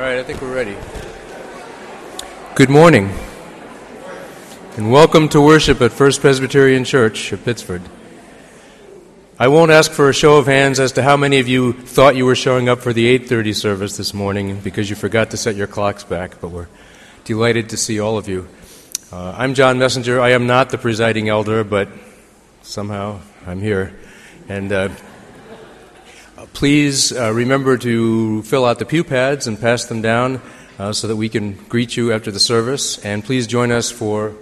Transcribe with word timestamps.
All 0.00 0.06
right. 0.06 0.18
I 0.18 0.22
think 0.22 0.40
we're 0.40 0.54
ready. 0.54 0.74
Good 2.54 2.70
morning, 2.70 3.10
and 4.78 4.90
welcome 4.90 5.28
to 5.28 5.42
worship 5.42 5.82
at 5.82 5.92
First 5.92 6.22
Presbyterian 6.22 6.84
Church 6.84 7.32
of 7.32 7.44
Pittsford. 7.44 7.82
I 9.38 9.48
won't 9.48 9.70
ask 9.70 9.92
for 9.92 10.08
a 10.08 10.14
show 10.14 10.38
of 10.38 10.46
hands 10.46 10.80
as 10.80 10.92
to 10.92 11.02
how 11.02 11.18
many 11.18 11.38
of 11.38 11.48
you 11.48 11.74
thought 11.74 12.16
you 12.16 12.24
were 12.24 12.34
showing 12.34 12.66
up 12.66 12.78
for 12.78 12.94
the 12.94 13.08
8:30 13.08 13.52
service 13.52 13.98
this 13.98 14.14
morning 14.14 14.60
because 14.60 14.88
you 14.88 14.96
forgot 14.96 15.32
to 15.32 15.36
set 15.36 15.54
your 15.54 15.66
clocks 15.66 16.02
back, 16.02 16.40
but 16.40 16.48
we're 16.48 16.68
delighted 17.24 17.68
to 17.68 17.76
see 17.76 18.00
all 18.00 18.16
of 18.16 18.26
you. 18.26 18.48
Uh, 19.12 19.34
I'm 19.36 19.52
John 19.52 19.78
Messenger. 19.78 20.18
I 20.18 20.30
am 20.30 20.46
not 20.46 20.70
the 20.70 20.78
presiding 20.78 21.28
elder, 21.28 21.62
but 21.62 21.88
somehow 22.62 23.20
I'm 23.46 23.60
here. 23.60 23.92
And 24.48 24.72
uh, 24.72 24.88
please 26.60 27.10
uh, 27.10 27.32
remember 27.32 27.78
to 27.78 28.42
fill 28.42 28.66
out 28.66 28.78
the 28.78 28.84
pew 28.84 29.02
pads 29.02 29.46
and 29.46 29.58
pass 29.58 29.86
them 29.86 30.02
down 30.02 30.42
uh, 30.78 30.92
so 30.92 31.08
that 31.08 31.16
we 31.16 31.26
can 31.26 31.54
greet 31.70 31.96
you 31.96 32.12
after 32.12 32.30
the 32.30 32.38
service. 32.38 33.02
And 33.02 33.24
please 33.24 33.46
join 33.46 33.72
us 33.72 33.90
for 33.90 34.34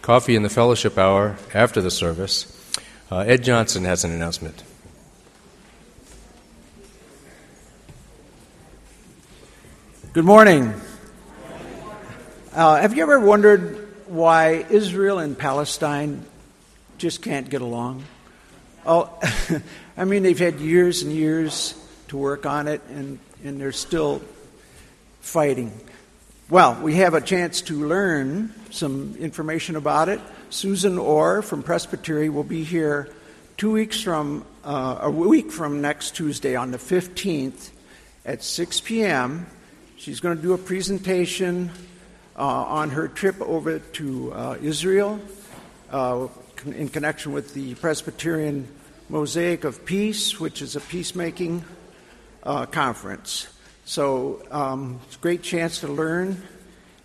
coffee 0.00 0.34
in 0.34 0.42
the 0.42 0.48
fellowship 0.48 0.96
hour 0.96 1.36
after 1.52 1.82
the 1.82 1.90
service. 1.90 2.50
Uh, 3.12 3.18
Ed 3.18 3.44
Johnson 3.44 3.84
has 3.84 4.02
an 4.04 4.12
announcement. 4.12 4.64
Good 10.14 10.24
morning. 10.24 10.72
Uh, 12.54 12.80
have 12.80 12.96
you 12.96 13.02
ever 13.02 13.20
wondered 13.20 14.06
why 14.06 14.64
Israel 14.70 15.18
and 15.18 15.36
Palestine 15.36 16.24
just 16.96 17.20
can't 17.20 17.50
get 17.50 17.60
along? 17.60 18.04
Oh, 18.86 19.18
I 19.96 20.04
mean, 20.04 20.24
they've 20.24 20.36
had 20.36 20.58
years 20.58 21.02
and 21.02 21.12
years 21.12 21.72
to 22.08 22.16
work 22.16 22.46
on 22.46 22.66
it, 22.66 22.82
and, 22.88 23.20
and 23.44 23.60
they're 23.60 23.70
still 23.70 24.22
fighting. 25.20 25.72
Well, 26.50 26.80
we 26.82 26.96
have 26.96 27.14
a 27.14 27.20
chance 27.20 27.60
to 27.62 27.86
learn 27.86 28.52
some 28.70 29.14
information 29.20 29.76
about 29.76 30.08
it. 30.08 30.20
Susan 30.50 30.98
Orr 30.98 31.42
from 31.42 31.62
Presbytery 31.62 32.28
will 32.28 32.42
be 32.42 32.64
here 32.64 33.08
two 33.56 33.70
weeks 33.70 34.00
from, 34.00 34.44
uh, 34.64 34.98
a 35.02 35.10
week 35.10 35.52
from 35.52 35.80
next 35.80 36.16
Tuesday 36.16 36.56
on 36.56 36.72
the 36.72 36.78
15th 36.78 37.70
at 38.26 38.42
6 38.42 38.80
p.m. 38.80 39.46
She's 39.96 40.18
going 40.18 40.36
to 40.36 40.42
do 40.42 40.54
a 40.54 40.58
presentation 40.58 41.70
uh, 42.36 42.42
on 42.42 42.90
her 42.90 43.06
trip 43.06 43.40
over 43.40 43.78
to 43.78 44.32
uh, 44.32 44.56
Israel 44.60 45.20
uh, 45.92 46.26
in 46.66 46.88
connection 46.88 47.32
with 47.32 47.54
the 47.54 47.76
Presbyterian 47.76 48.66
Mosaic 49.08 49.64
of 49.64 49.84
Peace, 49.84 50.40
which 50.40 50.62
is 50.62 50.76
a 50.76 50.80
peacemaking 50.80 51.64
uh, 52.42 52.66
conference. 52.66 53.48
So 53.84 54.42
um, 54.50 55.00
it's 55.06 55.16
a 55.16 55.18
great 55.18 55.42
chance 55.42 55.80
to 55.80 55.88
learn 55.88 56.42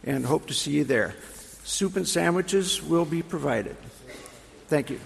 and 0.04 0.26
hope 0.26 0.48
to 0.48 0.54
see 0.54 0.72
you 0.72 0.84
there. 0.86 1.16
Soup 1.64 1.96
and 1.96 2.08
sandwiches 2.08 2.82
will 2.82 3.06
be 3.06 3.22
provided. 3.22 3.76
Thank 4.68 4.90
you. 4.90 5.00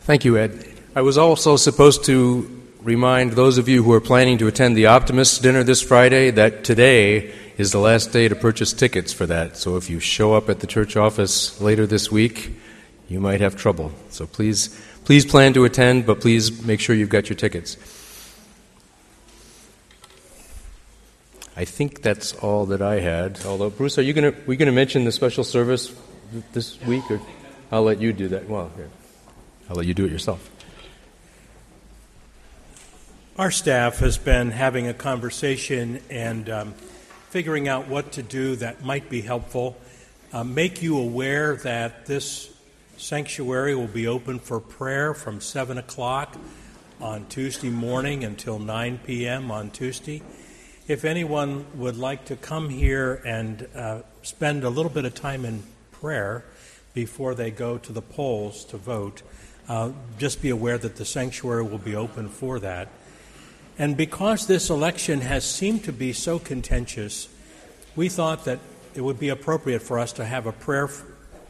Thank 0.00 0.24
you, 0.24 0.36
Ed. 0.38 0.66
I 0.96 1.02
was 1.02 1.16
also 1.16 1.56
supposed 1.56 2.04
to 2.06 2.60
remind 2.82 3.32
those 3.32 3.58
of 3.58 3.68
you 3.68 3.82
who 3.82 3.92
are 3.92 4.00
planning 4.00 4.38
to 4.38 4.48
attend 4.48 4.76
the 4.76 4.86
Optimist 4.86 5.42
dinner 5.42 5.62
this 5.62 5.82
Friday 5.82 6.30
that 6.30 6.64
today 6.64 7.32
is 7.60 7.72
the 7.72 7.78
last 7.78 8.10
day 8.10 8.26
to 8.26 8.34
purchase 8.34 8.72
tickets 8.72 9.12
for 9.12 9.26
that. 9.26 9.54
So 9.54 9.76
if 9.76 9.90
you 9.90 10.00
show 10.00 10.32
up 10.32 10.48
at 10.48 10.60
the 10.60 10.66
church 10.66 10.96
office 10.96 11.60
later 11.60 11.86
this 11.86 12.10
week, 12.10 12.56
you 13.06 13.20
might 13.20 13.42
have 13.42 13.54
trouble. 13.54 13.92
So 14.08 14.26
please, 14.26 14.80
please 15.04 15.26
plan 15.26 15.52
to 15.52 15.66
attend, 15.66 16.06
but 16.06 16.22
please 16.22 16.64
make 16.64 16.80
sure 16.80 16.96
you've 16.96 17.10
got 17.10 17.28
your 17.28 17.36
tickets. 17.36 17.76
I 21.54 21.66
think 21.66 22.00
that's 22.00 22.32
all 22.32 22.64
that 22.64 22.80
I 22.80 23.00
had. 23.00 23.44
Although, 23.44 23.68
Bruce, 23.68 23.98
are 23.98 24.02
you 24.02 24.14
going 24.14 24.32
to 24.32 24.40
we 24.46 24.56
going 24.56 24.64
to 24.64 24.72
mention 24.72 25.04
the 25.04 25.12
special 25.12 25.44
service 25.44 25.94
this 26.54 26.80
week, 26.86 27.04
or 27.10 27.20
I'll 27.70 27.82
let 27.82 28.00
you 28.00 28.14
do 28.14 28.28
that. 28.28 28.48
Well, 28.48 28.72
here. 28.74 28.88
I'll 29.68 29.76
let 29.76 29.84
you 29.84 29.92
do 29.92 30.06
it 30.06 30.12
yourself. 30.12 30.50
Our 33.36 33.50
staff 33.50 33.98
has 33.98 34.16
been 34.16 34.50
having 34.50 34.88
a 34.88 34.94
conversation 34.94 36.00
and 36.08 36.48
um, 36.48 36.74
figuring 37.30 37.68
out 37.68 37.86
what 37.86 38.10
to 38.12 38.22
do 38.22 38.56
that 38.56 38.84
might 38.84 39.08
be 39.08 39.20
helpful. 39.20 39.76
Uh, 40.32 40.42
make 40.42 40.82
you 40.82 40.98
aware 40.98 41.54
that 41.56 42.06
this 42.06 42.52
sanctuary 42.96 43.74
will 43.74 43.86
be 43.86 44.06
open 44.06 44.40
for 44.40 44.58
prayer 44.58 45.14
from 45.14 45.40
7 45.40 45.78
o'clock 45.78 46.36
on 47.00 47.24
Tuesday 47.26 47.70
morning 47.70 48.24
until 48.24 48.58
9 48.58 48.98
p.m. 49.06 49.50
on 49.52 49.70
Tuesday. 49.70 50.22
If 50.88 51.04
anyone 51.04 51.66
would 51.76 51.96
like 51.96 52.24
to 52.26 52.36
come 52.36 52.68
here 52.68 53.22
and 53.24 53.68
uh, 53.76 54.00
spend 54.22 54.64
a 54.64 54.68
little 54.68 54.90
bit 54.90 55.04
of 55.04 55.14
time 55.14 55.44
in 55.44 55.62
prayer 55.92 56.44
before 56.94 57.36
they 57.36 57.52
go 57.52 57.78
to 57.78 57.92
the 57.92 58.02
polls 58.02 58.64
to 58.66 58.76
vote, 58.76 59.22
uh, 59.68 59.92
just 60.18 60.42
be 60.42 60.50
aware 60.50 60.78
that 60.78 60.96
the 60.96 61.04
sanctuary 61.04 61.62
will 61.62 61.78
be 61.78 61.94
open 61.94 62.28
for 62.28 62.58
that. 62.58 62.88
And 63.80 63.96
because 63.96 64.46
this 64.46 64.68
election 64.68 65.22
has 65.22 65.42
seemed 65.42 65.84
to 65.84 65.92
be 65.92 66.12
so 66.12 66.38
contentious, 66.38 67.30
we 67.96 68.10
thought 68.10 68.44
that 68.44 68.58
it 68.94 69.00
would 69.00 69.18
be 69.18 69.30
appropriate 69.30 69.80
for 69.80 69.98
us 69.98 70.12
to 70.12 70.24
have 70.26 70.44
a 70.44 70.52
prayer 70.52 70.90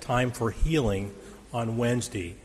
time 0.00 0.30
for 0.30 0.52
healing 0.52 1.12
on 1.52 1.76
Wednesday. 1.76 2.36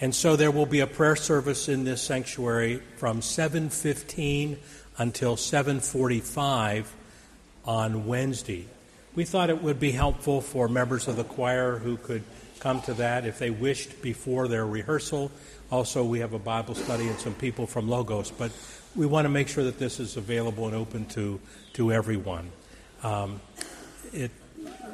And 0.00 0.12
so 0.12 0.34
there 0.34 0.50
will 0.50 0.66
be 0.66 0.80
a 0.80 0.88
prayer 0.88 1.14
service 1.14 1.68
in 1.68 1.84
this 1.84 2.02
sanctuary 2.02 2.82
from 2.96 3.22
7:15 3.22 4.58
until 4.98 5.36
7:45 5.36 6.86
on 7.64 8.08
Wednesday. 8.08 8.66
We 9.14 9.24
thought 9.24 9.50
it 9.50 9.62
would 9.62 9.78
be 9.78 9.92
helpful 9.92 10.40
for 10.40 10.66
members 10.66 11.06
of 11.06 11.14
the 11.14 11.22
choir 11.22 11.78
who 11.78 11.96
could 11.96 12.24
come 12.62 12.80
to 12.82 12.94
that 12.94 13.26
if 13.26 13.38
they 13.38 13.50
wished 13.50 14.00
before 14.00 14.48
their 14.48 14.66
rehearsal. 14.66 15.30
Also, 15.70 16.04
we 16.04 16.20
have 16.20 16.32
a 16.32 16.38
Bible 16.38 16.74
study 16.74 17.08
and 17.08 17.18
some 17.18 17.34
people 17.34 17.66
from 17.66 17.88
Logos, 17.88 18.30
but 18.30 18.52
we 18.94 19.04
want 19.06 19.24
to 19.24 19.28
make 19.28 19.48
sure 19.48 19.64
that 19.64 19.78
this 19.78 19.98
is 19.98 20.16
available 20.16 20.66
and 20.66 20.76
open 20.76 21.06
to, 21.06 21.40
to 21.72 21.92
everyone. 21.92 22.50
Um, 23.02 23.40
it, 24.12 24.30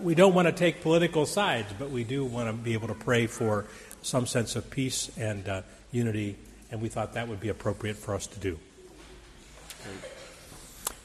we 0.03 0.15
don't 0.15 0.35
want 0.35 0.49
to 0.49 0.53
take 0.53 0.83
political 0.83 1.27
sides, 1.27 1.73
but 1.79 1.91
we 1.91 2.05
do 2.05 2.25
want 2.25 2.49
to 2.49 2.53
be 2.53 2.73
able 2.73 2.89
to 2.89 2.95
pray 2.95 3.27
for 3.27 3.67
some 4.03 4.27
sense 4.27 4.57
of 4.57 4.71
peace 4.71 5.11
and 5.19 5.49
uh, 5.49 5.63
unity 5.93 6.37
and 6.71 6.83
we 6.83 6.89
thought 6.89 7.15
that 7.15 7.29
would 7.29 7.41
be 7.41 7.49
appropriate 7.49 7.97
for 7.97 8.15
us 8.15 8.27
to 8.27 8.39
do. 8.39 8.59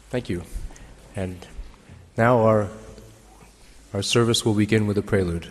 Thank 0.10 0.30
you. 0.30 0.44
And 1.15 1.45
now 2.18 2.39
our, 2.39 2.69
our 3.94 4.01
service 4.01 4.45
will 4.45 4.54
begin 4.54 4.88
with 4.88 4.98
a 4.98 5.01
prelude. 5.01 5.50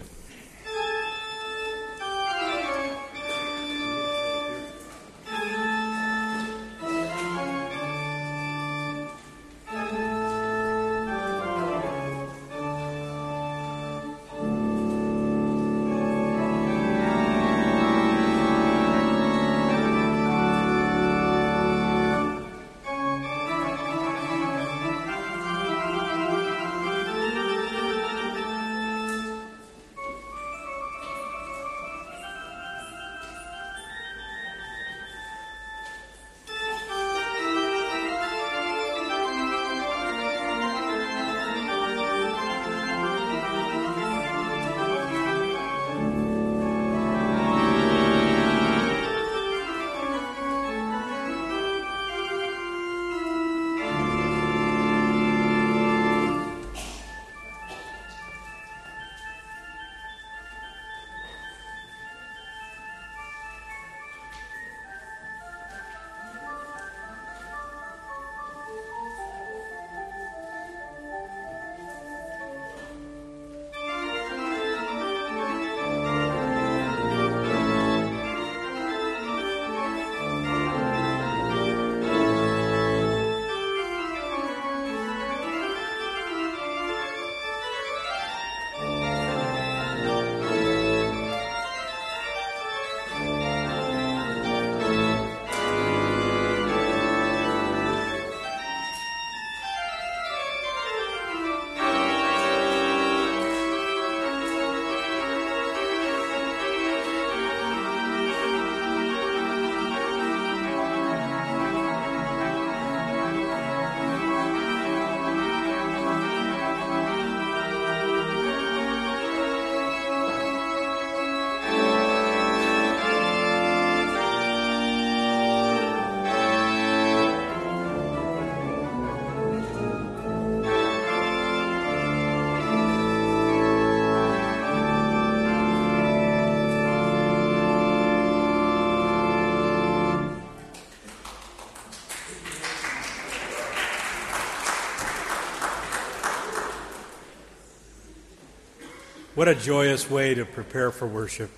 What 149.42 149.48
a 149.48 149.56
joyous 149.56 150.08
way 150.08 150.34
to 150.34 150.44
prepare 150.44 150.92
for 150.92 151.08
worship. 151.08 151.50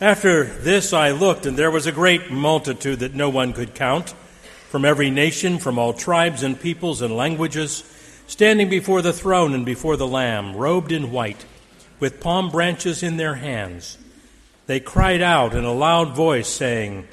After 0.00 0.44
this 0.44 0.94
I 0.94 1.10
looked, 1.10 1.44
and 1.44 1.54
there 1.54 1.70
was 1.70 1.86
a 1.86 1.92
great 1.92 2.30
multitude 2.30 3.00
that 3.00 3.14
no 3.14 3.28
one 3.28 3.52
could 3.52 3.74
count, 3.74 4.14
from 4.70 4.86
every 4.86 5.10
nation, 5.10 5.58
from 5.58 5.78
all 5.78 5.92
tribes 5.92 6.42
and 6.42 6.58
peoples 6.58 7.02
and 7.02 7.14
languages, 7.14 7.84
standing 8.26 8.70
before 8.70 9.02
the 9.02 9.12
throne 9.12 9.52
and 9.52 9.66
before 9.66 9.98
the 9.98 10.06
Lamb, 10.06 10.56
robed 10.56 10.92
in 10.92 11.12
white, 11.12 11.44
with 11.98 12.22
palm 12.22 12.48
branches 12.48 13.02
in 13.02 13.18
their 13.18 13.34
hands. 13.34 13.98
They 14.66 14.80
cried 14.80 15.20
out 15.20 15.54
in 15.54 15.66
a 15.66 15.74
loud 15.74 16.16
voice, 16.16 16.48
saying, 16.48 17.06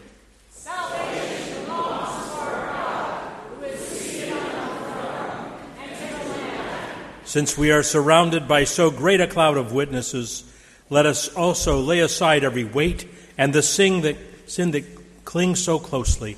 Since 7.37 7.55
we 7.55 7.69
are 7.69 7.83
surrounded 7.83 8.47
by 8.47 8.63
so 8.63 8.89
great 8.89 9.21
a 9.21 9.27
cloud 9.27 9.57
of 9.57 9.71
witnesses, 9.71 10.43
let 10.89 11.05
us 11.05 11.31
also 11.35 11.79
lay 11.79 11.99
aside 11.99 12.43
every 12.43 12.63
weight 12.63 13.07
and 13.37 13.53
the 13.53 13.61
sin 13.61 14.01
that, 14.01 14.17
sin 14.47 14.71
that 14.71 15.23
clings 15.23 15.63
so 15.63 15.77
closely, 15.77 16.35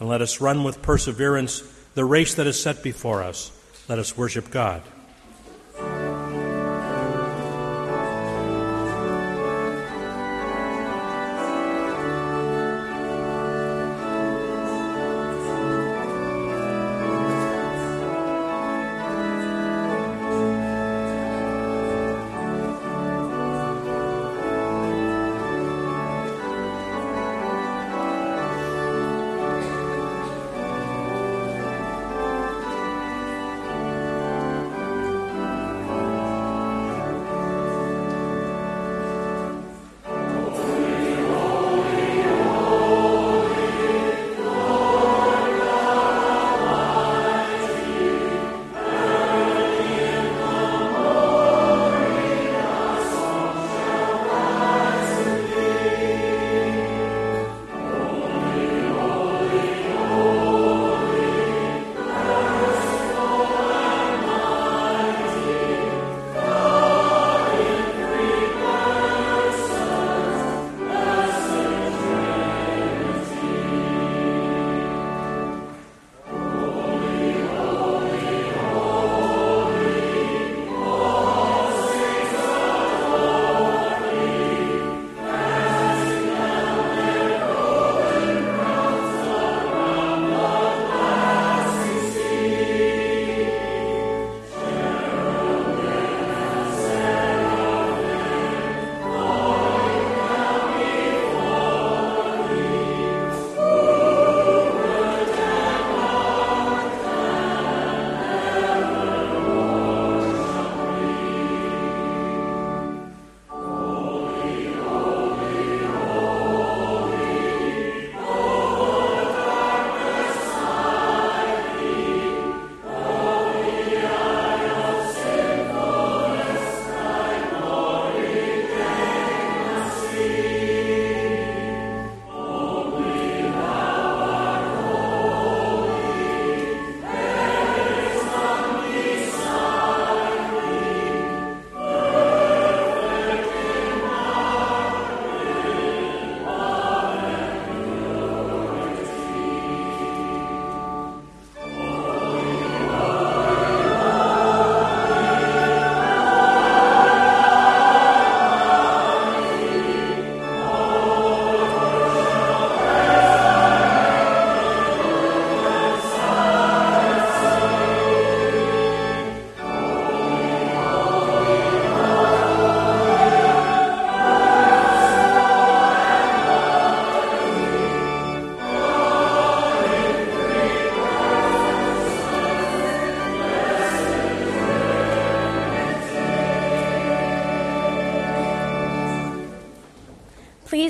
and 0.00 0.08
let 0.08 0.20
us 0.20 0.40
run 0.40 0.64
with 0.64 0.82
perseverance 0.82 1.62
the 1.94 2.04
race 2.04 2.34
that 2.34 2.48
is 2.48 2.60
set 2.60 2.82
before 2.82 3.22
us. 3.22 3.52
Let 3.88 4.00
us 4.00 4.16
worship 4.16 4.50
God. 4.50 4.82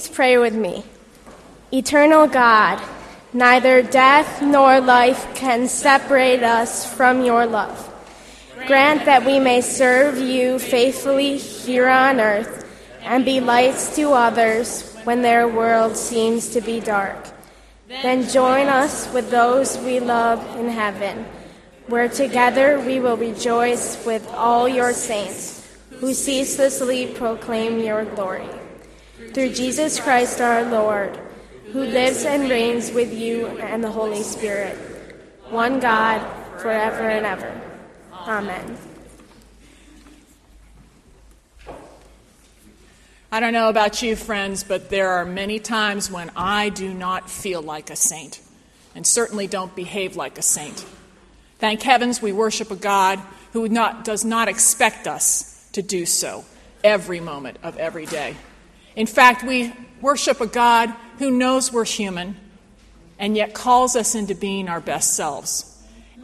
Please 0.02 0.16
pray 0.16 0.36
with 0.36 0.56
me. 0.56 0.82
Eternal 1.72 2.26
God, 2.26 2.82
neither 3.32 3.82
death 3.82 4.42
nor 4.42 4.80
life 4.80 5.32
can 5.36 5.68
separate 5.68 6.42
us 6.42 6.92
from 6.92 7.24
your 7.24 7.46
love. 7.46 7.78
Grant 8.66 9.04
that 9.04 9.24
we 9.24 9.38
may 9.38 9.60
serve 9.60 10.18
you 10.18 10.58
faithfully 10.58 11.38
here 11.38 11.86
on 11.86 12.18
earth 12.18 12.68
and 13.02 13.24
be 13.24 13.38
lights 13.38 13.94
to 13.94 14.10
others 14.10 14.92
when 15.04 15.22
their 15.22 15.46
world 15.46 15.96
seems 15.96 16.48
to 16.48 16.60
be 16.60 16.80
dark. 16.80 17.24
Then 17.86 18.28
join 18.28 18.66
us 18.66 19.06
with 19.12 19.30
those 19.30 19.78
we 19.78 20.00
love 20.00 20.42
in 20.58 20.68
heaven, 20.68 21.24
where 21.86 22.08
together 22.08 22.80
we 22.80 22.98
will 22.98 23.16
rejoice 23.16 24.04
with 24.04 24.26
all 24.30 24.68
your 24.68 24.94
saints 24.94 25.64
who 26.00 26.12
ceaselessly 26.12 27.14
proclaim 27.14 27.78
your 27.78 28.04
glory. 28.04 28.48
Through 29.32 29.54
Jesus 29.54 29.98
Christ 29.98 30.42
our 30.42 30.62
Lord, 30.64 31.18
who 31.72 31.84
lives 31.84 32.26
and 32.26 32.50
reigns 32.50 32.92
with 32.92 33.14
you 33.14 33.46
and 33.46 33.82
the 33.82 33.90
Holy 33.90 34.22
Spirit, 34.22 34.76
one 35.48 35.80
God, 35.80 36.20
forever 36.60 37.08
and 37.08 37.24
ever. 37.24 37.60
Amen. 38.12 38.76
I 43.30 43.40
don't 43.40 43.54
know 43.54 43.70
about 43.70 44.02
you, 44.02 44.16
friends, 44.16 44.64
but 44.64 44.90
there 44.90 45.08
are 45.08 45.24
many 45.24 45.58
times 45.58 46.10
when 46.10 46.30
I 46.36 46.68
do 46.68 46.92
not 46.92 47.30
feel 47.30 47.62
like 47.62 47.88
a 47.88 47.96
saint, 47.96 48.38
and 48.94 49.06
certainly 49.06 49.46
don't 49.46 49.74
behave 49.74 50.14
like 50.14 50.36
a 50.36 50.42
saint. 50.42 50.84
Thank 51.58 51.80
heavens 51.80 52.20
we 52.20 52.32
worship 52.32 52.70
a 52.70 52.76
God 52.76 53.18
who 53.54 53.66
not, 53.70 54.04
does 54.04 54.26
not 54.26 54.48
expect 54.48 55.06
us 55.06 55.66
to 55.72 55.80
do 55.80 56.04
so 56.04 56.44
every 56.84 57.20
moment 57.20 57.56
of 57.62 57.78
every 57.78 58.04
day. 58.04 58.36
In 58.96 59.06
fact, 59.06 59.42
we 59.42 59.72
worship 60.00 60.40
a 60.40 60.46
God 60.46 60.92
who 61.18 61.30
knows 61.30 61.72
we're 61.72 61.84
human 61.84 62.36
and 63.18 63.36
yet 63.36 63.54
calls 63.54 63.96
us 63.96 64.14
into 64.14 64.34
being 64.34 64.68
our 64.68 64.80
best 64.80 65.14
selves. 65.14 65.68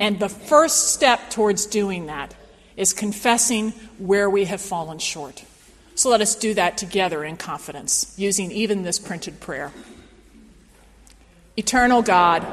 And 0.00 0.18
the 0.18 0.28
first 0.28 0.92
step 0.94 1.30
towards 1.30 1.66
doing 1.66 2.06
that 2.06 2.34
is 2.76 2.92
confessing 2.92 3.70
where 3.98 4.28
we 4.30 4.44
have 4.44 4.60
fallen 4.60 4.98
short. 4.98 5.44
So 5.94 6.10
let 6.10 6.20
us 6.20 6.36
do 6.36 6.54
that 6.54 6.78
together 6.78 7.24
in 7.24 7.36
confidence, 7.36 8.14
using 8.16 8.52
even 8.52 8.82
this 8.82 8.98
printed 8.98 9.40
prayer. 9.40 9.72
Eternal 11.56 12.02
God, 12.02 12.46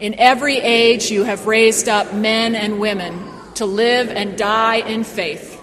in 0.00 0.14
every 0.14 0.58
age 0.58 1.10
you 1.10 1.24
have 1.24 1.46
raised 1.46 1.88
up 1.88 2.12
men 2.12 2.54
and 2.54 2.78
women 2.78 3.30
to 3.54 3.64
live 3.64 4.08
and 4.08 4.36
die 4.36 4.76
in 4.76 5.04
faith. 5.04 5.58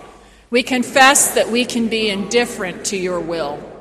We 0.50 0.64
confess 0.64 1.36
that 1.36 1.50
we 1.50 1.66
can 1.66 1.90
be 1.90 2.10
indifferent 2.10 2.86
to 2.86 2.98
your 2.98 3.20
will. 3.20 3.77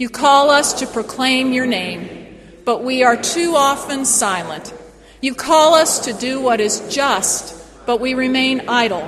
You 0.00 0.08
call 0.08 0.48
us 0.48 0.72
to 0.80 0.86
proclaim 0.86 1.52
your 1.52 1.66
name, 1.66 2.38
but 2.64 2.82
we 2.82 3.02
are 3.02 3.18
too 3.18 3.52
often 3.54 4.06
silent. 4.06 4.72
You 5.20 5.34
call 5.34 5.74
us 5.74 6.06
to 6.06 6.14
do 6.14 6.40
what 6.40 6.58
is 6.58 6.80
just, 6.88 7.54
but 7.84 8.00
we 8.00 8.14
remain 8.14 8.66
idle. 8.66 9.06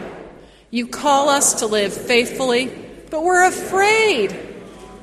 You 0.70 0.87
call 0.87 1.30
us 1.30 1.54
to 1.61 1.66
live 1.66 1.94
faithfully, 1.94 2.70
but 3.11 3.22
we're 3.22 3.46
afraid. 3.46 4.38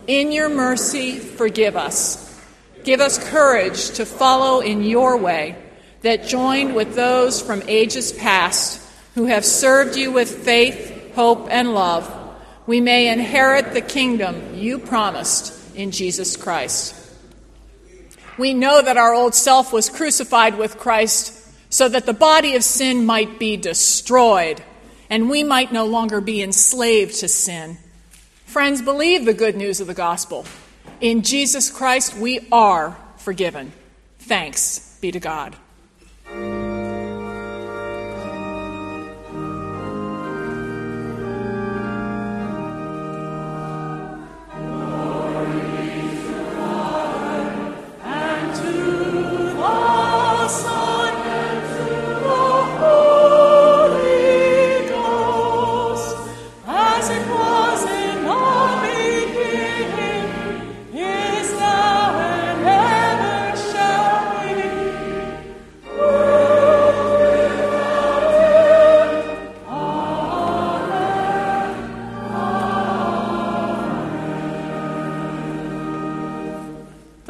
In 0.05 0.31
your 0.31 0.47
mercy, 0.47 1.17
forgive 1.17 1.75
us. 1.75 2.39
Give 2.83 3.01
us 3.01 3.17
courage 3.17 3.89
to 3.93 4.05
follow 4.05 4.59
in 4.59 4.83
your 4.83 5.17
way, 5.17 5.55
that 6.03 6.27
joined 6.27 6.75
with 6.75 6.93
those 6.93 7.41
from 7.41 7.63
ages 7.67 8.11
past 8.11 8.79
who 9.15 9.25
have 9.25 9.43
served 9.43 9.95
you 9.95 10.11
with 10.11 10.45
faith, 10.45 11.15
hope, 11.15 11.47
and 11.49 11.73
love, 11.73 12.15
we 12.67 12.79
may 12.79 13.11
inherit 13.11 13.73
the 13.73 13.81
kingdom 13.81 14.53
you 14.53 14.77
promised 14.77 15.55
in 15.79 15.91
Jesus 15.91 16.35
Christ. 16.35 16.93
We 18.37 18.53
know 18.53 18.81
that 18.81 18.97
our 18.97 19.13
old 19.13 19.33
self 19.33 19.71
was 19.71 19.89
crucified 19.89 20.57
with 20.57 20.77
Christ 20.77 21.33
so 21.69 21.87
that 21.87 22.05
the 22.05 22.13
body 22.13 22.55
of 22.55 22.65
sin 22.65 23.05
might 23.05 23.39
be 23.39 23.55
destroyed 23.55 24.61
and 25.09 25.29
we 25.29 25.41
might 25.41 25.71
no 25.71 25.85
longer 25.85 26.19
be 26.19 26.43
enslaved 26.43 27.15
to 27.21 27.29
sin. 27.29 27.77
Friends, 28.45 28.81
believe 28.81 29.23
the 29.23 29.33
good 29.33 29.55
news 29.55 29.79
of 29.79 29.87
the 29.87 29.93
gospel. 29.93 30.45
In 30.99 31.21
Jesus 31.21 31.71
Christ, 31.71 32.15
we 32.17 32.45
are 32.51 32.97
forgiven. 33.15 33.71
Thanks 34.19 34.97
be 34.99 35.11
to 35.13 35.19
God. 35.19 35.55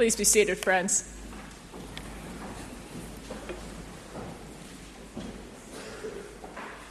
Please 0.09 0.15
be 0.15 0.23
seated, 0.23 0.57
friends. 0.57 1.07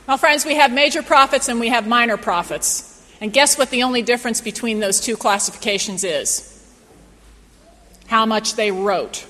Well, 0.06 0.18
friends, 0.18 0.46
we 0.46 0.54
have 0.54 0.72
major 0.72 1.02
prophets 1.02 1.48
and 1.48 1.58
we 1.58 1.70
have 1.70 1.84
minor 1.88 2.16
prophets. 2.16 3.04
And 3.20 3.32
guess 3.32 3.58
what 3.58 3.70
the 3.70 3.82
only 3.82 4.02
difference 4.02 4.40
between 4.40 4.78
those 4.78 5.00
two 5.00 5.16
classifications 5.16 6.04
is? 6.04 6.64
How 8.06 8.24
much 8.24 8.54
they 8.54 8.70
wrote. 8.70 9.26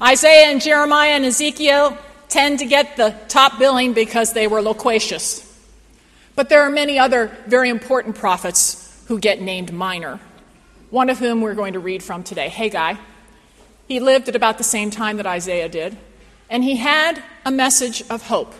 Isaiah 0.00 0.46
and 0.46 0.62
Jeremiah 0.62 1.14
and 1.14 1.24
Ezekiel 1.24 1.98
tend 2.28 2.60
to 2.60 2.64
get 2.64 2.96
the 2.96 3.12
top 3.26 3.58
billing 3.58 3.92
because 3.92 4.34
they 4.34 4.46
were 4.46 4.62
loquacious. 4.62 5.42
But 6.36 6.48
there 6.48 6.62
are 6.62 6.70
many 6.70 6.96
other 6.96 7.36
very 7.48 7.70
important 7.70 8.14
prophets 8.14 9.04
who 9.08 9.18
get 9.18 9.40
named 9.40 9.72
minor 9.72 10.20
one 10.96 11.10
of 11.10 11.18
whom 11.18 11.42
we're 11.42 11.52
going 11.52 11.74
to 11.74 11.78
read 11.78 12.02
from 12.02 12.22
today, 12.22 12.48
Haggai. 12.48 12.94
He 13.86 14.00
lived 14.00 14.30
at 14.30 14.34
about 14.34 14.56
the 14.56 14.64
same 14.64 14.90
time 14.90 15.18
that 15.18 15.26
Isaiah 15.26 15.68
did, 15.68 15.94
and 16.48 16.64
he 16.64 16.76
had 16.76 17.22
a 17.44 17.50
message 17.50 18.02
of 18.08 18.26
hope 18.26 18.54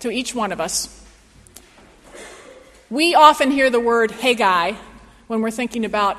to 0.00 0.10
each 0.10 0.34
one 0.34 0.50
of 0.50 0.60
us. 0.60 0.88
We 2.90 3.14
often 3.14 3.52
hear 3.52 3.70
the 3.70 3.78
word 3.78 4.10
Haggai 4.10 4.72
when 5.28 5.40
we're 5.40 5.52
thinking 5.52 5.84
about 5.84 6.16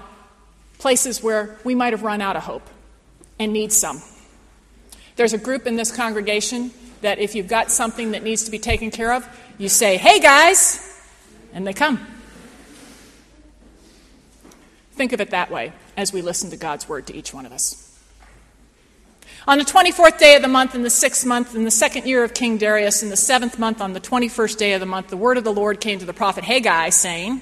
places 0.78 1.22
where 1.22 1.58
we 1.66 1.76
might 1.76 1.92
have 1.92 2.04
run 2.04 2.22
out 2.22 2.38
of 2.38 2.44
hope 2.44 2.70
and 3.40 3.52
need 3.52 3.74
some. 3.74 4.02
There's 5.18 5.34
a 5.34 5.38
group 5.38 5.68
in 5.68 5.76
this 5.76 5.94
congregation 5.94 6.72
that 7.02 7.20
if 7.20 7.36
you've 7.36 7.50
got 7.50 7.72
something 7.72 8.12
that 8.12 8.24
needs 8.24 8.46
to 8.46 8.52
be 8.52 8.60
taken 8.60 8.90
care 8.90 9.12
of, 9.12 9.28
you 9.58 9.68
say, 9.68 9.98
Hey 9.98 10.22
guys, 10.22 10.80
and 11.52 11.68
they 11.68 11.74
come. 11.74 12.19
Think 15.00 15.14
of 15.14 15.22
it 15.22 15.30
that 15.30 15.50
way 15.50 15.72
as 15.96 16.12
we 16.12 16.22
listen 16.22 16.50
to 16.50 16.58
God's 16.58 16.90
word 16.90 17.08
to 17.08 17.16
each 17.16 17.34
one 17.34 17.46
of 17.46 17.54
us. 17.54 17.98
On 19.48 19.58
the 19.58 19.64
24th 19.64 20.20
day 20.20 20.36
of 20.36 20.42
the 20.42 20.50
month, 20.50 20.76
in 20.76 20.82
the 20.82 20.90
sixth 20.90 21.26
month, 21.26 21.56
in 21.56 21.64
the 21.64 21.72
second 21.72 22.06
year 22.06 22.22
of 22.22 22.34
King 22.34 22.58
Darius, 22.58 23.02
in 23.02 23.08
the 23.08 23.16
seventh 23.16 23.58
month, 23.58 23.80
on 23.80 23.94
the 23.94 24.02
21st 24.02 24.58
day 24.58 24.74
of 24.74 24.82
the 24.82 24.86
month, 24.86 25.08
the 25.08 25.16
word 25.16 25.38
of 25.38 25.46
the 25.46 25.54
Lord 25.54 25.80
came 25.80 26.00
to 26.00 26.06
the 26.06 26.12
prophet 26.12 26.44
Haggai, 26.44 26.90
saying, 26.90 27.40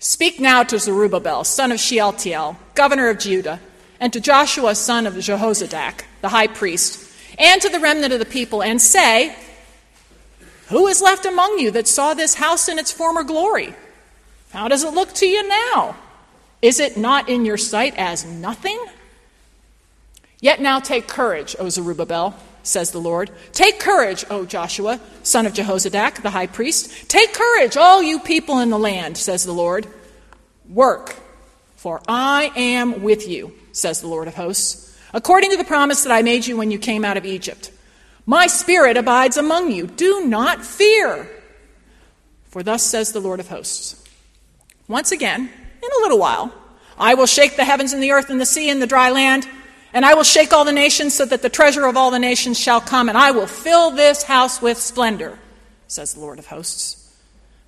Speak 0.00 0.40
now 0.40 0.64
to 0.64 0.80
Zerubbabel, 0.80 1.44
son 1.44 1.70
of 1.70 1.78
Shealtiel, 1.78 2.56
governor 2.74 3.10
of 3.10 3.20
Judah, 3.20 3.60
and 4.00 4.12
to 4.12 4.18
Joshua, 4.18 4.74
son 4.74 5.06
of 5.06 5.14
Jehozadak, 5.14 6.02
the 6.20 6.30
high 6.30 6.48
priest, 6.48 7.14
and 7.38 7.62
to 7.62 7.68
the 7.68 7.78
remnant 7.78 8.12
of 8.12 8.18
the 8.18 8.24
people, 8.26 8.60
and 8.60 8.82
say, 8.82 9.36
Who 10.70 10.88
is 10.88 11.00
left 11.00 11.26
among 11.26 11.60
you 11.60 11.70
that 11.70 11.86
saw 11.86 12.12
this 12.12 12.34
house 12.34 12.68
in 12.68 12.80
its 12.80 12.90
former 12.90 13.22
glory? 13.22 13.72
How 14.50 14.66
does 14.66 14.82
it 14.82 14.92
look 14.92 15.12
to 15.12 15.26
you 15.28 15.46
now? 15.46 15.94
Is 16.62 16.80
it 16.80 16.96
not 16.96 17.28
in 17.28 17.44
your 17.44 17.56
sight 17.56 17.94
as 17.96 18.24
nothing? 18.24 18.78
Yet 20.40 20.60
now 20.60 20.80
take 20.80 21.06
courage, 21.08 21.56
O 21.58 21.68
Zerubbabel, 21.68 22.34
says 22.62 22.90
the 22.90 23.00
Lord. 23.00 23.30
Take 23.52 23.78
courage, 23.80 24.24
O 24.30 24.44
Joshua, 24.44 25.00
son 25.22 25.46
of 25.46 25.52
Jehozadak, 25.52 26.22
the 26.22 26.30
high 26.30 26.46
priest. 26.46 27.08
Take 27.08 27.32
courage, 27.32 27.76
all 27.76 28.02
you 28.02 28.20
people 28.20 28.58
in 28.58 28.70
the 28.70 28.78
land, 28.78 29.16
says 29.16 29.44
the 29.44 29.52
Lord. 29.52 29.86
Work, 30.68 31.16
for 31.76 32.00
I 32.06 32.52
am 32.56 33.02
with 33.02 33.28
you, 33.28 33.54
says 33.72 34.00
the 34.00 34.08
Lord 34.08 34.28
of 34.28 34.34
hosts, 34.34 34.96
according 35.12 35.50
to 35.50 35.56
the 35.56 35.64
promise 35.64 36.04
that 36.04 36.12
I 36.12 36.22
made 36.22 36.46
you 36.46 36.56
when 36.56 36.70
you 36.70 36.78
came 36.78 37.04
out 37.04 37.16
of 37.16 37.26
Egypt. 37.26 37.70
My 38.26 38.46
spirit 38.46 38.96
abides 38.96 39.36
among 39.36 39.72
you. 39.72 39.86
Do 39.86 40.26
not 40.26 40.64
fear. 40.64 41.28
For 42.50 42.62
thus 42.62 42.82
says 42.82 43.12
the 43.12 43.20
Lord 43.20 43.40
of 43.40 43.48
hosts. 43.48 43.96
Once 44.88 45.12
again, 45.12 45.50
in 45.82 45.88
a 45.98 46.02
little 46.02 46.18
while, 46.18 46.52
I 46.98 47.14
will 47.14 47.26
shake 47.26 47.56
the 47.56 47.64
heavens 47.64 47.92
and 47.92 48.02
the 48.02 48.12
earth 48.12 48.30
and 48.30 48.40
the 48.40 48.46
sea 48.46 48.68
and 48.68 48.80
the 48.80 48.86
dry 48.86 49.10
land, 49.10 49.48
and 49.92 50.04
I 50.04 50.14
will 50.14 50.24
shake 50.24 50.52
all 50.52 50.64
the 50.64 50.72
nations 50.72 51.14
so 51.14 51.24
that 51.24 51.42
the 51.42 51.48
treasure 51.48 51.86
of 51.86 51.96
all 51.96 52.10
the 52.10 52.18
nations 52.18 52.58
shall 52.58 52.80
come, 52.80 53.08
and 53.08 53.16
I 53.16 53.30
will 53.30 53.46
fill 53.46 53.90
this 53.90 54.22
house 54.22 54.60
with 54.60 54.78
splendor, 54.78 55.38
says 55.88 56.14
the 56.14 56.20
Lord 56.20 56.38
of 56.38 56.46
hosts. 56.46 56.96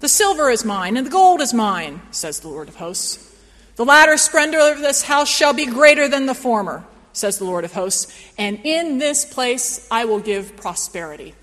The 0.01 0.09
silver 0.09 0.51
is 0.51 0.65
mine, 0.65 0.97
and 0.97 1.07
the 1.07 1.11
gold 1.11 1.41
is 1.41 1.55
mine, 1.55 2.03
says 2.11 2.41
the 2.41 2.49
Lord 2.49 2.69
of 2.69 2.77
hosts. 2.77 3.31
The 3.77 3.85
latter 3.85 4.17
splendor 4.17 4.59
of 4.59 4.81
this 4.81 5.03
house 5.03 5.29
shall 5.29 5.55
be 5.55 5.65
greater 5.65 6.09
than 6.09 6.27
the 6.27 6.35
former, 6.35 6.85
says 7.13 7.39
the 7.39 7.45
Lord 7.45 7.65
of 7.65 7.73
hosts. 7.73 8.13
And 8.37 8.61
in 8.65 8.99
this 8.99 9.25
place 9.25 9.87
I 9.91 10.05
will 10.05 10.21
give 10.21 10.57
prosperity, 10.57 11.35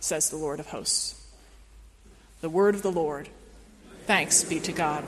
says 0.00 0.28
the 0.28 0.36
Lord 0.36 0.60
of 0.60 0.66
hosts. 0.68 1.24
The 2.42 2.50
word 2.50 2.74
of 2.74 2.82
the 2.82 2.92
Lord. 2.92 3.28
Thanks 4.06 4.44
be 4.44 4.60
to 4.60 4.72
God. 4.72 5.04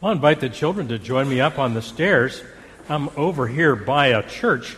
I'll 0.00 0.12
invite 0.12 0.38
the 0.38 0.48
children 0.48 0.86
to 0.88 0.98
join 1.00 1.28
me 1.28 1.40
up 1.40 1.58
on 1.58 1.74
the 1.74 1.82
stairs. 1.82 2.40
I'm 2.88 3.10
over 3.16 3.48
here 3.48 3.74
by 3.74 4.08
a 4.08 4.22
church. 4.22 4.76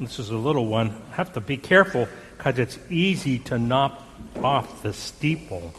This 0.00 0.18
is 0.18 0.30
a 0.30 0.36
little 0.36 0.66
one. 0.66 0.90
I 1.12 1.14
have 1.14 1.34
to 1.34 1.40
be 1.40 1.56
careful 1.56 2.08
because 2.36 2.58
it's 2.58 2.76
easy 2.90 3.38
to 3.40 3.60
knock 3.60 4.02
off 4.42 4.82
the 4.82 4.92
steeple. 4.92 5.72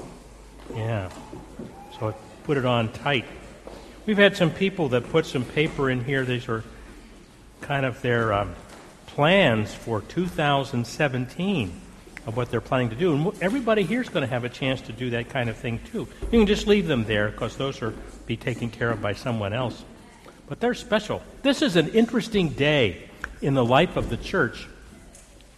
Yeah. 0.73 1.09
So 1.99 2.07
I 2.07 2.13
put 2.45 2.55
it 2.55 2.63
on 2.63 2.93
tight. 2.93 3.25
We've 4.05 4.17
had 4.17 4.37
some 4.37 4.51
people 4.51 4.87
that 4.89 5.09
put 5.09 5.25
some 5.25 5.43
paper 5.43 5.89
in 5.89 6.05
here. 6.05 6.23
These 6.23 6.47
are 6.47 6.63
kind 7.59 7.85
of 7.85 8.01
their 8.01 8.31
um, 8.31 8.55
plans 9.07 9.73
for 9.73 9.99
2017 9.99 11.81
of 12.27 12.35
what 12.35 12.51
they're 12.51 12.61
planning 12.61 12.89
to 12.89 12.95
do. 12.95 13.13
And 13.13 13.41
everybody 13.41 13.83
here 13.83 14.01
is 14.01 14.09
going 14.09 14.21
to 14.21 14.27
have 14.27 14.43
a 14.43 14.49
chance 14.49 14.81
to 14.81 14.91
do 14.91 15.11
that 15.11 15.29
kind 15.29 15.49
of 15.49 15.55
thing 15.55 15.79
too. 15.91 16.07
You 16.23 16.39
can 16.39 16.45
just 16.45 16.67
leave 16.67 16.85
them 16.85 17.05
there 17.05 17.29
because 17.29 17.55
those 17.55 17.81
are 17.81 17.93
be 18.27 18.35
taken 18.35 18.69
care 18.69 18.91
of 18.91 19.01
by 19.01 19.13
someone 19.13 19.53
else. 19.53 19.83
But 20.47 20.59
they're 20.59 20.73
special. 20.73 21.23
This 21.41 21.61
is 21.61 21.77
an 21.77 21.87
interesting 21.89 22.49
day 22.49 23.09
in 23.41 23.53
the 23.53 23.63
life 23.63 23.95
of 23.95 24.09
the 24.09 24.17
church 24.17 24.67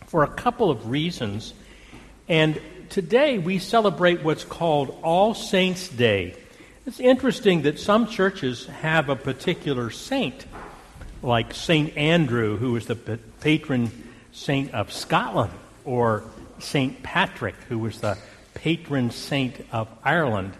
for 0.06 0.24
a 0.24 0.28
couple 0.28 0.70
of 0.70 0.90
reasons. 0.90 1.54
And 2.28 2.62
today 2.90 3.40
we 3.40 3.58
celebrate 3.58 4.24
what's 4.24 4.44
called 4.44 4.98
All 5.02 5.34
Saints' 5.34 5.88
Day. 5.88 6.36
It's 6.86 7.00
interesting 7.00 7.64
that 7.64 7.80
some 7.80 8.08
churches 8.08 8.68
have 8.68 9.10
a 9.10 9.16
particular 9.16 9.90
saint, 9.90 10.46
like 11.24 11.54
St. 11.54 11.96
Andrew, 11.98 12.58
who 12.58 12.76
is 12.76 12.86
the 12.86 12.96
patron 13.42 13.92
saint 14.32 14.74
of 14.74 14.92
Scotland, 14.92 15.52
or 15.86 16.24
St. 16.64 17.02
Patrick, 17.04 17.56
who 17.68 17.80
was 17.80 18.00
the 18.02 18.18
patron 18.54 19.12
saint 19.12 19.66
of 19.72 19.88
Ireland. 20.04 20.54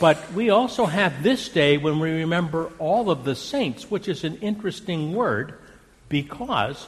But 0.00 0.32
we 0.32 0.50
also 0.50 0.86
have 0.86 1.22
this 1.22 1.48
day 1.48 1.76
when 1.76 1.98
we 1.98 2.10
remember 2.10 2.70
all 2.78 3.10
of 3.10 3.24
the 3.24 3.34
saints, 3.34 3.90
which 3.90 4.08
is 4.08 4.24
an 4.24 4.36
interesting 4.38 5.12
word 5.12 5.54
because 6.08 6.86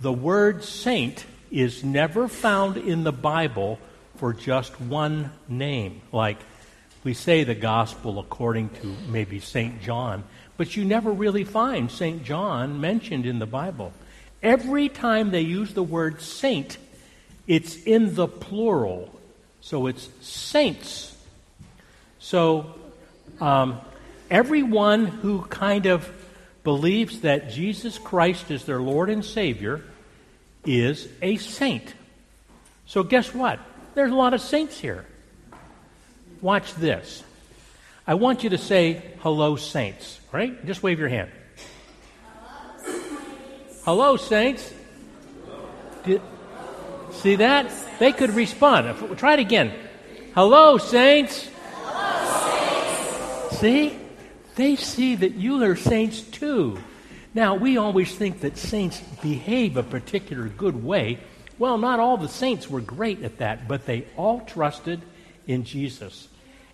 the 0.00 0.12
word 0.12 0.64
saint 0.64 1.24
is 1.50 1.84
never 1.84 2.26
found 2.26 2.76
in 2.76 3.04
the 3.04 3.12
Bible 3.12 3.78
for 4.16 4.32
just 4.32 4.80
one 4.80 5.30
name. 5.48 6.02
Like 6.10 6.38
we 7.04 7.14
say 7.14 7.44
the 7.44 7.54
gospel 7.54 8.18
according 8.18 8.70
to 8.80 8.96
maybe 9.08 9.38
St. 9.38 9.80
John, 9.80 10.24
but 10.56 10.76
you 10.76 10.84
never 10.84 11.12
really 11.12 11.44
find 11.44 11.90
St. 11.90 12.24
John 12.24 12.80
mentioned 12.80 13.26
in 13.26 13.38
the 13.38 13.46
Bible. 13.46 13.92
Every 14.42 14.88
time 14.88 15.30
they 15.30 15.42
use 15.42 15.74
the 15.74 15.82
word 15.82 16.20
saint, 16.20 16.76
it's 17.46 17.76
in 17.84 18.14
the 18.14 18.28
plural. 18.28 19.10
So 19.60 19.86
it's 19.86 20.08
saints. 20.20 21.16
So 22.18 22.74
um, 23.40 23.80
everyone 24.30 25.06
who 25.06 25.42
kind 25.42 25.86
of 25.86 26.10
believes 26.64 27.20
that 27.20 27.50
Jesus 27.50 27.98
Christ 27.98 28.50
is 28.50 28.64
their 28.64 28.80
Lord 28.80 29.10
and 29.10 29.24
Savior 29.24 29.82
is 30.64 31.08
a 31.20 31.36
saint. 31.36 31.94
So, 32.86 33.02
guess 33.02 33.34
what? 33.34 33.58
There's 33.94 34.12
a 34.12 34.14
lot 34.14 34.34
of 34.34 34.40
saints 34.40 34.78
here. 34.78 35.04
Watch 36.40 36.74
this. 36.74 37.22
I 38.06 38.14
want 38.14 38.42
you 38.44 38.50
to 38.50 38.58
say, 38.58 39.02
Hello, 39.20 39.56
saints, 39.56 40.20
right? 40.32 40.64
Just 40.66 40.82
wave 40.82 40.98
your 40.98 41.08
hand. 41.08 41.30
Hello, 43.84 44.16
saints. 44.16 44.72
Did, 46.04 46.20
see 47.12 47.36
that? 47.36 47.72
They 47.98 48.12
could 48.12 48.30
respond. 48.30 49.18
Try 49.18 49.34
it 49.34 49.40
again. 49.40 49.72
Hello, 50.34 50.78
saints. 50.78 51.48
Hello, 51.74 53.48
saints. 53.48 53.58
See? 53.58 53.98
They 54.54 54.76
see 54.76 55.14
that 55.16 55.34
you 55.34 55.62
are 55.62 55.76
saints 55.76 56.20
too. 56.20 56.78
Now, 57.34 57.54
we 57.54 57.78
always 57.78 58.14
think 58.14 58.40
that 58.40 58.58
saints 58.58 59.00
behave 59.22 59.76
a 59.76 59.82
particular 59.82 60.48
good 60.48 60.84
way. 60.84 61.18
Well, 61.58 61.78
not 61.78 62.00
all 62.00 62.18
the 62.18 62.28
saints 62.28 62.68
were 62.68 62.80
great 62.80 63.22
at 63.22 63.38
that, 63.38 63.66
but 63.68 63.86
they 63.86 64.06
all 64.16 64.40
trusted 64.40 65.00
in 65.46 65.64
Jesus. 65.64 66.28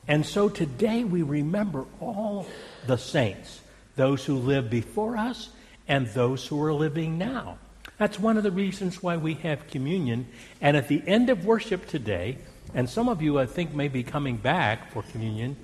And 0.08 0.24
so 0.24 0.48
today 0.48 1.04
we 1.04 1.22
remember 1.22 1.84
all 2.00 2.46
the 2.86 2.96
saints, 2.96 3.60
those 3.94 4.24
who 4.24 4.36
lived 4.36 4.70
before 4.70 5.16
us 5.16 5.50
and 5.86 6.06
those 6.08 6.46
who 6.46 6.62
are 6.62 6.72
living 6.72 7.18
now. 7.18 7.58
That's 7.98 8.18
one 8.18 8.36
of 8.36 8.44
the 8.44 8.50
reasons 8.52 9.02
why 9.02 9.16
we 9.16 9.34
have 9.34 9.68
communion. 9.68 10.28
And 10.60 10.76
at 10.76 10.88
the 10.88 11.02
end 11.06 11.30
of 11.30 11.44
worship 11.44 11.86
today, 11.86 12.38
and 12.74 12.88
some 12.88 13.08
of 13.08 13.20
you 13.20 13.38
I 13.38 13.46
think 13.46 13.74
may 13.74 13.88
be 13.88 14.02
coming 14.02 14.36
back 14.36 14.92
for 14.92 15.02
communion, 15.02 15.56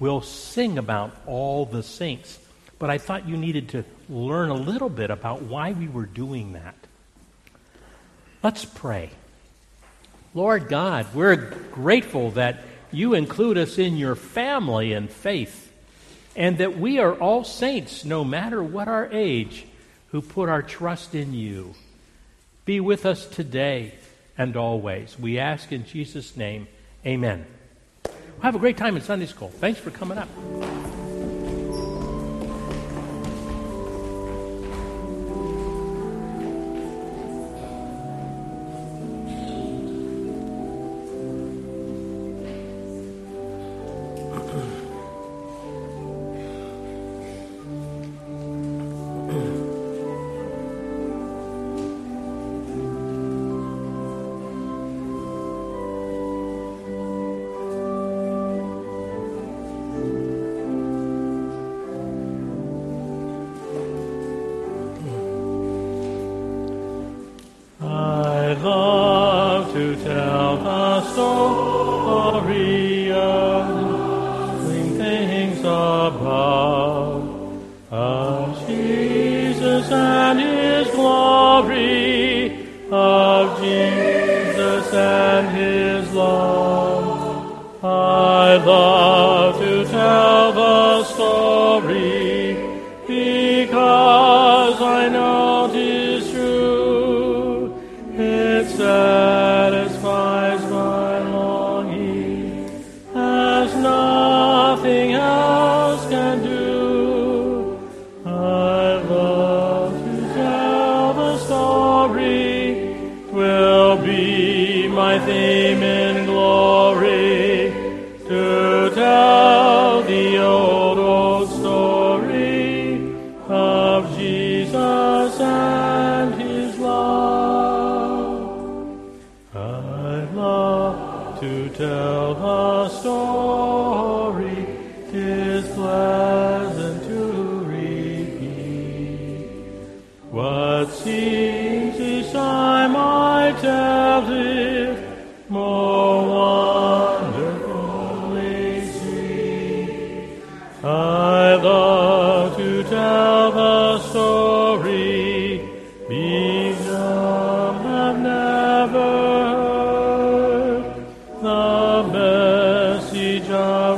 we'll 0.00 0.22
sing 0.22 0.78
about 0.78 1.14
all 1.26 1.66
the 1.66 1.82
saints. 1.82 2.38
But 2.78 2.90
I 2.90 2.98
thought 2.98 3.28
you 3.28 3.36
needed 3.36 3.68
to 3.70 3.84
learn 4.08 4.48
a 4.48 4.54
little 4.54 4.88
bit 4.88 5.10
about 5.10 5.42
why 5.42 5.72
we 5.72 5.86
were 5.86 6.06
doing 6.06 6.54
that. 6.54 6.74
Let's 8.42 8.64
pray. 8.64 9.10
Lord 10.34 10.68
God, 10.68 11.06
we're 11.14 11.36
grateful 11.70 12.32
that 12.32 12.62
you 12.90 13.14
include 13.14 13.58
us 13.58 13.78
in 13.78 13.96
your 13.96 14.16
family 14.16 14.94
and 14.94 15.10
faith, 15.10 15.72
and 16.34 16.58
that 16.58 16.78
we 16.78 16.98
are 16.98 17.14
all 17.14 17.44
saints, 17.44 18.04
no 18.04 18.24
matter 18.24 18.62
what 18.62 18.88
our 18.88 19.08
age, 19.12 19.66
who 20.08 20.20
put 20.20 20.48
our 20.48 20.62
trust 20.62 21.14
in 21.14 21.34
you. 21.34 21.74
Be 22.64 22.80
with 22.80 23.04
us 23.06 23.26
today 23.26 23.94
and 24.38 24.56
always. 24.56 25.18
We 25.18 25.38
ask 25.38 25.72
in 25.72 25.84
Jesus' 25.84 26.36
name, 26.36 26.68
amen. 27.04 27.46
Have 28.40 28.54
a 28.54 28.58
great 28.58 28.76
time 28.76 28.96
in 28.96 29.02
Sunday 29.02 29.26
school. 29.26 29.48
Thanks 29.48 29.80
for 29.80 29.90
coming 29.90 30.18
up. 30.18 30.28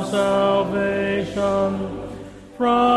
Salvation 0.09 1.35
from 2.57 2.94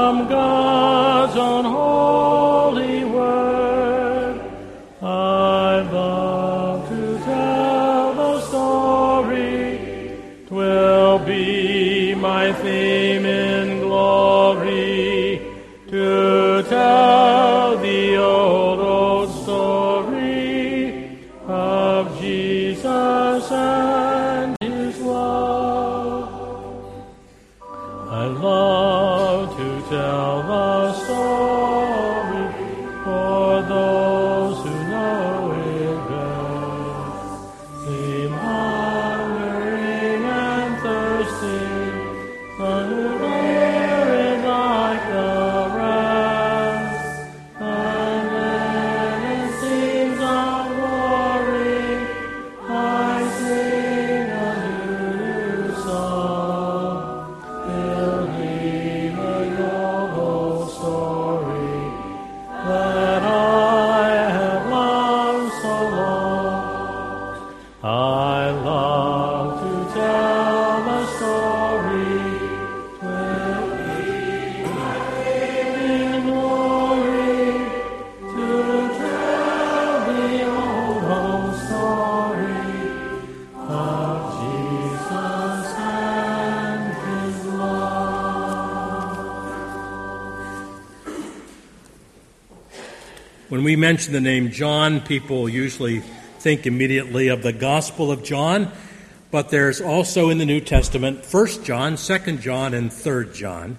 mention 93.89 94.13
the 94.13 94.21
name 94.21 94.51
John, 94.51 95.01
people 95.01 95.49
usually 95.49 96.01
think 96.41 96.67
immediately 96.67 97.29
of 97.29 97.43
the 97.43 97.55
Gospel 97.55 98.13
of 98.13 98.23
John, 98.23 98.71
but 99.31 99.49
there's 99.49 99.81
also 99.81 100.29
in 100.29 100.37
the 100.37 100.45
New 100.45 100.61
Testament 100.61 101.25
1 101.25 101.65
John, 101.65 101.97
2 101.97 102.37
John, 102.37 102.75
and 102.75 102.93
3 102.93 103.33
John. 103.33 103.79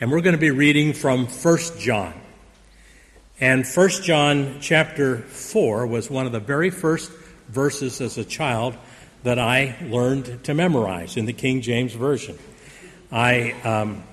And 0.00 0.12
we're 0.12 0.20
going 0.20 0.36
to 0.36 0.40
be 0.40 0.52
reading 0.52 0.92
from 0.92 1.26
1 1.26 1.58
John. 1.80 2.14
And 3.40 3.66
1 3.66 3.88
John 4.04 4.58
chapter 4.60 5.18
4 5.18 5.84
was 5.84 6.08
one 6.08 6.26
of 6.26 6.32
the 6.32 6.38
very 6.38 6.70
first 6.70 7.10
verses 7.48 8.00
as 8.00 8.18
a 8.18 8.24
child 8.24 8.76
that 9.24 9.40
I 9.40 9.74
learned 9.82 10.44
to 10.44 10.54
memorize 10.54 11.16
in 11.16 11.24
the 11.24 11.32
King 11.32 11.60
James 11.60 11.92
Version. 11.92 12.38
I 13.10 13.50
um, 13.64 14.04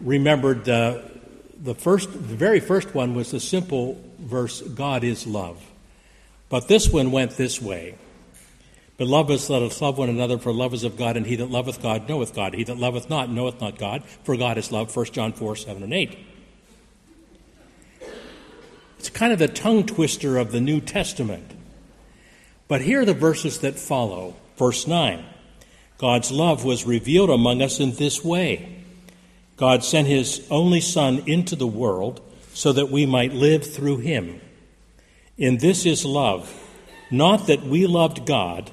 remembered 0.00 0.68
uh, 0.68 1.02
the 1.62 1.74
first, 1.74 2.12
the 2.12 2.18
very 2.18 2.60
first 2.60 2.94
one 2.94 3.14
was 3.14 3.30
the 3.30 3.40
simple 3.40 4.02
verse, 4.18 4.60
God 4.60 5.04
is 5.04 5.26
love. 5.26 5.62
But 6.48 6.68
this 6.68 6.88
one 6.88 7.12
went 7.12 7.32
this 7.32 7.60
way. 7.60 7.96
Beloved, 8.98 9.50
let 9.50 9.62
us 9.62 9.80
love 9.82 9.98
one 9.98 10.08
another, 10.08 10.38
for 10.38 10.52
love 10.52 10.72
is 10.72 10.84
of 10.84 10.96
God, 10.96 11.16
and 11.16 11.26
he 11.26 11.36
that 11.36 11.50
loveth 11.50 11.82
God 11.82 12.08
knoweth 12.08 12.34
God. 12.34 12.54
He 12.54 12.64
that 12.64 12.78
loveth 12.78 13.10
not 13.10 13.30
knoweth 13.30 13.60
not 13.60 13.78
God, 13.78 14.04
for 14.24 14.36
God 14.36 14.56
is 14.56 14.72
love. 14.72 14.94
1 14.94 15.06
John 15.06 15.32
4, 15.32 15.56
7, 15.56 15.82
and 15.82 15.92
8. 15.92 16.18
It's 18.98 19.10
kind 19.10 19.32
of 19.32 19.38
the 19.38 19.48
tongue 19.48 19.84
twister 19.84 20.38
of 20.38 20.52
the 20.52 20.60
New 20.60 20.80
Testament. 20.80 21.52
But 22.68 22.80
here 22.80 23.02
are 23.02 23.04
the 23.04 23.14
verses 23.14 23.58
that 23.60 23.78
follow. 23.78 24.36
Verse 24.56 24.86
9 24.86 25.24
God's 25.98 26.30
love 26.30 26.64
was 26.64 26.86
revealed 26.86 27.30
among 27.30 27.62
us 27.62 27.80
in 27.80 27.92
this 27.92 28.24
way 28.24 28.75
God 29.56 29.82
sent 29.82 30.06
his 30.06 30.46
only 30.50 30.80
Son 30.80 31.22
into 31.26 31.56
the 31.56 31.66
world 31.66 32.20
so 32.52 32.72
that 32.72 32.90
we 32.90 33.06
might 33.06 33.32
live 33.32 33.64
through 33.64 33.98
him. 33.98 34.40
In 35.38 35.58
this 35.58 35.84
is 35.86 36.04
love, 36.04 36.52
not 37.10 37.46
that 37.46 37.62
we 37.62 37.86
loved 37.86 38.26
God, 38.26 38.70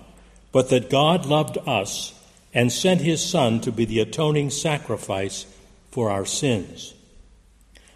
but 0.51 0.69
that 0.69 0.89
God 0.89 1.25
loved 1.25 1.57
us 1.65 2.13
and 2.53 2.71
sent 2.71 3.01
his 3.01 3.23
Son 3.23 3.59
to 3.61 3.71
be 3.71 3.85
the 3.85 3.99
atoning 3.99 4.49
sacrifice 4.49 5.45
for 5.91 6.09
our 6.09 6.25
sins. 6.25 6.93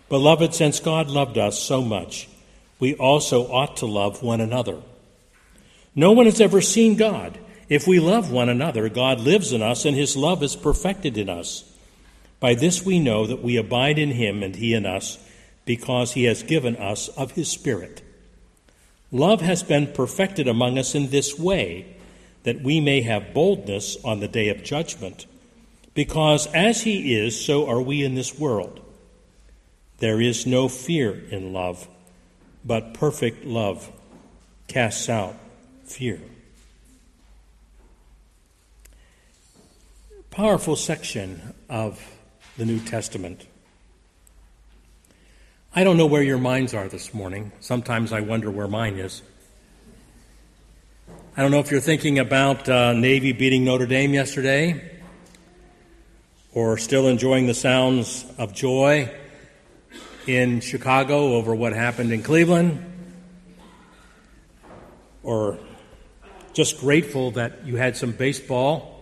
Beloved, 0.10 0.54
since 0.54 0.80
God 0.80 1.10
loved 1.10 1.38
us 1.38 1.62
so 1.62 1.82
much, 1.82 2.30
we 2.80 2.96
also 2.96 3.44
ought 3.52 3.78
to 3.78 3.86
love 3.86 4.24
one 4.24 4.40
another. 4.42 4.82
No 5.96 6.12
one 6.12 6.26
has 6.26 6.40
ever 6.40 6.62
seen 6.62 6.96
God. 6.96 7.38
If 7.70 7.88
we 7.88 8.00
love 8.00 8.32
one 8.32 8.50
another, 8.50 8.88
God 8.88 9.20
lives 9.20 9.52
in 9.52 9.62
us, 9.62 9.84
and 9.84 9.96
his 9.96 10.16
love 10.16 10.42
is 10.44 10.56
perfected 10.56 11.18
in 11.18 11.28
us. 11.28 11.64
By 12.40 12.54
this 12.54 12.86
we 12.86 13.00
know 13.00 13.26
that 13.26 13.42
we 13.42 13.58
abide 13.58 13.98
in 13.98 14.12
him 14.12 14.44
and 14.44 14.56
he 14.56 14.74
in 14.74 14.86
us, 14.86 15.18
because 15.66 16.14
he 16.14 16.26
has 16.26 16.44
given 16.44 16.76
us 16.78 17.10
of 17.10 17.32
his 17.32 17.50
Spirit. 17.50 18.02
Love 19.12 19.42
has 19.42 19.64
been 19.64 19.92
perfected 19.94 20.48
among 20.48 20.78
us 20.78 20.96
in 20.96 21.10
this 21.10 21.38
way, 21.38 21.96
that 22.44 22.62
we 22.62 22.80
may 22.80 23.02
have 23.02 23.34
boldness 23.34 23.98
on 24.04 24.20
the 24.20 24.28
day 24.28 24.50
of 24.50 24.64
judgment, 24.64 25.26
because 25.94 26.48
as 26.48 26.84
he 26.84 27.16
is, 27.16 27.44
so 27.44 27.68
are 27.68 27.82
we 27.82 28.04
in 28.04 28.16
this 28.16 28.38
world. 28.38 28.80
There 29.98 30.22
is 30.22 30.46
no 30.46 30.70
fear 30.70 31.24
in 31.32 31.54
love, 31.54 31.88
but 32.64 32.94
perfect 32.94 33.46
love 33.46 33.92
casts 34.68 35.10
out 35.10 35.36
fear. 35.86 36.22
Powerful 40.30 40.76
section 40.76 41.56
of 41.68 42.00
the 42.58 42.66
New 42.66 42.80
Testament. 42.80 43.46
I 45.76 45.84
don't 45.84 45.96
know 45.96 46.08
where 46.08 46.24
your 46.24 46.40
minds 46.40 46.74
are 46.74 46.88
this 46.88 47.14
morning. 47.14 47.52
Sometimes 47.60 48.12
I 48.12 48.22
wonder 48.22 48.50
where 48.50 48.68
mine 48.68 48.98
is. 48.98 49.22
I 51.36 51.44
don't 51.44 51.52
know 51.52 51.60
if 51.60 51.70
you're 51.70 51.80
thinking 51.80 52.18
about 52.18 52.68
uh, 52.68 52.94
Navy 52.94 53.32
beating 53.32 53.64
Notre 53.64 53.86
Dame 53.86 54.12
yesterday, 54.16 55.00
or 56.52 56.80
still 56.80 57.08
enjoying 57.08 57.46
the 57.46 57.54
sounds 57.54 58.26
of 58.40 58.54
joy 58.54 59.12
in 60.26 60.60
Chicago 60.60 61.36
over 61.36 61.54
what 61.54 61.74
happened 61.74 62.12
in 62.12 62.24
Cleveland, 62.24 62.84
or 65.22 65.60
just 66.54 66.80
grateful 66.80 67.30
that 67.32 67.68
you 67.68 67.76
had 67.76 67.96
some 67.96 68.14
baseball 68.14 68.97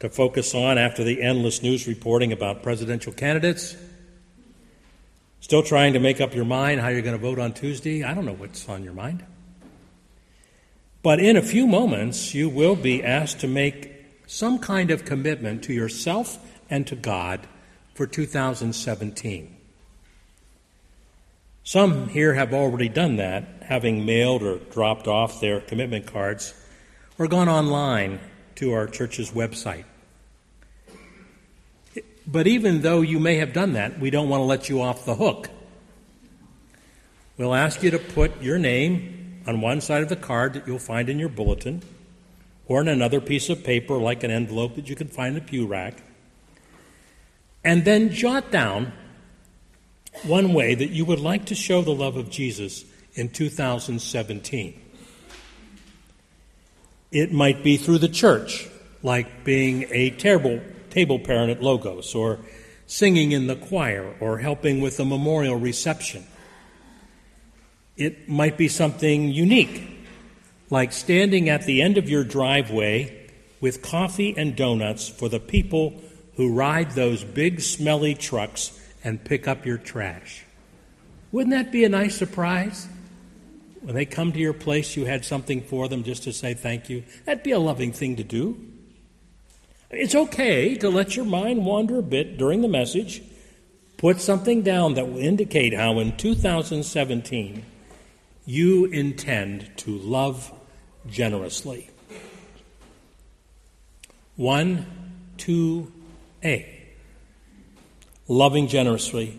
to 0.00 0.08
focus 0.08 0.54
on 0.54 0.78
after 0.78 1.02
the 1.02 1.22
endless 1.22 1.62
news 1.62 1.86
reporting 1.86 2.32
about 2.32 2.62
presidential 2.62 3.12
candidates. 3.12 3.76
Still 5.40 5.62
trying 5.62 5.92
to 5.92 5.98
make 5.98 6.20
up 6.20 6.34
your 6.34 6.44
mind 6.44 6.80
how 6.80 6.88
you're 6.88 7.02
going 7.02 7.16
to 7.16 7.22
vote 7.22 7.38
on 7.38 7.52
Tuesday? 7.52 8.04
I 8.04 8.14
don't 8.14 8.24
know 8.24 8.34
what's 8.34 8.68
on 8.68 8.84
your 8.84 8.92
mind. 8.92 9.24
But 11.02 11.20
in 11.20 11.36
a 11.36 11.42
few 11.42 11.66
moments, 11.66 12.34
you 12.34 12.48
will 12.48 12.76
be 12.76 13.02
asked 13.02 13.40
to 13.40 13.48
make 13.48 13.94
some 14.26 14.58
kind 14.58 14.90
of 14.90 15.04
commitment 15.04 15.64
to 15.64 15.72
yourself 15.72 16.38
and 16.68 16.86
to 16.86 16.96
God 16.96 17.46
for 17.94 18.06
2017. 18.06 19.56
Some 21.64 22.08
here 22.08 22.34
have 22.34 22.52
already 22.52 22.88
done 22.88 23.16
that, 23.16 23.62
having 23.62 24.04
mailed 24.04 24.42
or 24.42 24.58
dropped 24.58 25.06
off 25.06 25.40
their 25.40 25.60
commitment 25.60 26.06
cards 26.06 26.54
or 27.18 27.26
gone 27.26 27.48
online 27.48 28.20
to 28.58 28.72
our 28.72 28.86
church's 28.86 29.30
website. 29.30 29.84
But 32.26 32.46
even 32.46 32.82
though 32.82 33.00
you 33.00 33.18
may 33.18 33.36
have 33.36 33.52
done 33.52 33.72
that, 33.72 33.98
we 33.98 34.10
don't 34.10 34.28
want 34.28 34.40
to 34.40 34.44
let 34.44 34.68
you 34.68 34.82
off 34.82 35.04
the 35.04 35.14
hook. 35.14 35.48
We'll 37.36 37.54
ask 37.54 37.82
you 37.82 37.90
to 37.92 37.98
put 37.98 38.42
your 38.42 38.58
name 38.58 39.42
on 39.46 39.60
one 39.60 39.80
side 39.80 40.02
of 40.02 40.08
the 40.08 40.16
card 40.16 40.54
that 40.54 40.66
you'll 40.66 40.78
find 40.78 41.08
in 41.08 41.18
your 41.18 41.28
bulletin, 41.28 41.82
or 42.66 42.80
in 42.80 42.88
another 42.88 43.20
piece 43.20 43.48
of 43.48 43.64
paper 43.64 43.96
like 43.96 44.24
an 44.24 44.30
envelope 44.30 44.74
that 44.74 44.88
you 44.88 44.96
can 44.96 45.08
find 45.08 45.36
in 45.36 45.42
the 45.42 45.48
pew 45.48 45.66
rack, 45.66 46.02
and 47.64 47.84
then 47.84 48.10
jot 48.10 48.50
down 48.50 48.92
one 50.24 50.52
way 50.52 50.74
that 50.74 50.90
you 50.90 51.04
would 51.04 51.20
like 51.20 51.46
to 51.46 51.54
show 51.54 51.80
the 51.80 51.94
love 51.94 52.16
of 52.16 52.28
Jesus 52.28 52.84
in 53.14 53.28
2017. 53.28 54.82
It 57.10 57.32
might 57.32 57.64
be 57.64 57.76
through 57.76 57.98
the 57.98 58.08
church, 58.08 58.68
like 59.02 59.44
being 59.44 59.86
a 59.90 60.10
table, 60.10 60.60
table 60.90 61.18
parent 61.18 61.50
at 61.50 61.62
Logos, 61.62 62.14
or 62.14 62.38
singing 62.86 63.32
in 63.32 63.46
the 63.46 63.56
choir, 63.56 64.14
or 64.20 64.38
helping 64.38 64.80
with 64.80 65.00
a 65.00 65.04
memorial 65.04 65.56
reception. 65.56 66.26
It 67.96 68.28
might 68.28 68.58
be 68.58 68.68
something 68.68 69.30
unique, 69.30 69.82
like 70.70 70.92
standing 70.92 71.48
at 71.48 71.64
the 71.64 71.82
end 71.82 71.98
of 71.98 72.08
your 72.08 72.24
driveway 72.24 73.30
with 73.60 73.82
coffee 73.82 74.34
and 74.36 74.54
donuts 74.54 75.08
for 75.08 75.28
the 75.28 75.40
people 75.40 76.00
who 76.36 76.52
ride 76.52 76.92
those 76.92 77.24
big, 77.24 77.60
smelly 77.60 78.14
trucks 78.14 78.78
and 79.02 79.24
pick 79.24 79.48
up 79.48 79.66
your 79.66 79.78
trash. 79.78 80.44
Wouldn't 81.32 81.54
that 81.54 81.72
be 81.72 81.84
a 81.84 81.88
nice 81.88 82.16
surprise? 82.16 82.86
When 83.80 83.94
they 83.94 84.06
come 84.06 84.32
to 84.32 84.38
your 84.38 84.52
place, 84.52 84.96
you 84.96 85.04
had 85.04 85.24
something 85.24 85.62
for 85.62 85.88
them 85.88 86.02
just 86.02 86.24
to 86.24 86.32
say 86.32 86.54
thank 86.54 86.88
you. 86.88 87.04
That'd 87.24 87.42
be 87.42 87.52
a 87.52 87.58
loving 87.58 87.92
thing 87.92 88.16
to 88.16 88.24
do. 88.24 88.58
It's 89.90 90.14
okay 90.14 90.74
to 90.76 90.90
let 90.90 91.16
your 91.16 91.24
mind 91.24 91.64
wander 91.64 91.98
a 91.98 92.02
bit 92.02 92.36
during 92.36 92.60
the 92.60 92.68
message. 92.68 93.22
Put 93.96 94.20
something 94.20 94.62
down 94.62 94.94
that 94.94 95.08
will 95.08 95.18
indicate 95.18 95.74
how 95.74 95.98
in 95.98 96.16
2017 96.16 97.64
you 98.44 98.84
intend 98.86 99.70
to 99.78 99.96
love 99.98 100.52
generously. 101.08 101.90
1, 104.36 104.86
2a. 105.38 106.66
Loving 108.28 108.68
generously 108.68 109.38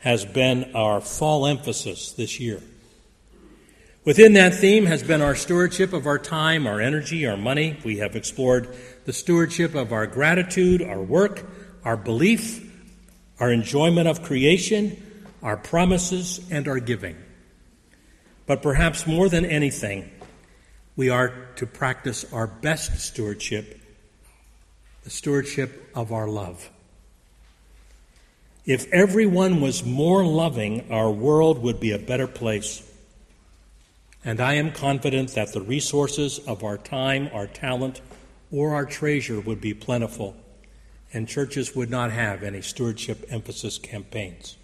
has 0.00 0.24
been 0.24 0.74
our 0.74 1.00
fall 1.00 1.46
emphasis 1.46 2.12
this 2.12 2.38
year. 2.38 2.62
Within 4.08 4.32
that 4.32 4.54
theme 4.54 4.86
has 4.86 5.02
been 5.02 5.20
our 5.20 5.34
stewardship 5.34 5.92
of 5.92 6.06
our 6.06 6.18
time, 6.18 6.66
our 6.66 6.80
energy, 6.80 7.26
our 7.26 7.36
money. 7.36 7.76
We 7.84 7.98
have 7.98 8.16
explored 8.16 8.74
the 9.04 9.12
stewardship 9.12 9.74
of 9.74 9.92
our 9.92 10.06
gratitude, 10.06 10.80
our 10.80 11.02
work, 11.02 11.44
our 11.84 11.98
belief, 11.98 12.72
our 13.38 13.52
enjoyment 13.52 14.08
of 14.08 14.22
creation, 14.22 14.96
our 15.42 15.58
promises, 15.58 16.40
and 16.50 16.66
our 16.68 16.80
giving. 16.80 17.18
But 18.46 18.62
perhaps 18.62 19.06
more 19.06 19.28
than 19.28 19.44
anything, 19.44 20.10
we 20.96 21.10
are 21.10 21.48
to 21.56 21.66
practice 21.66 22.24
our 22.32 22.46
best 22.46 22.98
stewardship, 23.00 23.78
the 25.04 25.10
stewardship 25.10 25.90
of 25.94 26.12
our 26.12 26.28
love. 26.28 26.70
If 28.64 28.90
everyone 28.90 29.60
was 29.60 29.84
more 29.84 30.24
loving, 30.24 30.90
our 30.90 31.10
world 31.10 31.62
would 31.62 31.78
be 31.78 31.92
a 31.92 31.98
better 31.98 32.26
place. 32.26 32.87
And 34.28 34.42
I 34.42 34.56
am 34.56 34.72
confident 34.72 35.30
that 35.36 35.54
the 35.54 35.62
resources 35.62 36.38
of 36.40 36.62
our 36.62 36.76
time, 36.76 37.30
our 37.32 37.46
talent, 37.46 38.02
or 38.50 38.74
our 38.74 38.84
treasure 38.84 39.40
would 39.40 39.58
be 39.58 39.72
plentiful, 39.72 40.36
and 41.14 41.26
churches 41.26 41.74
would 41.74 41.88
not 41.88 42.10
have 42.10 42.42
any 42.42 42.60
stewardship 42.60 43.24
emphasis 43.30 43.78
campaigns. 43.78 44.58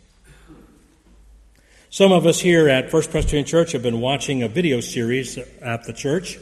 Some 1.88 2.12
of 2.12 2.26
us 2.26 2.40
here 2.40 2.68
at 2.68 2.90
First 2.90 3.10
Presbyterian 3.10 3.46
Church 3.46 3.72
have 3.72 3.82
been 3.82 4.02
watching 4.02 4.42
a 4.42 4.48
video 4.48 4.80
series 4.80 5.38
at 5.62 5.84
the 5.84 5.94
church 5.94 6.38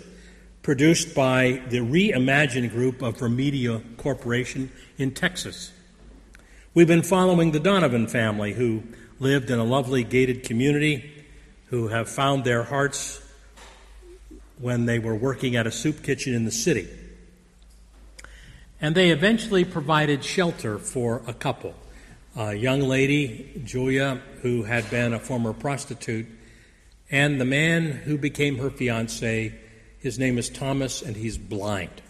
produced 0.63 1.15
by 1.15 1.63
the 1.69 1.79
Reimagine 1.79 2.71
Group 2.71 3.03
of 3.03 3.19
Remedia 3.19 3.85
Corporation 3.99 4.73
in 4.99 5.13
Texas. 5.15 5.71
We've 6.75 6.89
been 6.89 7.05
following 7.05 7.53
the 7.53 7.61
Donovan 7.61 8.09
family 8.09 8.55
who 8.55 8.83
lived 9.21 9.49
in 9.49 9.61
a 9.61 9.65
lovely 9.65 10.03
gated 10.03 10.43
community 10.43 11.22
who 11.73 11.89
have 11.89 12.07
found 12.07 12.45
their 12.45 12.63
hearts 12.63 13.19
when 14.59 14.85
they 14.85 14.99
were 14.99 15.15
working 15.15 15.57
at 15.57 15.67
a 15.67 15.71
soup 15.71 16.03
kitchen 16.03 16.35
in 16.35 16.45
the 16.45 16.51
city. 16.51 16.87
And 18.79 18.95
they 18.95 19.09
eventually 19.09 19.65
provided 19.65 20.23
shelter 20.23 20.79
for 20.79 21.23
a 21.27 21.33
couple. 21.33 21.75
A 22.37 22.53
young 22.53 22.83
lady, 22.83 23.63
Julia, 23.65 24.21
who 24.43 24.65
had 24.65 24.91
been 24.91 25.15
a 25.15 25.19
former 25.19 25.55
prostitute, 25.55 26.27
and 27.11 27.41
the 27.41 27.47
man 27.47 27.85
who 27.91 28.19
became 28.19 28.59
her 28.59 28.69
fiance. 28.69 29.59
His 29.99 30.19
name 30.19 30.37
is 30.37 30.51
Thomas, 30.51 31.01
and 31.01 31.17
he's 31.17 31.39
blind. 31.39 32.03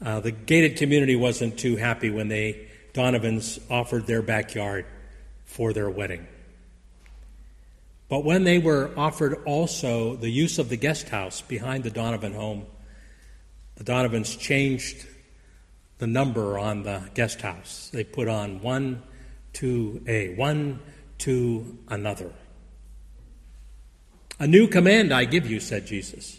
Uh, 0.00 0.20
the 0.20 0.30
gated 0.30 0.76
community 0.76 1.16
wasn't 1.16 1.58
too 1.58 1.74
happy 1.74 2.08
when 2.08 2.28
they 2.28 2.68
Donovans 2.92 3.58
offered 3.68 4.06
their 4.06 4.22
backyard 4.22 4.86
for 5.44 5.72
their 5.72 5.90
wedding. 5.90 6.28
But 8.12 8.26
when 8.26 8.44
they 8.44 8.58
were 8.58 8.90
offered 8.94 9.42
also 9.46 10.16
the 10.16 10.28
use 10.28 10.58
of 10.58 10.68
the 10.68 10.76
guest 10.76 11.08
house 11.08 11.40
behind 11.40 11.82
the 11.82 11.90
Donovan 11.90 12.34
home, 12.34 12.66
the 13.76 13.84
Donovans 13.84 14.36
changed 14.36 15.06
the 15.96 16.06
number 16.06 16.58
on 16.58 16.82
the 16.82 17.08
guest 17.14 17.40
house. 17.40 17.88
They 17.90 18.04
put 18.04 18.28
on 18.28 18.60
one 18.60 19.02
to 19.54 20.04
a, 20.06 20.34
one 20.34 20.80
to 21.20 21.78
another. 21.88 22.30
A 24.38 24.46
new 24.46 24.68
command 24.68 25.10
I 25.10 25.24
give 25.24 25.50
you, 25.50 25.58
said 25.58 25.86
Jesus, 25.86 26.38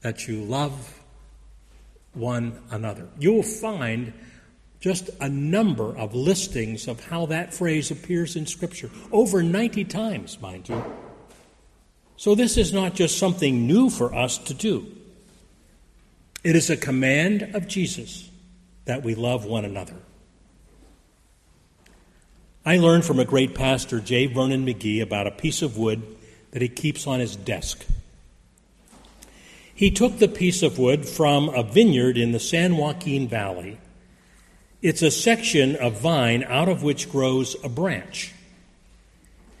that 0.00 0.26
you 0.26 0.42
love 0.42 1.00
one 2.12 2.60
another. 2.72 3.06
You 3.20 3.34
will 3.34 3.44
find 3.44 4.12
just 4.86 5.10
a 5.20 5.28
number 5.28 5.98
of 5.98 6.14
listings 6.14 6.86
of 6.86 7.04
how 7.06 7.26
that 7.26 7.52
phrase 7.52 7.90
appears 7.90 8.36
in 8.36 8.46
Scripture. 8.46 8.88
Over 9.10 9.42
90 9.42 9.82
times, 9.86 10.40
mind 10.40 10.68
you. 10.68 10.80
So 12.16 12.36
this 12.36 12.56
is 12.56 12.72
not 12.72 12.94
just 12.94 13.18
something 13.18 13.66
new 13.66 13.90
for 13.90 14.14
us 14.14 14.38
to 14.38 14.54
do, 14.54 14.86
it 16.44 16.54
is 16.54 16.70
a 16.70 16.76
command 16.76 17.50
of 17.52 17.66
Jesus 17.66 18.30
that 18.84 19.02
we 19.02 19.16
love 19.16 19.44
one 19.44 19.64
another. 19.64 19.96
I 22.64 22.78
learned 22.78 23.04
from 23.04 23.18
a 23.18 23.24
great 23.24 23.56
pastor, 23.56 23.98
J. 23.98 24.26
Vernon 24.26 24.64
McGee, 24.64 25.02
about 25.02 25.26
a 25.26 25.32
piece 25.32 25.62
of 25.62 25.76
wood 25.76 26.00
that 26.52 26.62
he 26.62 26.68
keeps 26.68 27.08
on 27.08 27.18
his 27.18 27.34
desk. 27.34 27.84
He 29.74 29.90
took 29.90 30.20
the 30.20 30.28
piece 30.28 30.62
of 30.62 30.78
wood 30.78 31.08
from 31.08 31.48
a 31.48 31.64
vineyard 31.64 32.16
in 32.16 32.30
the 32.30 32.38
San 32.38 32.76
Joaquin 32.76 33.26
Valley 33.26 33.78
it's 34.82 35.02
a 35.02 35.10
section 35.10 35.76
of 35.76 36.00
vine 36.00 36.44
out 36.44 36.68
of 36.68 36.82
which 36.82 37.10
grows 37.10 37.56
a 37.64 37.68
branch. 37.68 38.32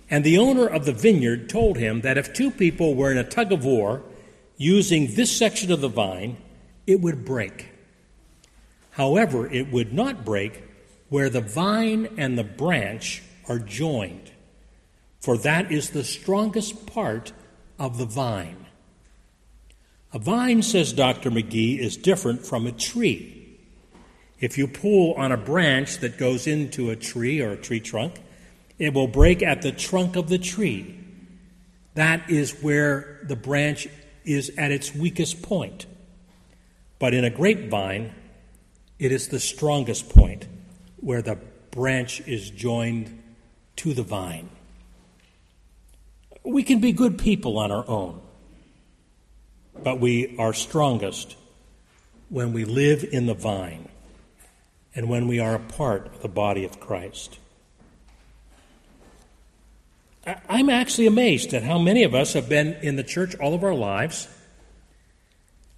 And 0.08 0.22
the 0.22 0.38
owner 0.38 0.66
of 0.66 0.84
the 0.84 0.92
vineyard 0.92 1.48
told 1.48 1.78
him 1.78 2.02
that 2.02 2.18
if 2.18 2.32
two 2.32 2.50
people 2.50 2.94
were 2.94 3.10
in 3.10 3.18
a 3.18 3.24
tug 3.24 3.52
of 3.52 3.64
war 3.64 4.02
using 4.56 5.14
this 5.14 5.36
section 5.36 5.72
of 5.72 5.80
the 5.80 5.88
vine, 5.88 6.36
it 6.86 7.00
would 7.00 7.24
break. 7.24 7.68
However, 8.90 9.50
it 9.50 9.70
would 9.72 9.92
not 9.92 10.24
break 10.24 10.62
where 11.08 11.28
the 11.28 11.40
vine 11.40 12.08
and 12.16 12.38
the 12.38 12.44
branch 12.44 13.22
are 13.48 13.58
joined, 13.58 14.30
for 15.20 15.36
that 15.38 15.70
is 15.70 15.90
the 15.90 16.04
strongest 16.04 16.86
part 16.86 17.32
of 17.78 17.98
the 17.98 18.04
vine. 18.04 18.66
A 20.12 20.18
vine, 20.18 20.62
says 20.62 20.92
Dr. 20.92 21.30
McGee, 21.30 21.78
is 21.78 21.96
different 21.96 22.46
from 22.46 22.66
a 22.66 22.72
tree. 22.72 23.35
If 24.38 24.58
you 24.58 24.68
pull 24.68 25.14
on 25.14 25.32
a 25.32 25.36
branch 25.36 25.98
that 25.98 26.18
goes 26.18 26.46
into 26.46 26.90
a 26.90 26.96
tree 26.96 27.40
or 27.40 27.52
a 27.52 27.56
tree 27.56 27.80
trunk, 27.80 28.20
it 28.78 28.92
will 28.92 29.08
break 29.08 29.42
at 29.42 29.62
the 29.62 29.72
trunk 29.72 30.16
of 30.16 30.28
the 30.28 30.38
tree. 30.38 30.98
That 31.94 32.28
is 32.28 32.62
where 32.62 33.20
the 33.24 33.36
branch 33.36 33.88
is 34.24 34.50
at 34.58 34.70
its 34.70 34.94
weakest 34.94 35.40
point. 35.40 35.86
But 36.98 37.14
in 37.14 37.24
a 37.24 37.30
grapevine, 37.30 38.12
it 38.98 39.12
is 39.12 39.28
the 39.28 39.40
strongest 39.40 40.10
point 40.10 40.46
where 40.96 41.22
the 41.22 41.38
branch 41.70 42.20
is 42.26 42.50
joined 42.50 43.22
to 43.76 43.94
the 43.94 44.02
vine. 44.02 44.50
We 46.42 46.62
can 46.62 46.80
be 46.80 46.92
good 46.92 47.18
people 47.18 47.58
on 47.58 47.72
our 47.72 47.88
own, 47.88 48.20
but 49.82 49.98
we 49.98 50.36
are 50.38 50.52
strongest 50.52 51.36
when 52.28 52.52
we 52.52 52.64
live 52.64 53.04
in 53.04 53.26
the 53.26 53.34
vine 53.34 53.88
and 54.96 55.08
when 55.08 55.28
we 55.28 55.38
are 55.38 55.54
a 55.54 55.60
part 55.60 56.06
of 56.06 56.22
the 56.22 56.28
body 56.28 56.64
of 56.64 56.80
Christ. 56.80 57.38
I'm 60.48 60.70
actually 60.70 61.06
amazed 61.06 61.54
at 61.54 61.62
how 61.62 61.78
many 61.78 62.02
of 62.02 62.14
us 62.14 62.32
have 62.32 62.48
been 62.48 62.72
in 62.82 62.96
the 62.96 63.04
church 63.04 63.36
all 63.36 63.54
of 63.54 63.62
our 63.62 63.74
lives, 63.74 64.26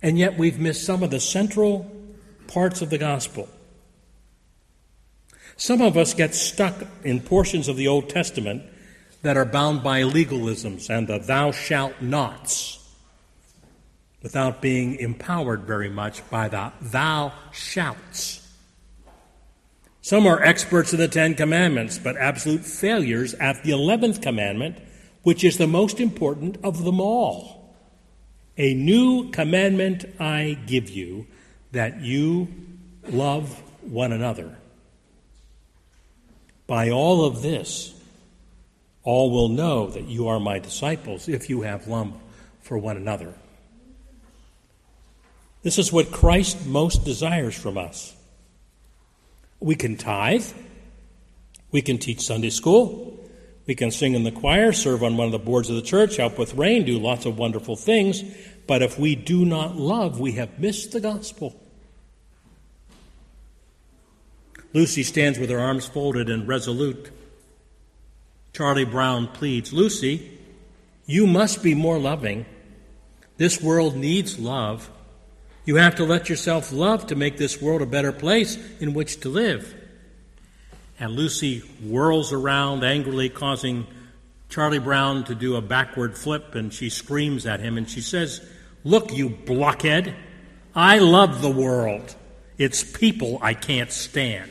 And 0.01 0.19
yet 0.19 0.39
we've 0.39 0.59
missed 0.59 0.85
some 0.85 1.03
of 1.03 1.11
the 1.11 1.21
central 1.21 1.91
parts 2.47 2.83
of 2.83 2.91
the 2.91 2.99
gospel. 2.99 3.49
Some 5.57 5.81
of 5.81 5.97
us 5.97 6.15
get 6.15 6.35
stuck 6.35 6.87
in 7.03 7.21
portions 7.21 7.67
of 7.67 7.77
the 7.77 7.89
Old 7.89 8.09
Testament 8.09 8.63
that 9.23 9.37
are 9.37 9.45
bound 9.45 9.83
by 9.83 10.03
legalisms 10.03 10.89
and 10.89 11.09
the 11.09 11.19
thou 11.19 11.51
shalt 11.51 12.01
nots 12.01 12.79
without 14.23 14.63
being 14.63 14.95
empowered 14.97 15.63
very 15.63 15.89
much 15.89 16.29
by 16.31 16.49
the 16.49 16.73
thou 16.81 17.33
shouts. 17.51 18.48
Some 20.09 20.27
are 20.27 20.43
experts 20.43 20.95
in 20.95 21.01
the 21.01 21.07
Ten 21.07 21.35
Commandments, 21.35 21.99
but 21.99 22.17
absolute 22.17 22.65
failures 22.65 23.35
at 23.35 23.63
the 23.63 23.73
eleventh 23.73 24.23
commandment, 24.23 24.79
which 25.23 25.45
is 25.45 25.59
the 25.59 25.67
most 25.67 26.01
important 26.01 26.57
of 26.65 26.83
them 26.83 26.99
all. 26.99 27.77
A 28.57 28.73
new 28.73 29.31
commandment 29.31 30.07
I 30.19 30.57
give 30.65 30.89
you, 30.89 31.27
that 31.73 32.01
you 32.01 32.49
love 33.11 33.61
one 33.83 34.13
another. 34.13 34.57
By 36.67 36.89
all 36.89 37.27
of 37.27 37.43
this, 37.43 37.93
all 39.03 39.31
will 39.31 39.51
know 39.51 39.89
that 39.89 40.09
you 40.09 40.29
are 40.29 40.41
my 40.41 40.59
disciples 40.59 41.29
if 41.29 41.51
you 41.51 41.61
have 41.61 41.87
love 41.87 42.15
for 42.63 42.79
one 42.79 42.97
another. 42.97 43.35
This 45.63 45.77
is 45.77 45.93
what 45.93 46.11
Christ 46.11 46.65
most 46.65 47.05
desires 47.05 47.55
from 47.55 47.77
us. 47.77 48.15
We 49.61 49.75
can 49.75 49.97
tithe. 49.97 50.47
We 51.71 51.83
can 51.83 51.99
teach 51.99 52.21
Sunday 52.21 52.51
school. 52.51 53.19
We 53.67 53.75
can 53.75 53.91
sing 53.91 54.15
in 54.15 54.25
the 54.25 54.33
choir, 54.33 54.73
serve 54.73 55.03
on 55.03 55.19
one 55.19 55.27
of 55.27 55.33
the 55.33 55.39
boards 55.39 55.69
of 55.69 55.77
the 55.77 55.83
church, 55.83 56.17
help 56.17 56.39
with 56.39 56.55
rain, 56.55 56.87
do 56.87 56.99
lots 56.99 57.27
of 57.27 57.37
wonderful 57.37 57.77
things. 57.77 58.23
But 58.67 58.81
if 58.81 58.99
we 58.99 59.15
do 59.15 59.45
not 59.45 59.77
love, 59.77 60.19
we 60.19 60.33
have 60.33 60.59
missed 60.59 60.93
the 60.93 61.01
gospel. 61.01 61.55
Lucy 64.73 65.03
stands 65.03 65.39
with 65.39 65.51
her 65.51 65.59
arms 65.59 65.87
folded 65.87 66.31
and 66.31 66.49
resolute. 66.49 67.11
Charlie 68.53 68.85
Brown 68.85 69.29
pleads 69.29 69.73
Lucy, 69.73 70.39
you 71.07 71.27
must 71.27 71.63
be 71.63 71.75
more 71.75 71.99
loving. 71.99 72.47
This 73.37 73.63
world 73.63 73.97
needs 73.97 74.39
love. 74.39 74.91
You 75.69 75.77
have 75.77 75.97
to 75.97 76.05
let 76.05 76.31
yourself 76.31 76.73
love 76.73 77.09
to 77.09 77.15
make 77.15 77.37
this 77.37 77.61
world 77.61 77.83
a 77.83 77.87
better 77.87 78.11
place 78.11 78.57
in 78.81 78.95
which 78.95 79.21
to 79.21 79.29
live. 79.29 79.75
And 80.99 81.13
Lucy 81.13 81.59
whirls 81.59 82.33
around 82.33 82.85
angrily, 82.85 83.29
causing 83.29 83.87
Charlie 84.49 84.79
Brown 84.79 85.25
to 85.25 85.35
do 85.35 85.57
a 85.57 85.61
backward 85.61 86.17
flip, 86.17 86.55
and 86.55 86.73
she 86.73 86.89
screams 86.89 87.45
at 87.45 87.61
him 87.61 87.77
and 87.77 87.87
she 87.87 88.01
says, 88.01 88.41
Look, 88.83 89.13
you 89.13 89.29
blockhead, 89.29 90.17
I 90.75 91.01
love 91.01 91.43
the 91.43 91.51
world. 91.51 92.17
It's 92.57 92.83
people 92.83 93.39
I 93.43 93.53
can't 93.53 93.93
stand. 93.93 94.51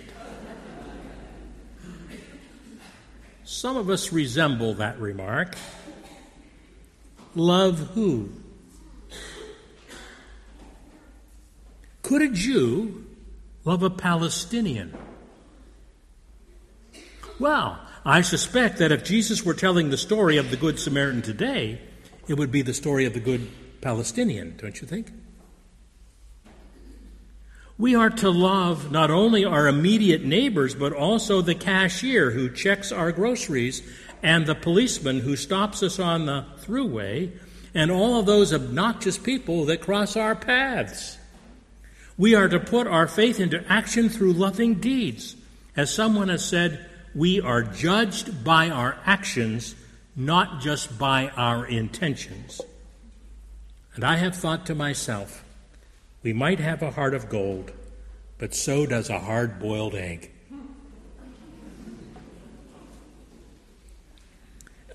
Some 3.44 3.76
of 3.76 3.90
us 3.90 4.14
resemble 4.14 4.76
that 4.76 5.00
remark. 5.00 5.56
Love 7.34 7.80
who? 7.96 8.30
Could 12.08 12.22
a 12.22 12.30
Jew 12.30 13.06
love 13.66 13.84
a 13.84 13.90
Palestinian? 13.90 14.98
Well, 17.38 17.82
I 18.06 18.22
suspect 18.22 18.78
that 18.78 18.94
if 18.94 19.04
Jesus 19.04 19.44
were 19.44 19.54
telling 19.54 19.90
the 19.90 19.98
story 19.98 20.38
of 20.38 20.50
the 20.50 20.56
Good 20.56 20.80
Samaritan 20.80 21.22
today, 21.22 21.82
it 22.30 22.36
would 22.36 22.50
be 22.50 22.62
the 22.62 22.74
story 22.74 23.04
of 23.04 23.14
the 23.14 23.20
Good 23.20 23.50
Palestinian, 23.82 24.56
don't 24.56 24.80
you 24.80 24.88
think? 24.88 25.12
We 27.78 27.94
are 27.94 28.10
to 28.10 28.30
love 28.30 28.90
not 28.90 29.12
only 29.12 29.44
our 29.44 29.68
immediate 29.68 30.24
neighbors, 30.24 30.76
but 30.76 30.94
also 30.94 31.42
the 31.42 31.56
cashier 31.56 32.32
who 32.32 32.50
checks 32.50 32.90
our 32.94 33.12
groceries 33.12 33.84
and 34.24 34.46
the 34.46 34.56
policeman 34.56 35.20
who 35.20 35.36
stops 35.36 35.84
us 35.84 36.00
on 36.00 36.26
the 36.26 36.46
throughway 36.60 37.38
and 37.74 37.92
all 37.92 38.18
of 38.18 38.26
those 38.26 38.54
obnoxious 38.54 39.18
people 39.18 39.66
that 39.66 39.82
cross 39.82 40.16
our 40.16 40.36
paths. 40.36 41.17
We 42.18 42.34
are 42.34 42.48
to 42.48 42.60
put 42.60 42.88
our 42.88 43.08
faith 43.08 43.40
into 43.40 43.64
action 43.72 44.10
through 44.10 44.34
loving 44.34 44.76
deeds. 44.76 45.36
As 45.76 45.94
someone 45.94 46.30
has 46.30 46.44
said, 46.44 46.90
we 47.14 47.40
are 47.40 47.62
judged 47.62 48.44
by 48.44 48.70
our 48.70 48.98
actions, 49.06 49.76
not 50.16 50.60
just 50.62 50.98
by 50.98 51.30
our 51.30 51.66
intentions. 51.66 52.60
And 53.94 54.04
I 54.04 54.18
have 54.18 54.36
thought 54.36 54.66
to 54.68 54.76
myself, 54.76 55.44
we 56.24 56.34
might 56.34 56.60
have 56.60 56.82
a 56.82 56.92
heart 56.92 57.14
of 57.14 57.30
gold, 57.30 57.72
but 58.40 58.56
so 58.56 58.86
does 58.86 59.10
a 59.10 59.20
hard 59.20 59.60
boiled 59.60 59.94
egg. 59.96 60.32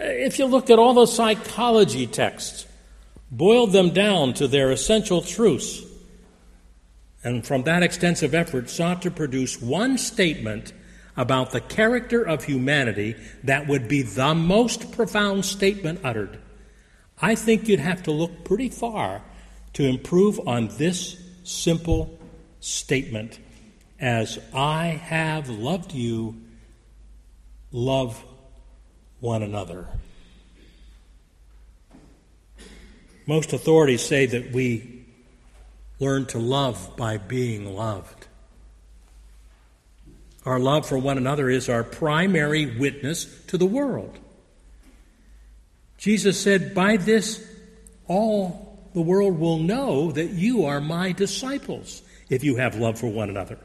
If 0.01 0.41
you 0.41 0.47
looked 0.47 0.71
at 0.71 0.81
all 0.81 0.95
the 0.95 1.07
psychology 1.07 2.09
texts, 2.09 2.67
boiled 3.31 3.73
them 3.73 3.91
down 3.91 4.35
to 4.35 4.49
their 4.49 4.73
essential 4.73 5.23
truths, 5.23 5.83
and 7.25 7.47
from 7.47 7.63
that 7.65 7.83
extensive 7.83 8.35
effort 8.35 8.69
sought 8.69 9.03
to 9.03 9.11
produce 9.11 9.61
one 9.61 9.99
statement 9.99 10.73
about 11.17 11.51
the 11.51 11.61
character 11.61 12.23
of 12.23 12.45
humanity 12.45 13.15
that 13.45 13.67
would 13.67 13.87
be 13.87 14.03
the 14.03 14.35
most 14.35 14.93
profound 14.93 15.45
statement 15.45 16.01
uttered. 16.03 16.39
I 17.21 17.35
think 17.35 17.69
you'd 17.69 17.81
have 17.81 18.03
to 18.05 18.11
look 18.11 18.45
pretty 18.45 18.71
far 18.71 19.23
to 19.75 19.85
improve 19.85 20.41
on 20.47 20.69
this 20.79 21.17
simple 21.45 22.19
statement 22.61 23.39
as 24.01 24.39
I 24.53 24.87
have 24.87 25.49
loved 25.49 25.93
you, 25.93 26.37
love 27.71 28.23
one 29.21 29.43
another. 29.45 29.87
Most 33.27 33.53
authorities 33.53 34.03
say 34.03 34.27
that 34.27 34.51
we 34.51 35.02
learn 36.03 36.27
to 36.27 36.39
love 36.39 36.97
by 36.97 37.17
being 37.17 37.77
loved. 37.77 38.27
Our 40.45 40.59
love 40.59 40.85
for 40.85 40.99
one 40.99 41.17
another 41.17 41.49
is 41.49 41.69
our 41.69 41.85
primary 41.85 42.77
witness 42.77 43.25
to 43.47 43.57
the 43.57 43.67
world. 43.67 44.19
Jesus 45.99 46.41
said, 46.41 46.75
By 46.75 46.97
this, 46.97 47.47
all 48.09 48.91
the 48.93 49.01
world 49.01 49.39
will 49.39 49.61
know 49.61 50.11
that 50.11 50.31
you 50.31 50.65
are 50.65 50.81
my 50.81 51.13
disciples 51.13 52.03
if 52.29 52.43
you 52.43 52.57
have 52.57 52.75
love 52.75 52.99
for 52.99 53.07
one 53.07 53.31
another. 53.31 53.59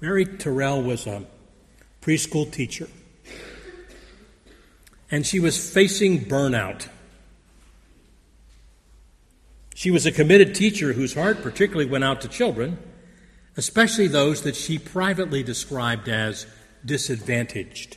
Mary 0.00 0.24
Terrell 0.24 0.82
was 0.82 1.06
a 1.06 1.24
preschool 2.00 2.50
teacher, 2.50 2.88
and 5.10 5.26
she 5.26 5.38
was 5.38 5.70
facing 5.70 6.24
burnout. 6.24 6.88
She 9.82 9.90
was 9.90 10.06
a 10.06 10.12
committed 10.12 10.54
teacher 10.54 10.92
whose 10.92 11.14
heart 11.14 11.42
particularly 11.42 11.90
went 11.90 12.04
out 12.04 12.20
to 12.20 12.28
children, 12.28 12.78
especially 13.56 14.06
those 14.06 14.42
that 14.42 14.54
she 14.54 14.78
privately 14.78 15.42
described 15.42 16.08
as 16.08 16.46
disadvantaged. 16.86 17.96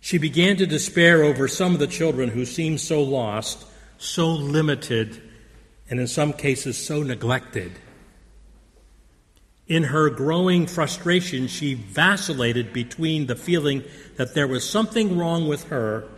She 0.00 0.16
began 0.16 0.56
to 0.56 0.66
despair 0.66 1.22
over 1.22 1.46
some 1.46 1.74
of 1.74 1.78
the 1.78 1.86
children 1.86 2.30
who 2.30 2.46
seemed 2.46 2.80
so 2.80 3.02
lost, 3.02 3.66
so 3.98 4.28
limited, 4.30 5.20
and 5.90 6.00
in 6.00 6.06
some 6.06 6.32
cases 6.32 6.78
so 6.78 7.02
neglected. 7.02 7.72
In 9.66 9.82
her 9.82 10.08
growing 10.08 10.66
frustration, 10.66 11.48
she 11.48 11.74
vacillated 11.74 12.72
between 12.72 13.26
the 13.26 13.36
feeling 13.36 13.84
that 14.16 14.34
there 14.34 14.48
was 14.48 14.66
something 14.66 15.18
wrong 15.18 15.48
with 15.48 15.64
her 15.64 16.08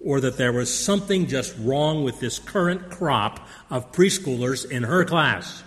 or 0.00 0.20
that 0.20 0.36
there 0.36 0.52
was 0.52 0.72
something 0.72 1.26
just 1.26 1.54
wrong 1.58 2.04
with 2.04 2.20
this 2.20 2.38
current 2.38 2.90
crop 2.90 3.46
of 3.70 3.90
preschoolers 3.92 4.68
in 4.70 4.84
her 4.84 5.04
class. 5.04 5.62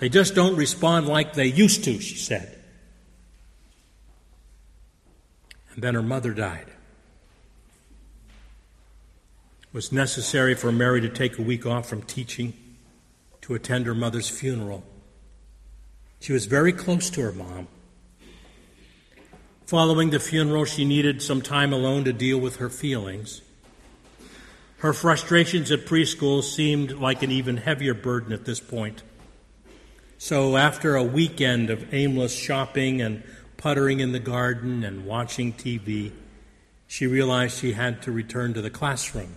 They 0.00 0.08
just 0.08 0.34
don't 0.34 0.56
respond 0.56 1.06
like 1.06 1.34
they 1.34 1.46
used 1.46 1.84
to, 1.84 2.00
she 2.00 2.16
said. 2.16 2.58
And 5.74 5.82
then 5.82 5.94
her 5.94 6.02
mother 6.02 6.32
died. 6.32 6.66
It 9.62 9.74
was 9.74 9.92
necessary 9.92 10.54
for 10.54 10.72
Mary 10.72 11.00
to 11.00 11.08
take 11.08 11.38
a 11.38 11.42
week 11.42 11.66
off 11.66 11.88
from 11.88 12.02
teaching 12.02 12.54
to 13.42 13.54
attend 13.54 13.86
her 13.86 13.94
mother's 13.94 14.28
funeral. 14.28 14.82
She 16.20 16.32
was 16.32 16.46
very 16.46 16.72
close 16.72 17.10
to 17.10 17.20
her 17.20 17.32
mom. 17.32 17.68
Following 19.68 20.08
the 20.08 20.18
funeral, 20.18 20.64
she 20.64 20.86
needed 20.86 21.20
some 21.20 21.42
time 21.42 21.74
alone 21.74 22.04
to 22.04 22.12
deal 22.14 22.38
with 22.38 22.56
her 22.56 22.70
feelings. 22.70 23.42
Her 24.78 24.94
frustrations 24.94 25.70
at 25.70 25.84
preschool 25.84 26.42
seemed 26.42 26.92
like 26.92 27.22
an 27.22 27.30
even 27.30 27.58
heavier 27.58 27.92
burden 27.92 28.32
at 28.32 28.46
this 28.46 28.60
point. 28.60 29.02
So, 30.16 30.56
after 30.56 30.96
a 30.96 31.02
weekend 31.02 31.68
of 31.68 31.92
aimless 31.92 32.34
shopping 32.34 33.02
and 33.02 33.22
puttering 33.58 34.00
in 34.00 34.12
the 34.12 34.18
garden 34.18 34.84
and 34.84 35.04
watching 35.04 35.52
TV, 35.52 36.12
she 36.86 37.06
realized 37.06 37.58
she 37.58 37.74
had 37.74 38.00
to 38.04 38.10
return 38.10 38.54
to 38.54 38.62
the 38.62 38.70
classroom. 38.70 39.36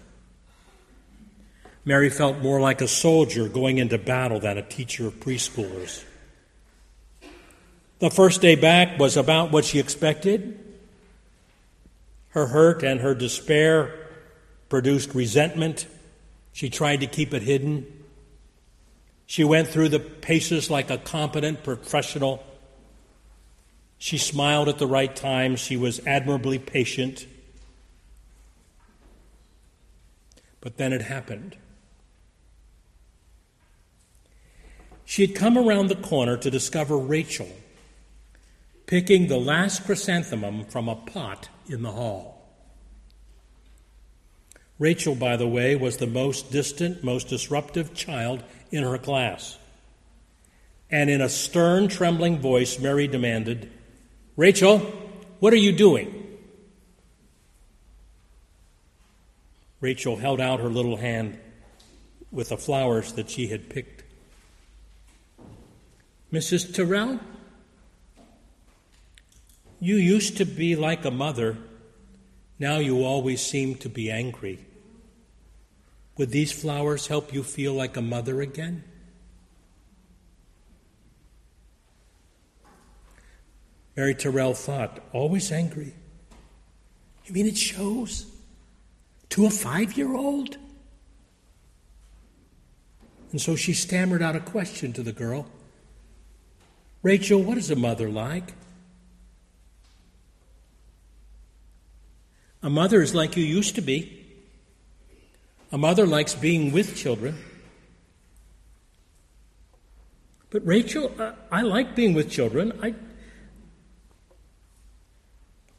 Mary 1.84 2.10
felt 2.10 2.38
more 2.38 2.62
like 2.62 2.80
a 2.80 2.88
soldier 2.88 3.50
going 3.50 3.80
into 3.80 3.98
battle 3.98 4.40
than 4.40 4.58
a 4.58 4.64
teacher 4.64 5.08
of 5.08 5.20
preschoolers. 5.20 6.06
The 8.02 8.10
first 8.10 8.42
day 8.42 8.56
back 8.56 8.98
was 8.98 9.16
about 9.16 9.52
what 9.52 9.64
she 9.64 9.78
expected. 9.78 10.58
Her 12.30 12.48
hurt 12.48 12.82
and 12.82 13.00
her 13.00 13.14
despair 13.14 13.94
produced 14.70 15.14
resentment. 15.14 15.86
She 16.52 16.68
tried 16.68 17.02
to 17.02 17.06
keep 17.06 17.32
it 17.32 17.44
hidden. 17.44 17.86
She 19.28 19.44
went 19.44 19.68
through 19.68 19.90
the 19.90 20.00
paces 20.00 20.68
like 20.68 20.90
a 20.90 20.98
competent 20.98 21.64
professional. 21.64 22.44
She 24.00 24.18
smiled 24.18 24.68
at 24.68 24.80
the 24.80 24.88
right 24.88 25.16
time. 25.16 25.56
She 25.56 25.78
was 25.78 26.00
admirably 26.08 26.58
patient. 26.58 27.28
But 30.60 30.78
then 30.78 30.92
it 30.92 31.04
happened. 31.04 31.56
She 35.06 35.24
had 35.24 35.36
come 35.36 35.56
around 35.56 35.90
the 35.90 35.96
corner 35.96 36.36
to 36.38 36.50
discover 36.50 36.98
Rachel 36.98 37.50
picking 38.92 39.28
the 39.28 39.40
last 39.40 39.86
chrysanthemum 39.86 40.66
from 40.66 40.90
a 40.90 40.96
pot 40.98 41.48
in 41.70 41.82
the 41.82 41.94
hall. 41.94 42.46
Rachel, 44.80 45.16
by 45.16 45.38
the 45.38 45.48
way, 45.48 45.78
was 45.78 45.96
the 45.96 46.08
most 46.08 46.52
distant, 46.52 47.02
most 47.02 47.30
disruptive 47.30 47.94
child 47.94 48.44
in 48.70 48.84
her 48.84 48.98
class. 48.98 49.58
And 50.90 51.10
in 51.10 51.22
a 51.22 51.30
stern, 51.30 51.88
trembling 51.88 52.40
voice, 52.40 52.80
Mary 52.80 53.08
demanded, 53.08 53.72
Rachel, 54.36 54.80
what 55.40 55.54
are 55.54 55.64
you 55.68 55.72
doing? 55.72 56.28
Rachel 59.80 60.18
held 60.18 60.42
out 60.42 60.60
her 60.60 60.68
little 60.68 60.98
hand 60.98 61.40
with 62.30 62.50
the 62.50 62.58
flowers 62.58 63.14
that 63.14 63.30
she 63.30 63.48
had 63.48 63.70
picked. 63.70 64.04
Mrs. 66.34 66.76
Terrell, 66.76 67.22
you 69.82 69.96
used 69.96 70.38
to 70.38 70.46
be 70.46 70.76
like 70.76 71.04
a 71.04 71.12
mother. 71.12 71.58
Now 72.60 72.78
you 72.78 73.04
always 73.04 73.42
seem 73.42 73.76
to 73.80 73.90
be 73.90 74.12
angry. 74.12 74.64
Would 76.18 76.30
these 76.30 76.52
flowers 76.52 77.08
help 77.08 77.34
you 77.34 77.42
feel 77.42 77.74
like 77.74 77.98
a 77.98 78.02
mother 78.02 78.42
again? 78.42 78.84
Mary 83.98 84.14
Terrell 84.14 84.54
thought, 84.54 85.00
always 85.12 85.52
angry. 85.52 85.94
You 87.26 87.34
mean 87.34 87.48
it 87.48 87.58
shows? 87.58 88.28
To 89.30 89.48
a 89.48 89.50
five 89.50 89.98
year 89.98 90.16
old? 90.16 90.58
And 93.32 93.42
so 93.42 93.56
she 93.56 93.74
stammered 93.74 94.22
out 94.22 94.36
a 94.36 94.40
question 94.40 94.94
to 94.94 95.04
the 95.04 95.12
girl 95.12 95.48
Rachel, 97.02 97.42
what 97.42 97.58
is 97.58 97.72
a 97.72 97.76
mother 97.76 98.10
like? 98.10 98.54
A 102.64 102.70
mother 102.70 103.02
is 103.02 103.14
like 103.16 103.36
you 103.36 103.44
used 103.44 103.76
to 103.76 103.82
be. 103.82 104.26
A 105.72 105.78
mother 105.78 106.06
likes 106.06 106.36
being 106.36 106.72
with 106.72 106.96
children. 106.96 107.38
But 110.50 110.66
Rachel, 110.66 111.12
uh, 111.18 111.34
I 111.52 111.62
like 111.62 111.96
being 111.96 112.14
with 112.14 112.30
children. 112.30 112.78
I 112.84 112.94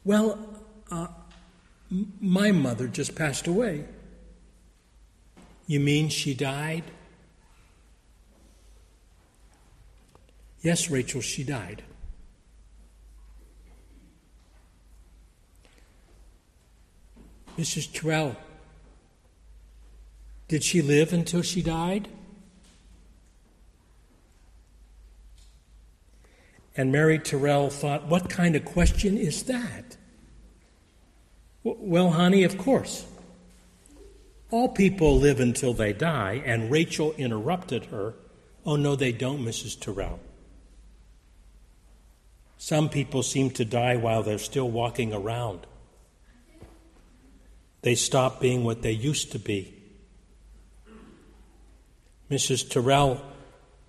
well, 0.05 0.37
uh, 0.91 1.07
my 2.19 2.51
mother 2.51 2.87
just 2.87 3.15
passed 3.15 3.47
away. 3.47 3.85
You 5.65 5.79
mean 5.79 6.09
she 6.09 6.33
died? 6.33 6.83
Yes, 10.61 10.89
Rachel, 10.89 11.21
she 11.21 11.43
died. 11.43 11.83
Mrs. 17.57 17.91
Terrell, 17.93 18.35
did 20.47 20.63
she 20.63 20.81
live 20.81 21.13
until 21.13 21.41
she 21.41 21.61
died? 21.61 22.07
And 26.75 26.91
Mary 26.91 27.19
Terrell 27.19 27.69
thought, 27.69 28.07
what 28.07 28.29
kind 28.29 28.55
of 28.55 28.65
question 28.65 29.17
is 29.17 29.43
that? 29.43 29.97
Well, 31.63 32.11
honey, 32.11 32.43
of 32.43 32.57
course. 32.57 33.05
All 34.49 34.69
people 34.69 35.17
live 35.17 35.39
until 35.39 35.73
they 35.73 35.93
die, 35.93 36.41
and 36.45 36.71
Rachel 36.71 37.13
interrupted 37.17 37.85
her. 37.85 38.15
Oh, 38.65 38.75
no, 38.75 38.95
they 38.95 39.11
don't, 39.11 39.43
Mrs. 39.43 39.79
Terrell. 39.79 40.19
Some 42.57 42.89
people 42.89 43.23
seem 43.23 43.49
to 43.51 43.65
die 43.65 43.95
while 43.95 44.23
they're 44.23 44.37
still 44.37 44.69
walking 44.69 45.13
around. 45.13 45.67
They 47.83 47.95
stop 47.95 48.39
being 48.39 48.63
what 48.63 48.81
they 48.81 48.93
used 48.93 49.33
to 49.33 49.39
be. 49.39 49.73
Mrs. 52.31 52.69
Terrell, 52.69 53.21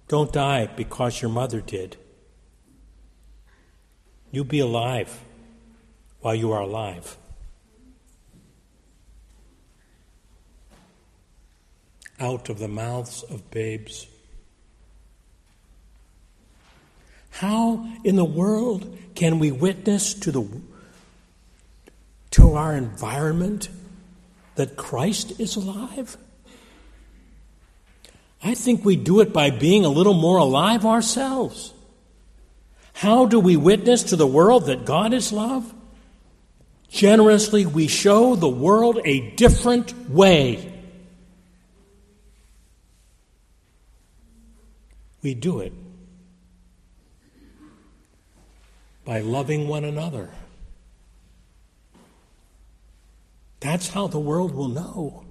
don't 0.09 0.33
die 0.33 0.67
because 0.67 1.23
your 1.23 1.31
mother 1.31 1.61
did. 1.61 1.97
You 4.33 4.43
be 4.43 4.59
alive 4.59 5.23
while 6.21 6.35
you 6.35 6.51
are 6.51 6.61
alive. 6.61 7.17
Out 12.19 12.49
of 12.49 12.59
the 12.59 12.69
mouths 12.69 13.23
of 13.23 13.49
babes. 13.53 14.09
How 17.31 17.87
in 18.03 18.17
the 18.17 18.25
world 18.25 18.99
can 19.15 19.39
we 19.39 19.53
witness 19.53 20.15
to 20.15 20.33
the 20.33 20.49
to 22.33 22.55
our 22.55 22.75
environment 22.75 23.69
that 24.57 24.77
Christ 24.77 25.41
is 25.41 25.57
alive? 25.57 26.17
I 28.43 28.55
think 28.55 28.85
we 28.85 28.97
do 28.97 29.21
it 29.21 29.33
by 29.33 29.51
being 29.51 29.85
a 29.85 29.89
little 29.89 30.15
more 30.15 30.39
alive 30.39 30.85
ourselves. 30.85 31.73
How 32.93 33.27
do 33.27 33.41
we 33.41 33.57
witness 33.57 34.03
to 34.05 34.17
the 34.17 34.27
world 34.27 34.67
that 34.67 34.85
God 34.85 35.13
is 35.13 35.33
love? 35.33 35.73
Generously, 36.91 37.67
we 37.67 37.89
show 37.89 38.37
the 38.37 38.49
world 38.49 39.01
a 39.05 39.31
different 39.31 40.11
way. 40.11 40.71
We 45.23 45.35
do 45.35 45.61
it 45.61 45.73
by 49.05 49.21
loving 49.21 49.67
one 49.69 49.85
another. 49.85 50.31
That's 53.65 53.89
how 53.89 54.09
the 54.09 54.19
world 54.19 54.55
will 54.55 54.69
know. 54.69 55.25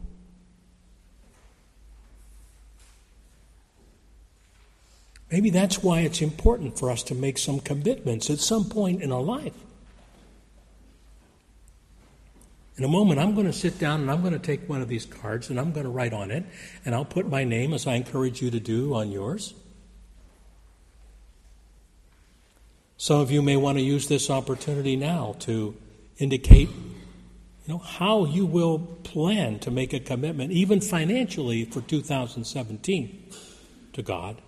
Maybe 5.32 5.52
that's 5.52 5.84
why 5.84 6.00
it's 6.00 6.20
important 6.20 6.80
for 6.80 6.90
us 6.90 7.04
to 7.04 7.16
make 7.16 7.38
some 7.38 7.60
commitments 7.60 8.32
at 8.32 8.40
some 8.40 8.66
point 8.66 9.04
in 9.04 9.12
our 9.12 9.22
life. 9.22 9.54
In 12.76 12.84
a 12.84 12.88
moment, 12.88 13.20
I'm 13.20 13.36
going 13.36 13.46
to 13.46 13.54
sit 13.54 13.78
down 13.78 14.02
and 14.02 14.10
I'm 14.10 14.22
going 14.22 14.34
to 14.34 14.40
take 14.40 14.68
one 14.68 14.82
of 14.82 14.88
these 14.88 15.06
cards 15.06 15.52
and 15.52 15.60
I'm 15.60 15.72
going 15.72 15.86
to 15.86 15.92
write 15.92 16.12
on 16.12 16.32
it, 16.32 16.44
and 16.86 16.96
I'll 16.96 17.06
put 17.06 17.30
my 17.30 17.44
name, 17.44 17.72
as 17.72 17.86
I 17.86 17.94
encourage 17.94 18.42
you 18.42 18.50
to 18.50 18.60
do, 18.60 18.96
on 18.96 19.12
yours. 19.12 19.54
Some 22.98 23.20
of 23.20 23.30
you 23.30 23.44
may 23.44 23.58
want 23.58 23.78
to 23.78 23.84
use 23.84 24.08
this 24.08 24.32
opportunity 24.32 24.96
now 24.96 25.36
to 25.42 25.76
indicate 26.18 26.70
you 27.66 27.74
know, 27.74 27.80
how 27.80 28.26
you 28.26 28.46
will 28.46 28.80
plan 29.04 29.60
to 29.60 29.72
make 29.72 29.94
a 29.94 30.00
commitment, 30.00 30.52
even 30.52 30.82
financially, 30.82 31.64
for 31.66 31.82
2017 31.82 33.30
to 33.94 34.02
God. 34.02 34.42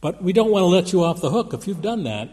But 0.00 0.22
we 0.22 0.32
don't 0.32 0.52
want 0.52 0.62
to 0.62 0.66
let 0.66 0.92
you 0.92 1.02
off 1.02 1.20
the 1.20 1.30
hook 1.30 1.52
if 1.52 1.66
you've 1.66 1.82
done 1.82 2.04
that. 2.04 2.28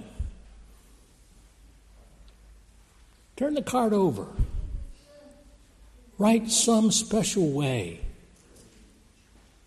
Turn 3.36 3.56
the 3.56 3.64
card 3.64 3.93
over. 3.93 4.28
Write 6.18 6.52
some 6.52 6.91
special 6.91 7.52
way 7.52 8.00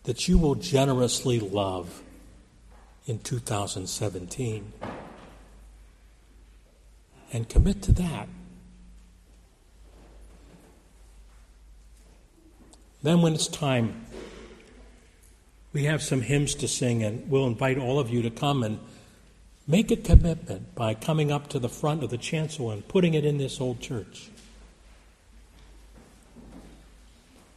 that 0.05 0.29
you 0.29 0.39
will 0.39 0.55
generously 0.55 1.41
love 1.41 2.03
in 3.07 3.18
2017. 3.18 4.72
And 7.33 7.49
commit 7.49 7.83
to 7.83 7.93
that. 7.93 8.29
Then, 13.03 13.22
when 13.22 13.34
it's 13.34 13.49
time 13.49 14.07
we 15.72 15.84
have 15.84 16.03
some 16.03 16.22
hymns 16.22 16.55
to 16.57 16.68
sing, 16.68 17.03
and 17.03 17.30
we'll 17.30 17.46
invite 17.46 17.78
all 17.78 17.99
of 17.99 18.11
you 18.11 18.22
to 18.22 18.30
come 18.30 18.62
and 18.62 18.80
Make 19.70 19.90
a 19.90 19.96
commitment 19.96 20.74
by 20.74 20.94
coming 20.94 21.30
up 21.30 21.49
to 21.49 21.59
the 21.59 21.68
front 21.68 22.03
of 22.03 22.09
the 22.09 22.16
chancel 22.16 22.70
and 22.70 22.88
putting 22.88 23.12
it 23.12 23.26
in 23.26 23.36
this 23.36 23.61
old 23.61 23.80
church. 23.80 24.30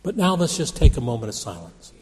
But 0.04 0.18
now 0.18 0.36
let's 0.36 0.58
just 0.58 0.76
take 0.76 0.98
a 0.98 1.02
moment 1.02 1.30
of 1.30 1.36
silence. 1.36 1.94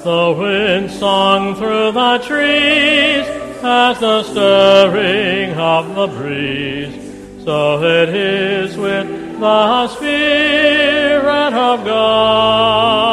As 0.00 0.04
the 0.06 0.32
wind 0.32 0.90
sung 0.92 1.54
through 1.56 1.92
the 1.92 2.18
trees, 2.26 3.26
as 3.62 4.00
the 4.00 4.22
stirring 4.22 5.52
of 5.52 5.94
the 5.94 6.06
breeze, 6.06 7.44
so 7.44 7.82
it 7.84 8.08
is 8.08 8.78
with 8.78 9.38
the 9.38 9.88
Spirit 9.88 11.52
of 11.52 11.84
God. 11.84 13.10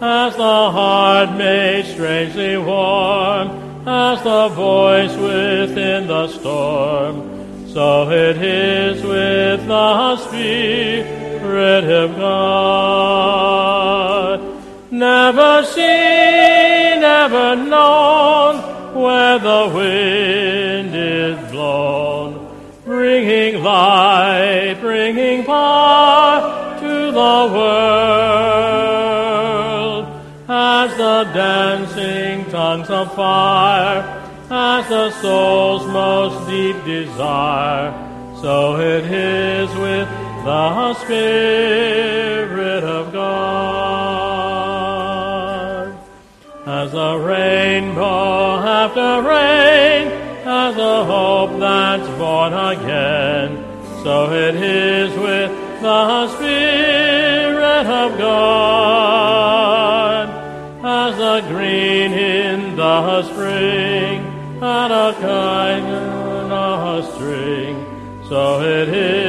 As 0.00 0.34
the 0.34 0.42
heart 0.42 1.38
made 1.38 1.84
strangely 1.94 2.56
warm, 2.56 3.86
as 3.86 4.20
the 4.24 4.48
voice 4.48 5.14
within 5.14 6.08
the 6.08 6.26
storm, 6.26 7.68
so 7.72 8.10
it 8.10 8.36
is 8.42 9.00
with 9.00 9.64
the 9.68 10.16
Spirit 10.16 11.84
of 11.84 12.16
God. 12.16 13.45
Never 15.26 15.64
seen, 15.64 17.00
never 17.00 17.56
known 17.56 18.62
where 18.94 19.38
the 19.40 19.72
wind 19.74 20.94
is 20.94 21.36
blown, 21.50 22.48
bringing 22.84 23.60
light, 23.60 24.76
bringing 24.80 25.42
power 25.44 26.78
to 26.78 27.10
the 27.10 27.50
world. 27.56 28.06
As 30.48 30.96
the 30.96 31.24
dancing 31.34 32.44
tongues 32.52 32.88
of 32.88 33.12
fire, 33.16 34.04
as 34.48 34.88
the 34.88 35.10
soul's 35.20 35.88
most 35.88 36.48
deep 36.48 36.76
desire, 36.84 37.92
so 38.40 38.76
it 38.78 39.04
is 39.06 39.74
with 39.74 40.08
the 40.44 40.94
Spirit 40.94 42.84
As 46.86 46.94
a 46.94 47.18
rainbow 47.18 48.58
after 48.60 49.20
rain, 49.28 50.06
as 50.46 50.76
a 50.76 51.04
hope 51.04 51.58
that's 51.58 52.08
born 52.16 52.52
again, 52.52 53.64
so 54.04 54.30
it 54.32 54.54
is 54.54 55.10
with 55.18 55.50
the 55.82 56.28
Spirit 56.28 57.86
of 57.88 58.16
God, 58.18 59.48
as 60.84 61.16
the 61.16 61.40
green 61.48 62.12
in 62.12 62.76
the 62.76 63.22
spring, 63.32 64.24
and 64.62 64.92
a 64.92 65.12
kite 65.20 65.82
in 65.82 66.52
a 66.52 67.02
string, 67.16 67.84
so 68.28 68.60
it 68.62 68.88
is 68.90 69.25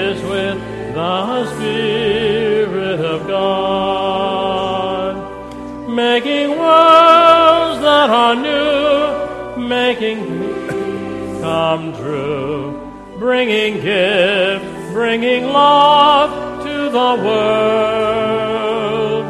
making 9.88 10.20
dreams 10.20 11.40
come 11.40 11.96
true, 11.96 12.76
bringing 13.20 13.80
gifts, 13.80 14.92
bringing 14.92 15.46
love 15.46 16.30
to 16.62 16.90
the 17.00 17.12
world. 17.26 19.26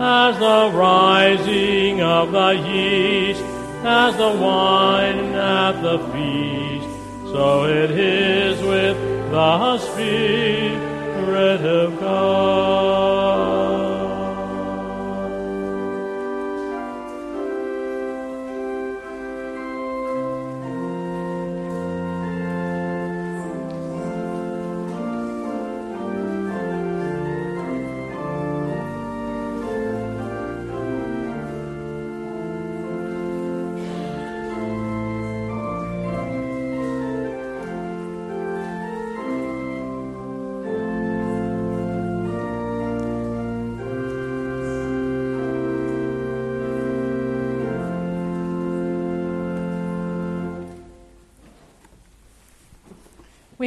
As 0.00 0.38
the 0.38 0.70
rising 0.74 2.00
of 2.00 2.32
the 2.32 2.52
yeast, 2.70 3.42
as 3.84 4.16
the 4.16 4.32
wine 4.42 5.34
at 5.34 5.82
the 5.82 5.98
feast, 6.10 6.88
so 7.32 7.66
it 7.66 7.90
is 7.90 8.62
with 8.62 8.96
the 9.30 9.78
Spirit 9.78 10.59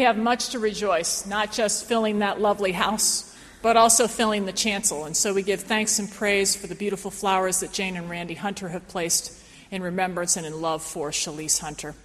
have 0.03 0.17
much 0.17 0.49
to 0.49 0.59
rejoice, 0.59 1.25
not 1.25 1.51
just 1.51 1.85
filling 1.85 2.19
that 2.19 2.39
lovely 2.39 2.71
house, 2.71 3.35
but 3.61 3.75
also 3.77 4.07
filling 4.07 4.45
the 4.45 4.53
chancel. 4.53 5.05
And 5.05 5.15
so 5.15 5.33
we 5.33 5.43
give 5.43 5.61
thanks 5.61 5.99
and 5.99 6.11
praise 6.11 6.55
for 6.55 6.67
the 6.67 6.75
beautiful 6.75 7.11
flowers 7.11 7.61
that 7.61 7.71
Jane 7.73 7.97
and 7.97 8.09
Randy 8.09 8.35
Hunter 8.35 8.69
have 8.69 8.87
placed 8.87 9.37
in 9.71 9.81
remembrance 9.81 10.37
and 10.37 10.45
in 10.45 10.61
love 10.61 10.83
for 10.83 11.09
Shalise 11.11 11.59
Hunter. 11.59 11.95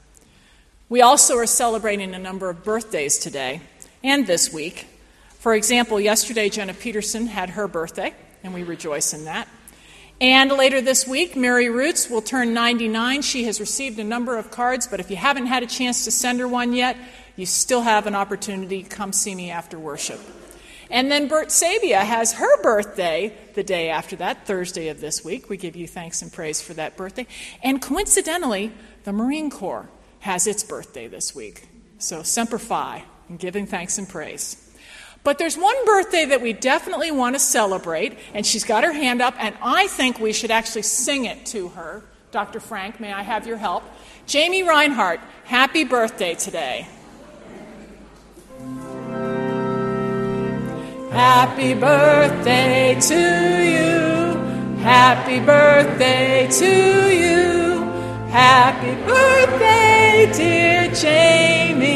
We 0.88 1.03
also 1.03 1.36
are 1.36 1.46
celebrating 1.46 2.14
a 2.14 2.18
number 2.18 2.49
of 2.49 2.64
birthdays 2.64 3.18
today 3.18 3.61
and 4.03 4.26
this 4.26 4.53
week. 4.53 4.86
For 5.38 5.55
example, 5.55 6.01
yesterday 6.01 6.49
Jenna 6.49 6.74
Peterson 6.74 7.26
had 7.26 7.51
her 7.51 7.68
birthday, 7.68 8.14
and 8.42 8.55
we 8.55 8.62
rejoice 8.62 9.12
in 9.12 9.26
that. 9.26 9.49
And 10.20 10.51
later 10.51 10.80
this 10.80 11.07
week, 11.07 11.36
Mary 11.36 11.68
Roots 11.68 12.11
will 12.11 12.22
turn 12.22 12.53
99. 12.53 13.22
She 13.22 13.44
has 13.44 13.61
received 13.61 13.99
a 13.99 14.05
number 14.05 14.36
of 14.36 14.51
cards, 14.51 14.88
but 14.88 14.99
if 14.99 15.11
you 15.11 15.16
haven't 15.16 15.46
had 15.46 15.62
a 15.62 15.66
chance 15.66 16.05
to 16.07 16.11
send 16.11 16.40
her 16.40 16.49
one 16.49 16.72
yet, 16.72 16.96
you 17.39 17.47
still 17.47 17.82
have 17.82 18.09
an 18.09 18.16
opportunity. 18.16 18.82
Come 18.82 19.12
see 19.12 19.34
me 19.34 19.51
after 19.51 19.78
worship. 19.78 20.20
And 20.91 21.11
then 21.11 21.28
Bert 21.28 21.49
Sabia 21.49 22.01
has 22.01 22.32
her 22.32 22.62
birthday 22.62 23.32
the 23.55 23.62
day 23.62 23.91
after 23.91 24.16
that, 24.16 24.45
Thursday 24.45 24.89
of 24.89 25.01
this 25.01 25.24
week. 25.24 25.49
We 25.49 25.57
give 25.57 25.76
you 25.76 25.86
thanks 25.86 26.20
and 26.20 26.32
praise 26.32 26.61
for 26.61 26.74
that 26.74 26.97
birthday. 26.97 27.28
And 27.62 27.80
coincidentally, 27.80 28.72
the 29.05 29.12
Marine 29.12 29.51
Corps 29.51 29.89
has 30.20 30.49
its 30.49 30.64
birthday 30.64 31.07
this 31.07 31.32
week. 31.32 31.68
So, 31.99 32.24
Semper 32.24 32.59
Fi, 32.59 33.05
and 33.28 33.39
giving 33.39 33.66
thanks 33.66 33.99
and 33.99 34.09
praise. 34.09 34.64
But 35.22 35.39
there's 35.39 35.57
one 35.57 35.84
birthday 35.84 36.24
that 36.24 36.41
we 36.41 36.53
definitely 36.53 37.12
want 37.12 37.36
to 37.36 37.41
celebrate, 37.41 38.18
and 38.34 38.45
she's 38.45 38.64
got 38.64 38.82
her 38.82 38.93
hand 38.93 39.22
up, 39.22 39.34
and 39.39 39.55
I 39.62 39.86
think 39.86 40.18
we 40.18 40.32
should 40.32 40.51
actually 40.51 40.82
sing 40.82 41.26
it 41.26 41.47
to 41.47 41.68
her. 41.68 42.03
Dr. 42.30 42.59
Frank, 42.59 42.99
may 42.99 43.12
I 43.12 43.22
have 43.22 43.47
your 43.47 43.59
help? 43.59 43.84
Jamie 44.26 44.62
Reinhardt, 44.62 45.20
happy 45.45 45.84
birthday 45.84 46.34
today. 46.34 46.89
Happy 51.11 51.75
birthday 51.75 52.99
to 53.01 53.15
you. 53.65 54.79
Happy 54.83 55.41
birthday 55.41 56.47
to 56.51 57.11
you. 57.11 57.83
Happy 58.31 58.95
birthday, 59.07 60.31
dear 60.35 60.93
Jamie. 60.95 61.89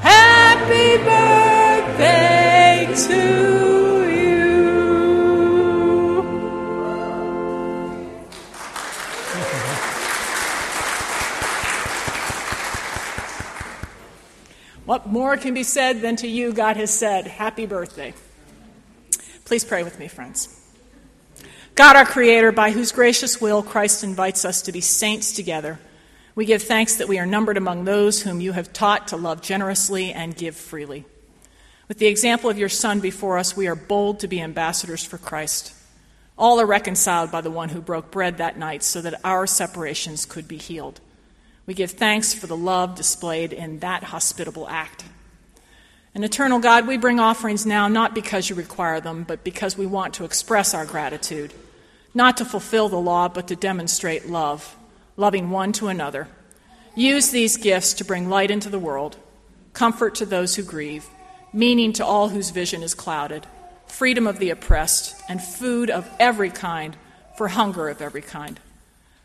Happy 0.00 0.96
birthday 1.04 2.88
to 3.06 3.68
you. 3.68 3.73
What 14.84 15.06
more 15.06 15.36
can 15.38 15.54
be 15.54 15.62
said 15.62 16.02
than 16.02 16.16
to 16.16 16.28
you 16.28 16.52
God 16.52 16.76
has 16.76 16.92
said, 16.92 17.26
Happy 17.26 17.64
birthday? 17.64 18.12
Please 19.46 19.64
pray 19.64 19.82
with 19.82 19.98
me, 19.98 20.08
friends. 20.08 20.60
God, 21.74 21.96
our 21.96 22.04
Creator, 22.04 22.52
by 22.52 22.70
whose 22.70 22.92
gracious 22.92 23.40
will 23.40 23.62
Christ 23.62 24.04
invites 24.04 24.44
us 24.44 24.62
to 24.62 24.72
be 24.72 24.80
saints 24.80 25.32
together, 25.32 25.80
we 26.34 26.44
give 26.44 26.62
thanks 26.62 26.96
that 26.96 27.08
we 27.08 27.18
are 27.18 27.26
numbered 27.26 27.56
among 27.56 27.84
those 27.84 28.22
whom 28.22 28.40
you 28.40 28.52
have 28.52 28.72
taught 28.72 29.08
to 29.08 29.16
love 29.16 29.40
generously 29.40 30.12
and 30.12 30.36
give 30.36 30.54
freely. 30.54 31.04
With 31.88 31.98
the 31.98 32.06
example 32.06 32.50
of 32.50 32.58
your 32.58 32.68
Son 32.68 33.00
before 33.00 33.38
us, 33.38 33.56
we 33.56 33.66
are 33.66 33.74
bold 33.74 34.20
to 34.20 34.28
be 34.28 34.40
ambassadors 34.40 35.04
for 35.04 35.18
Christ. 35.18 35.72
All 36.36 36.60
are 36.60 36.66
reconciled 36.66 37.30
by 37.30 37.40
the 37.40 37.50
one 37.50 37.70
who 37.70 37.80
broke 37.80 38.10
bread 38.10 38.38
that 38.38 38.58
night 38.58 38.82
so 38.82 39.00
that 39.00 39.20
our 39.24 39.46
separations 39.46 40.26
could 40.26 40.48
be 40.48 40.58
healed. 40.58 41.00
We 41.66 41.74
give 41.74 41.92
thanks 41.92 42.34
for 42.34 42.46
the 42.46 42.56
love 42.56 42.94
displayed 42.94 43.52
in 43.52 43.78
that 43.78 44.04
hospitable 44.04 44.68
act. 44.68 45.04
And 46.14 46.24
eternal 46.24 46.60
God, 46.60 46.86
we 46.86 46.96
bring 46.96 47.18
offerings 47.18 47.66
now 47.66 47.88
not 47.88 48.14
because 48.14 48.48
you 48.48 48.54
require 48.54 49.00
them, 49.00 49.24
but 49.24 49.42
because 49.42 49.76
we 49.76 49.86
want 49.86 50.14
to 50.14 50.24
express 50.24 50.74
our 50.74 50.84
gratitude, 50.84 51.52
not 52.12 52.36
to 52.36 52.44
fulfill 52.44 52.88
the 52.88 52.96
law, 52.96 53.28
but 53.28 53.48
to 53.48 53.56
demonstrate 53.56 54.28
love, 54.28 54.76
loving 55.16 55.50
one 55.50 55.72
to 55.72 55.88
another. 55.88 56.28
Use 56.94 57.30
these 57.30 57.56
gifts 57.56 57.94
to 57.94 58.04
bring 58.04 58.28
light 58.28 58.52
into 58.52 58.68
the 58.68 58.78
world, 58.78 59.16
comfort 59.72 60.14
to 60.16 60.26
those 60.26 60.54
who 60.54 60.62
grieve, 60.62 61.08
meaning 61.52 61.92
to 61.94 62.04
all 62.04 62.28
whose 62.28 62.50
vision 62.50 62.82
is 62.82 62.94
clouded, 62.94 63.46
freedom 63.86 64.26
of 64.28 64.38
the 64.38 64.50
oppressed, 64.50 65.20
and 65.28 65.42
food 65.42 65.90
of 65.90 66.08
every 66.20 66.50
kind 66.50 66.96
for 67.36 67.48
hunger 67.48 67.88
of 67.88 68.00
every 68.00 68.22
kind. 68.22 68.60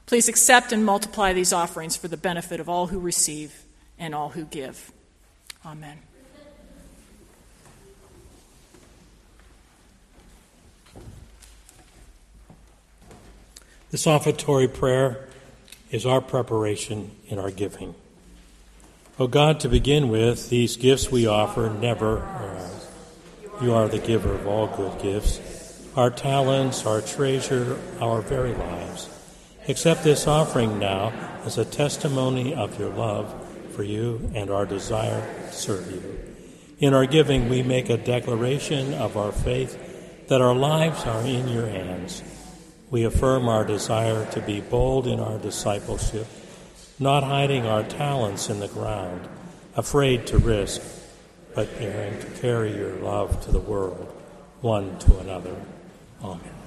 Please 0.09 0.27
accept 0.27 0.71
and 0.71 0.83
multiply 0.83 1.33
these 1.33 1.53
offerings 1.53 1.95
for 1.95 2.07
the 2.07 2.17
benefit 2.17 2.59
of 2.59 2.67
all 2.67 2.87
who 2.87 2.99
receive 2.99 3.61
and 3.99 4.15
all 4.15 4.29
who 4.29 4.43
give. 4.43 4.91
Amen. 5.63 5.99
This 13.91 14.07
offertory 14.07 14.67
prayer 14.67 15.29
is 15.91 16.07
our 16.07 16.21
preparation 16.21 17.11
in 17.27 17.37
our 17.37 17.51
giving. 17.51 17.93
O 19.19 19.27
God, 19.27 19.59
to 19.59 19.69
begin 19.69 20.09
with, 20.09 20.49
these 20.49 20.75
gifts 20.75 21.11
we 21.11 21.27
offer 21.27 21.69
never 21.69 22.17
are 22.17 22.57
ours. 22.57 22.87
You 23.61 23.75
are 23.75 23.87
the 23.87 23.99
giver 23.99 24.33
of 24.33 24.47
all 24.47 24.65
good 24.75 24.99
gifts, 25.03 25.39
our 25.95 26.09
talents, 26.09 26.83
our 26.87 27.01
treasure, 27.01 27.79
our 28.01 28.23
very 28.23 28.55
lives. 28.55 29.07
Accept 29.69 30.03
this 30.03 30.25
offering 30.25 30.79
now 30.79 31.13
as 31.45 31.59
a 31.59 31.63
testimony 31.63 32.55
of 32.55 32.79
your 32.79 32.89
love 32.89 33.31
for 33.75 33.83
you 33.83 34.31
and 34.33 34.49
our 34.49 34.65
desire 34.65 35.21
to 35.45 35.53
serve 35.53 35.91
you. 35.91 36.35
In 36.79 36.95
our 36.95 37.05
giving, 37.05 37.49
we 37.49 37.61
make 37.61 37.87
a 37.87 37.97
declaration 37.97 38.95
of 38.95 39.15
our 39.15 39.31
faith 39.31 40.25
that 40.27 40.41
our 40.41 40.55
lives 40.55 41.05
are 41.05 41.21
in 41.21 41.47
your 41.49 41.67
hands. 41.67 42.23
We 42.89 43.03
affirm 43.03 43.47
our 43.47 43.63
desire 43.63 44.25
to 44.31 44.41
be 44.41 44.59
bold 44.59 45.05
in 45.05 45.19
our 45.19 45.37
discipleship, 45.37 46.25
not 46.97 47.23
hiding 47.23 47.67
our 47.67 47.83
talents 47.83 48.49
in 48.49 48.59
the 48.59 48.69
ground, 48.69 49.29
afraid 49.75 50.25
to 50.27 50.39
risk, 50.39 50.81
but 51.53 51.77
daring 51.77 52.19
to 52.19 52.27
carry 52.41 52.75
your 52.75 52.95
love 52.95 53.39
to 53.45 53.51
the 53.51 53.59
world, 53.59 54.11
one 54.61 54.97
to 54.97 55.19
another. 55.19 55.55
Amen. 56.23 56.58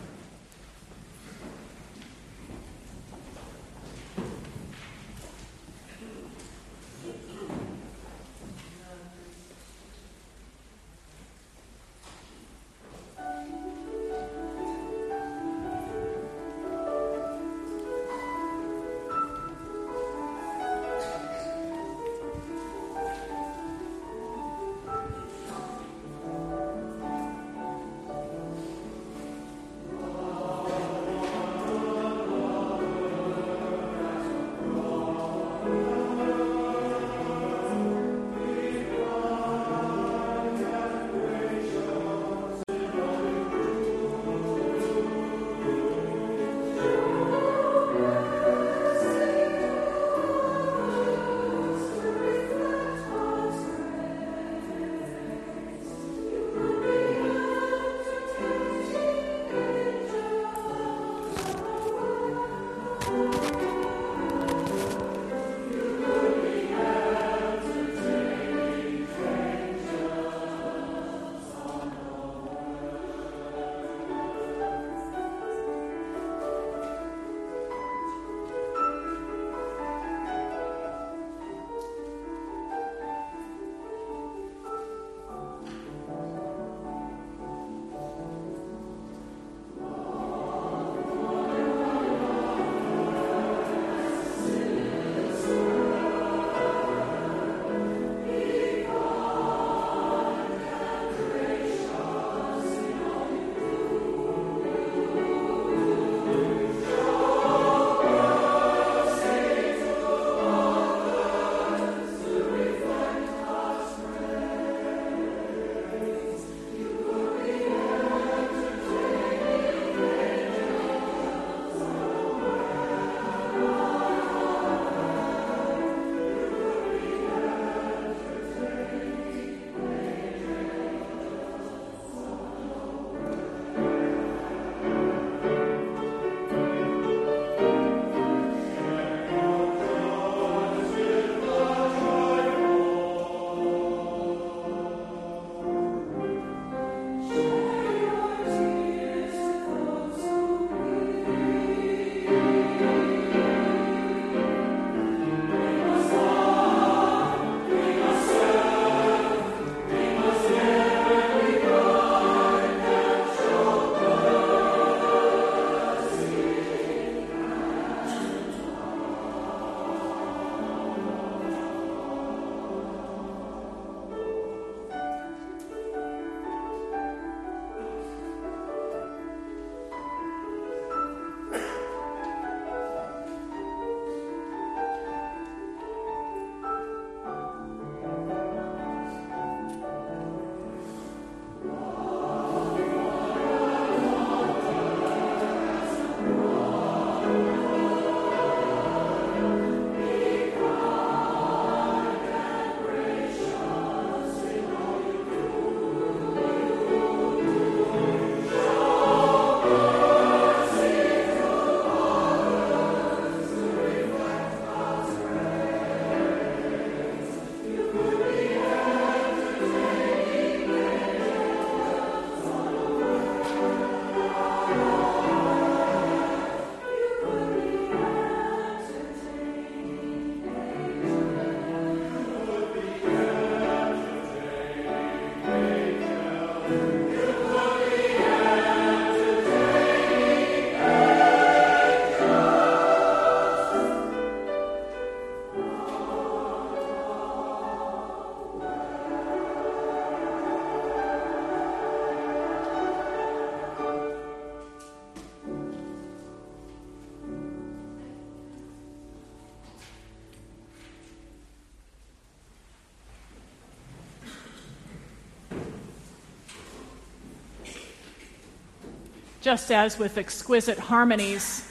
Just 269.43 269.73
as 269.73 269.99
with 269.99 270.17
exquisite 270.17 270.79
harmonies, 270.79 271.69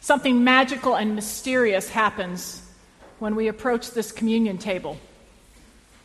something 0.00 0.44
magical 0.44 0.94
and 0.94 1.14
mysterious 1.14 1.90
happens 1.90 2.62
when 3.18 3.34
we 3.34 3.48
approach 3.48 3.90
this 3.90 4.12
communion 4.12 4.58
table. 4.58 4.96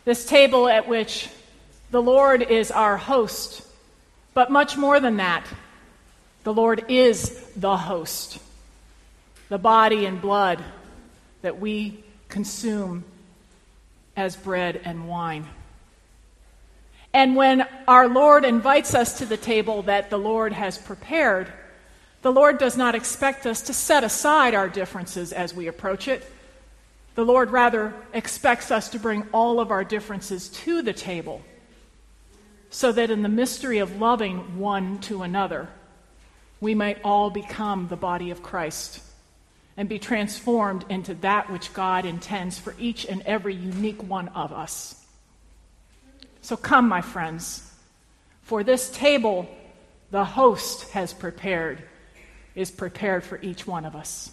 This 0.03 0.25
table 0.25 0.67
at 0.67 0.87
which 0.87 1.29
the 1.91 2.01
Lord 2.01 2.41
is 2.41 2.71
our 2.71 2.97
host, 2.97 3.65
but 4.33 4.51
much 4.51 4.75
more 4.77 4.99
than 4.99 5.17
that, 5.17 5.45
the 6.43 6.53
Lord 6.53 6.85
is 6.89 7.39
the 7.55 7.77
host, 7.77 8.39
the 9.49 9.57
body 9.57 10.05
and 10.05 10.19
blood 10.19 10.63
that 11.43 11.59
we 11.59 12.03
consume 12.29 13.03
as 14.15 14.35
bread 14.35 14.81
and 14.83 15.07
wine. 15.07 15.45
And 17.17 17.35
when 17.35 17.65
our 17.87 18.07
Lord 18.07 18.45
invites 18.45 18.93
us 18.93 19.17
to 19.17 19.25
the 19.25 19.37
table 19.37 19.81
that 19.81 20.11
the 20.11 20.19
Lord 20.19 20.53
has 20.53 20.77
prepared, 20.77 21.51
the 22.21 22.31
Lord 22.31 22.59
does 22.59 22.77
not 22.77 22.93
expect 22.93 23.47
us 23.47 23.63
to 23.63 23.73
set 23.73 24.03
aside 24.03 24.53
our 24.53 24.69
differences 24.69 25.33
as 25.33 25.51
we 25.51 25.65
approach 25.65 26.07
it. 26.07 26.31
The 27.15 27.25
Lord 27.25 27.49
rather 27.49 27.95
expects 28.13 28.69
us 28.69 28.89
to 28.89 28.99
bring 28.99 29.25
all 29.33 29.59
of 29.59 29.71
our 29.71 29.83
differences 29.83 30.49
to 30.49 30.83
the 30.83 30.93
table 30.93 31.41
so 32.69 32.91
that 32.91 33.09
in 33.09 33.23
the 33.23 33.29
mystery 33.29 33.79
of 33.79 33.99
loving 33.99 34.59
one 34.59 34.99
to 34.99 35.23
another, 35.23 35.69
we 36.61 36.75
might 36.75 36.99
all 37.03 37.31
become 37.31 37.87
the 37.87 37.95
body 37.95 38.29
of 38.29 38.43
Christ 38.43 39.01
and 39.75 39.89
be 39.89 39.97
transformed 39.97 40.85
into 40.87 41.15
that 41.15 41.49
which 41.49 41.73
God 41.73 42.05
intends 42.05 42.59
for 42.59 42.75
each 42.77 43.07
and 43.07 43.23
every 43.23 43.55
unique 43.55 44.03
one 44.03 44.27
of 44.27 44.53
us. 44.53 45.03
So 46.47 46.55
come, 46.55 46.87
my 46.87 47.01
friends, 47.01 47.61
for 48.41 48.63
this 48.63 48.89
table 48.89 49.49
the 50.11 50.23
host 50.23 50.89
has 50.91 51.13
prepared 51.13 51.83
is 52.55 52.71
prepared 52.71 53.25
for 53.25 53.37
each 53.41 53.67
one 53.67 53.83
of 53.83 53.97
us. 53.97 54.31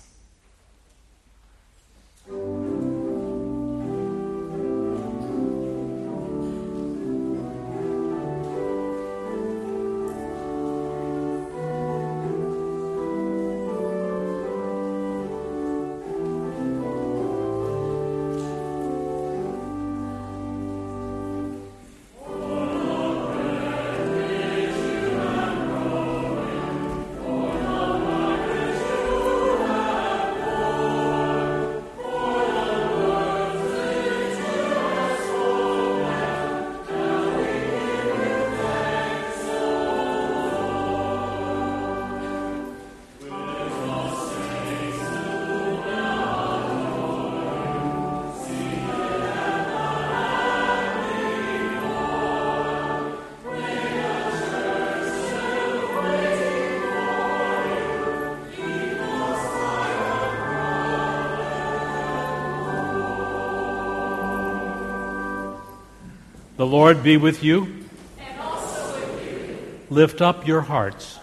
The 66.64 66.70
Lord 66.70 67.02
be 67.02 67.18
with 67.18 67.44
you. 67.44 67.84
And 68.18 68.40
also 68.40 69.12
with 69.12 69.30
you. 69.30 69.80
Lift 69.90 70.22
up 70.22 70.46
your 70.46 70.62
hearts. 70.62 71.18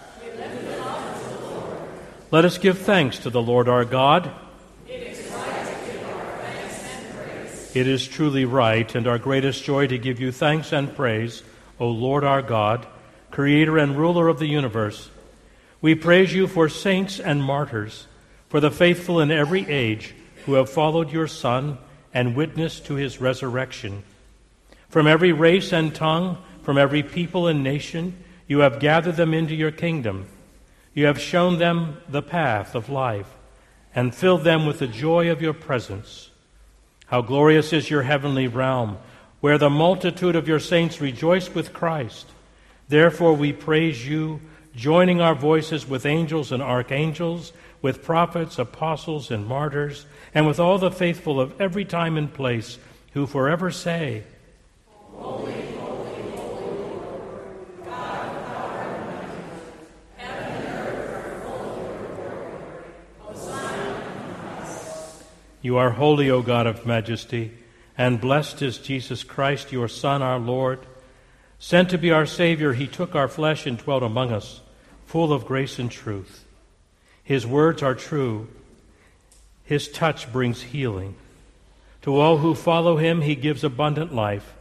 Let 2.30 2.44
us 2.44 2.58
give 2.58 2.78
thanks 2.78 3.18
to 3.18 3.30
the 3.30 3.42
Lord 3.42 3.68
our 3.68 3.84
God. 3.84 4.30
It 4.86 5.02
is 5.02 5.28
right 5.32 5.66
to 5.66 5.90
give 5.90 6.06
our 6.06 6.36
thanks 6.36 6.84
and 6.84 7.16
praise. 7.16 7.74
It 7.74 7.88
is 7.88 8.06
truly 8.06 8.44
right 8.44 8.94
and 8.94 9.08
our 9.08 9.18
greatest 9.18 9.64
joy 9.64 9.88
to 9.88 9.98
give 9.98 10.20
you 10.20 10.30
thanks 10.30 10.72
and 10.72 10.94
praise, 10.94 11.42
O 11.80 11.88
Lord 11.88 12.22
our 12.22 12.40
God, 12.40 12.86
creator 13.32 13.78
and 13.78 13.98
ruler 13.98 14.28
of 14.28 14.38
the 14.38 14.46
universe. 14.46 15.10
We 15.80 15.96
praise 15.96 16.32
you 16.32 16.46
for 16.46 16.68
saints 16.68 17.18
and 17.18 17.42
martyrs, 17.42 18.06
for 18.48 18.60
the 18.60 18.70
faithful 18.70 19.18
in 19.18 19.32
every 19.32 19.68
age 19.68 20.14
who 20.46 20.54
have 20.54 20.70
followed 20.70 21.10
your 21.10 21.26
Son 21.26 21.78
and 22.14 22.36
witnessed 22.36 22.86
to 22.86 22.94
his 22.94 23.20
resurrection. 23.20 24.04
From 24.92 25.06
every 25.06 25.32
race 25.32 25.72
and 25.72 25.94
tongue, 25.94 26.36
from 26.60 26.76
every 26.76 27.02
people 27.02 27.46
and 27.46 27.64
nation, 27.64 28.22
you 28.46 28.58
have 28.58 28.78
gathered 28.78 29.16
them 29.16 29.32
into 29.32 29.54
your 29.54 29.70
kingdom. 29.70 30.26
You 30.92 31.06
have 31.06 31.18
shown 31.18 31.58
them 31.58 31.96
the 32.10 32.20
path 32.20 32.74
of 32.74 32.90
life 32.90 33.38
and 33.94 34.14
filled 34.14 34.44
them 34.44 34.66
with 34.66 34.80
the 34.80 34.86
joy 34.86 35.30
of 35.30 35.40
your 35.40 35.54
presence. 35.54 36.30
How 37.06 37.22
glorious 37.22 37.72
is 37.72 37.88
your 37.88 38.02
heavenly 38.02 38.46
realm, 38.48 38.98
where 39.40 39.56
the 39.56 39.70
multitude 39.70 40.36
of 40.36 40.46
your 40.46 40.60
saints 40.60 41.00
rejoice 41.00 41.54
with 41.54 41.72
Christ. 41.72 42.26
Therefore, 42.88 43.32
we 43.32 43.54
praise 43.54 44.06
you, 44.06 44.42
joining 44.76 45.22
our 45.22 45.34
voices 45.34 45.88
with 45.88 46.04
angels 46.04 46.52
and 46.52 46.62
archangels, 46.62 47.54
with 47.80 48.04
prophets, 48.04 48.58
apostles, 48.58 49.30
and 49.30 49.46
martyrs, 49.46 50.04
and 50.34 50.46
with 50.46 50.60
all 50.60 50.76
the 50.76 50.90
faithful 50.90 51.40
of 51.40 51.58
every 51.58 51.86
time 51.86 52.18
and 52.18 52.34
place, 52.34 52.78
who 53.14 53.26
forever 53.26 53.70
say, 53.70 54.24
You 65.62 65.76
are 65.76 65.90
holy, 65.90 66.28
O 66.28 66.42
God 66.42 66.66
of 66.66 66.84
majesty, 66.84 67.52
and 67.96 68.20
blessed 68.20 68.62
is 68.62 68.78
Jesus 68.78 69.22
Christ, 69.22 69.70
your 69.70 69.86
Son, 69.86 70.20
our 70.20 70.40
Lord. 70.40 70.80
Sent 71.60 71.88
to 71.90 71.98
be 71.98 72.10
our 72.10 72.26
Savior, 72.26 72.72
he 72.72 72.88
took 72.88 73.14
our 73.14 73.28
flesh 73.28 73.64
and 73.64 73.78
dwelt 73.78 74.02
among 74.02 74.32
us, 74.32 74.60
full 75.06 75.32
of 75.32 75.46
grace 75.46 75.78
and 75.78 75.88
truth. 75.88 76.44
His 77.22 77.46
words 77.46 77.80
are 77.80 77.94
true. 77.94 78.48
His 79.64 79.88
touch 79.88 80.32
brings 80.32 80.62
healing. 80.62 81.14
To 82.02 82.16
all 82.16 82.38
who 82.38 82.56
follow 82.56 82.96
him, 82.96 83.20
he 83.20 83.36
gives 83.36 83.62
abundant 83.62 84.12
life. 84.12 84.52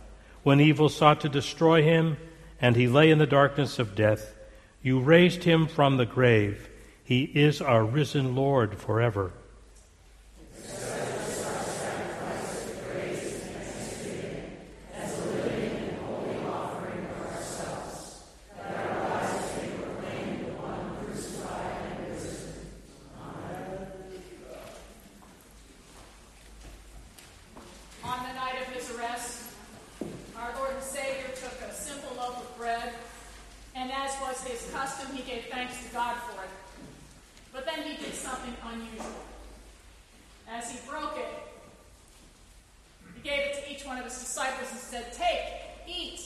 When 0.44 0.60
evil 0.60 0.90
sought 0.90 1.22
to 1.22 1.30
destroy 1.30 1.84
him, 1.84 2.18
and 2.60 2.76
he 2.76 2.88
lay 2.88 3.12
in 3.12 3.20
the 3.20 3.28
darkness 3.28 3.78
of 3.78 3.96
death, 3.96 4.34
you 4.82 5.00
raised 5.00 5.44
him 5.44 5.68
from 5.68 5.98
the 5.98 6.06
grave. 6.06 6.70
He 7.04 7.24
is 7.24 7.62
our 7.62 7.84
risen 7.86 8.36
Lord 8.36 8.80
forever. 8.80 9.34
On 28.04 28.18
the 28.24 28.34
night 28.34 28.56
of 28.62 28.74
his 28.74 28.90
arrest, 28.98 29.44
our 30.36 30.56
Lord 30.58 30.72
and 30.74 30.84
Savior 30.84 31.28
took 31.36 31.62
a 31.70 31.72
simple 31.74 32.16
loaf 32.18 32.38
of 32.38 32.58
bread, 32.58 32.94
and 33.76 33.92
as 33.92 34.12
was 34.22 34.44
his 34.44 34.70
custom, 34.72 35.16
he 35.16 35.22
gave 35.22 35.46
thanks 35.52 35.78
to 35.86 35.94
God 35.94 36.18
for 36.18 36.44
it. 36.44 36.50
But 37.54 37.66
then 37.66 37.84
he 37.84 38.04
did 38.04 38.14
something 38.14 38.54
unusual. 38.66 39.24
As 40.50 40.72
he 40.72 40.80
broke 40.90 41.18
it, 41.18 41.28
he 43.16 43.22
gave 43.22 43.40
it 43.40 43.64
to 43.64 43.72
each 43.72 43.86
one 43.86 43.98
of 43.98 44.06
his 44.06 44.18
disciples 44.18 44.72
and 44.72 44.80
said, 44.80 45.14
Take, 45.14 45.46
eat. 45.88 46.22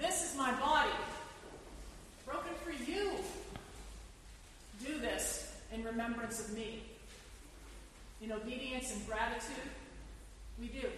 This 0.00 0.30
is 0.30 0.36
my 0.36 0.52
body, 0.58 0.90
broken 2.24 2.52
for 2.64 2.72
you. 2.90 3.12
Do 4.84 4.98
this 4.98 5.52
in 5.72 5.84
remembrance 6.32 6.40
of 6.40 6.54
me. 6.54 6.82
In 8.20 8.32
obedience 8.32 8.92
and 8.92 9.06
gratitude, 9.06 9.70
we 10.58 10.68
do. 10.68 10.88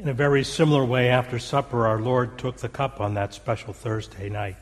In 0.00 0.08
a 0.08 0.14
very 0.14 0.44
similar 0.44 0.82
way, 0.82 1.10
after 1.10 1.38
supper, 1.38 1.86
our 1.86 2.00
Lord 2.00 2.38
took 2.38 2.56
the 2.56 2.70
cup 2.70 3.02
on 3.02 3.12
that 3.14 3.34
special 3.34 3.74
Thursday 3.74 4.30
night. 4.30 4.56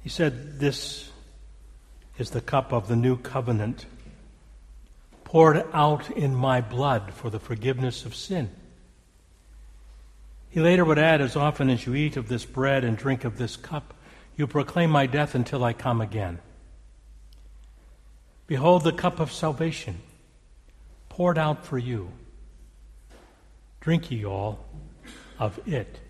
He 0.00 0.08
said, 0.08 0.60
This 0.60 1.10
is 2.16 2.30
the 2.30 2.40
cup 2.40 2.72
of 2.72 2.86
the 2.86 2.94
new 2.94 3.16
covenant, 3.16 3.86
poured 5.24 5.64
out 5.72 6.08
in 6.12 6.32
my 6.32 6.60
blood 6.60 7.12
for 7.12 7.28
the 7.28 7.40
forgiveness 7.40 8.04
of 8.04 8.14
sin. 8.14 8.50
He 10.48 10.60
later 10.60 10.84
would 10.84 10.96
add, 10.96 11.20
As 11.20 11.34
often 11.34 11.68
as 11.70 11.86
you 11.86 11.96
eat 11.96 12.16
of 12.16 12.28
this 12.28 12.44
bread 12.44 12.84
and 12.84 12.96
drink 12.96 13.24
of 13.24 13.36
this 13.36 13.56
cup, 13.56 13.94
you 14.36 14.46
proclaim 14.46 14.90
my 14.90 15.06
death 15.06 15.34
until 15.34 15.64
I 15.64 15.72
come 15.72 16.00
again. 16.00 16.38
Behold 18.46 18.84
the 18.84 18.92
cup 18.92 19.18
of 19.18 19.32
salvation 19.32 20.02
poured 21.10 21.36
out 21.36 21.66
for 21.66 21.76
you. 21.76 22.10
Drink 23.80 24.10
ye 24.10 24.24
all 24.24 24.64
of 25.38 25.60
it. 25.68 26.00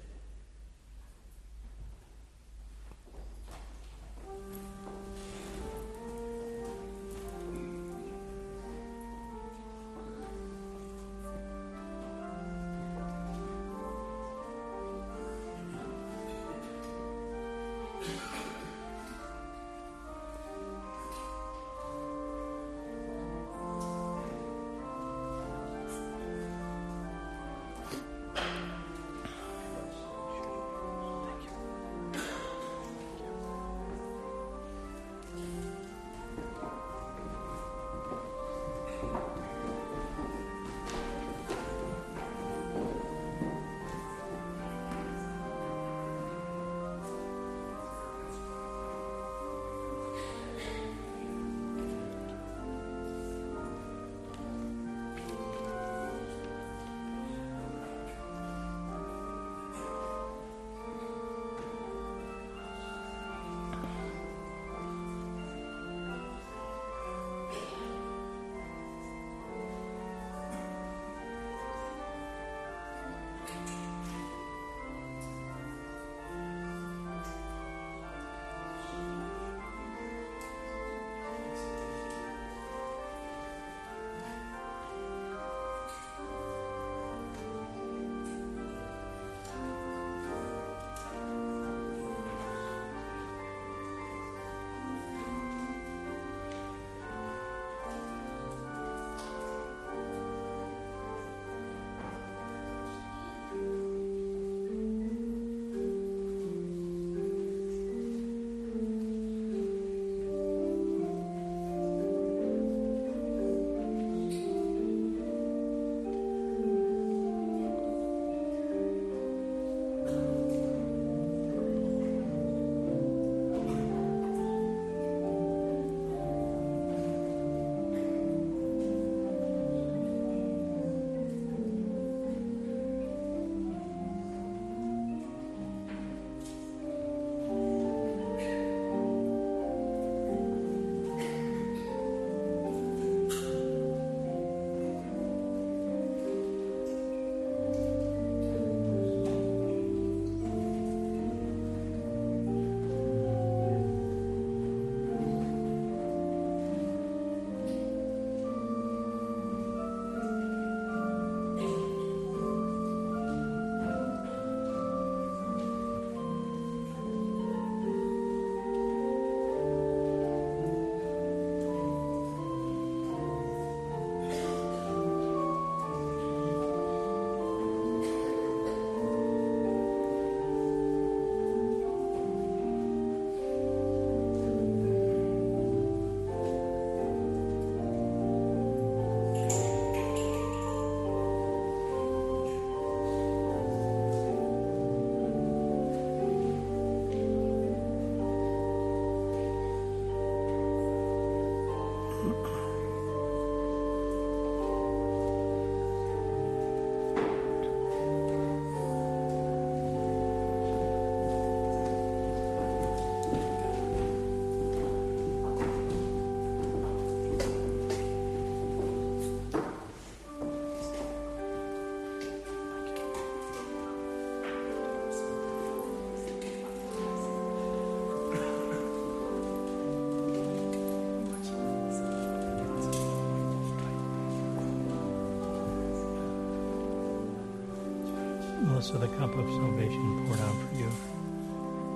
Melissa, 238.93 239.07
the 239.07 239.19
cup 239.19 239.37
of 239.37 239.47
salvation 239.51 240.27
poured 240.27 240.41
out 240.41 240.57
for 240.67 240.75
you. 240.75 240.91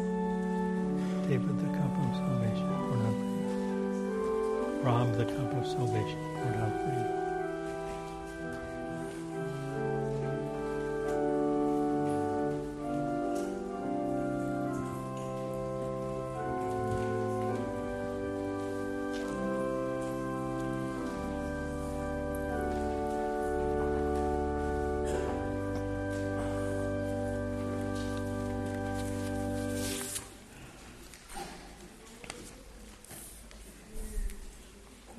David, 1.28 1.56
the 1.60 1.72
cup 1.78 1.92
of 2.00 2.16
salvation 2.16 2.68
poured 2.80 3.02
out 3.04 3.18
for 3.20 3.28
you. 3.36 4.80
Rob, 4.84 5.08
the 5.16 5.26
cup 5.26 5.54
of 5.54 5.68
salvation 5.68 6.33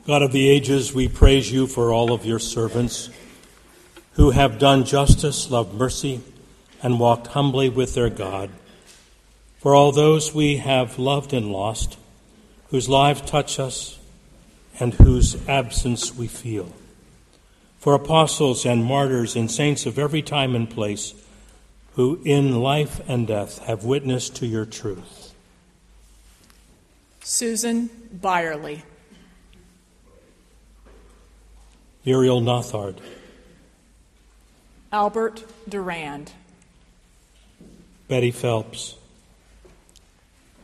God 0.07 0.21
of 0.21 0.33
the 0.33 0.51
ages, 0.51 0.93
we 0.93 1.09
praise 1.09 1.51
you 1.51 1.67
for 1.67 1.91
all 1.91 2.13
of 2.13 2.27
your 2.27 2.39
servants 2.39 3.09
who 4.13 4.33
have 4.33 4.59
done 4.59 4.85
justice, 4.85 5.51
loved 5.51 5.73
mercy, 5.73 6.21
and 6.83 7.01
walked 7.01 7.29
humbly 7.29 7.71
with 7.71 7.95
their 7.95 8.11
God. 8.11 8.51
For 9.61 9.75
all 9.75 9.93
those 9.93 10.35
we 10.35 10.59
have 10.59 10.99
loved 10.99 11.33
and 11.33 11.51
lost, 11.51 11.97
whose 12.69 12.87
lives 12.87 13.23
touch 13.23 13.59
us, 13.59 13.99
and 14.79 14.93
whose 14.93 15.37
absence 15.49 16.15
we 16.15 16.27
feel. 16.27 16.71
For 17.79 17.95
apostles 17.95 18.67
and 18.67 18.85
martyrs 18.85 19.35
and 19.35 19.51
saints 19.51 19.87
of 19.87 19.99
every 19.99 20.21
time 20.21 20.55
and 20.55 20.69
place, 20.69 21.15
who 21.95 22.21
in 22.27 22.61
life 22.61 23.01
and 23.09 23.27
death 23.27 23.61
have 23.61 23.85
witnessed 23.85 24.37
to 24.37 24.47
your 24.47 24.67
truth. 24.67 25.33
Susan 27.23 27.89
Byerly. 28.13 28.83
Muriel 32.05 32.41
Nothard. 32.41 33.01
Albert 34.93 35.45
Durand. 35.69 36.33
Betty 38.09 38.31
Phelps. 38.31 38.97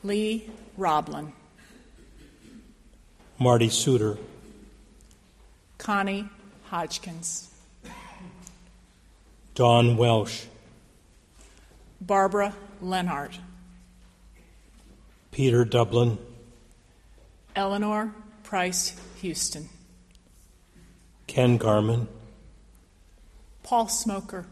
Lee 0.04 0.48
Roblin. 0.76 1.32
Marty 3.38 3.70
Suter. 3.70 4.18
Connie 5.78 6.28
Hodgkins. 6.68 7.48
Don 9.54 9.96
Welsh. 9.96 10.44
Barbara 12.02 12.54
Lenhart. 12.82 13.38
Peter 15.30 15.64
Dublin. 15.64 16.18
Eleanor 17.56 18.14
Price 18.42 18.94
Houston. 19.22 19.68
Ken 21.30 21.58
Garman. 21.58 22.08
Paul 23.62 23.86
Smoker. 23.86 24.46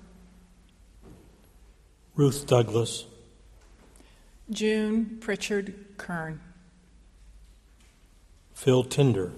Ruth 2.15 2.47
Douglas. 2.47 3.05
June 4.49 5.19
Pritchard 5.21 5.75
Kern. 5.99 6.39
Phil 8.55 8.85
Tinder. 8.85 9.33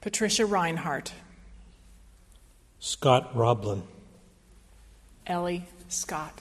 Patricia 0.00 0.46
Reinhardt. 0.46 1.12
Scott 2.80 3.36
Roblin. 3.36 3.82
Ellie 5.26 5.66
Scott. 5.88 6.40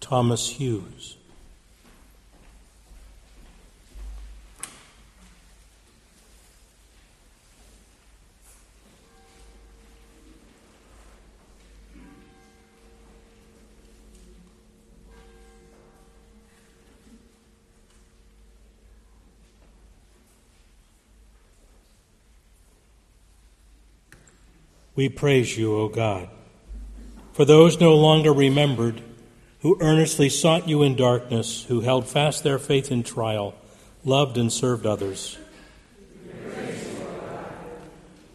Thomas 0.00 0.48
Hughes. 0.48 1.16
We 24.96 25.10
praise 25.10 25.58
you, 25.58 25.76
O 25.76 25.88
God. 25.88 26.28
For 27.34 27.44
those 27.44 27.78
no 27.78 27.94
longer 27.94 28.32
remembered, 28.32 29.02
who 29.60 29.76
earnestly 29.80 30.30
sought 30.30 30.68
you 30.68 30.82
in 30.82 30.96
darkness, 30.96 31.64
who 31.64 31.82
held 31.82 32.08
fast 32.08 32.42
their 32.42 32.58
faith 32.58 32.90
in 32.90 33.02
trial, 33.02 33.54
loved 34.04 34.38
and 34.38 34.50
served 34.50 34.86
others. 34.86 35.36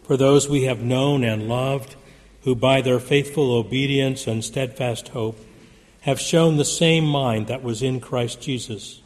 For 0.04 0.16
those 0.16 0.48
we 0.48 0.62
have 0.64 0.82
known 0.82 1.24
and 1.24 1.48
loved, 1.48 1.96
who 2.42 2.54
by 2.54 2.80
their 2.80 3.00
faithful 3.00 3.52
obedience 3.52 4.28
and 4.28 4.44
steadfast 4.44 5.08
hope 5.08 5.38
have 6.02 6.20
shown 6.20 6.56
the 6.56 6.64
same 6.64 7.04
mind 7.04 7.48
that 7.48 7.62
was 7.64 7.82
in 7.82 7.98
Christ 7.98 8.40
Jesus. 8.40 9.01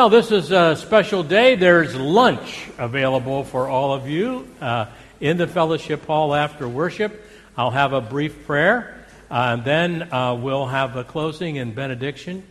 Well, 0.00 0.08
this 0.08 0.32
is 0.32 0.50
a 0.50 0.76
special 0.76 1.22
day. 1.22 1.56
There's 1.56 1.94
lunch 1.94 2.70
available 2.78 3.44
for 3.44 3.68
all 3.68 3.92
of 3.92 4.08
you 4.08 4.48
uh, 4.58 4.86
in 5.20 5.36
the 5.36 5.46
fellowship 5.46 6.06
hall 6.06 6.34
after 6.34 6.66
worship. 6.66 7.22
I'll 7.54 7.70
have 7.70 7.92
a 7.92 8.00
brief 8.00 8.46
prayer, 8.46 9.04
uh, 9.30 9.56
and 9.58 9.62
then 9.62 10.10
uh, 10.10 10.36
we'll 10.36 10.64
have 10.64 10.96
a 10.96 11.04
closing 11.04 11.58
and 11.58 11.74
benediction. 11.74 12.44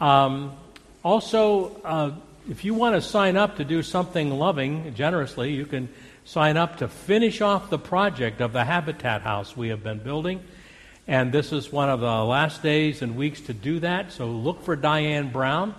Um, 0.00 0.56
also, 1.02 1.80
uh, 1.82 2.12
if 2.48 2.64
you 2.64 2.74
want 2.74 2.94
to 2.94 3.02
sign 3.02 3.36
up 3.36 3.56
to 3.56 3.64
do 3.64 3.82
something 3.82 4.30
loving 4.30 4.94
generously, 4.94 5.54
you 5.54 5.66
can 5.66 5.88
sign 6.24 6.56
up 6.56 6.76
to 6.76 6.86
finish 6.86 7.40
off 7.40 7.70
the 7.70 7.78
project 7.80 8.40
of 8.40 8.52
the 8.52 8.62
Habitat 8.62 9.22
House 9.22 9.56
we 9.56 9.70
have 9.70 9.82
been 9.82 9.98
building. 9.98 10.44
And 11.08 11.32
this 11.32 11.50
is 11.50 11.72
one 11.72 11.88
of 11.88 11.98
the 11.98 12.22
last 12.22 12.62
days 12.62 13.02
and 13.02 13.16
weeks 13.16 13.40
to 13.40 13.52
do 13.52 13.80
that, 13.80 14.12
so 14.12 14.26
look 14.26 14.62
for 14.62 14.76
Diane 14.76 15.32
Brown. 15.32 15.74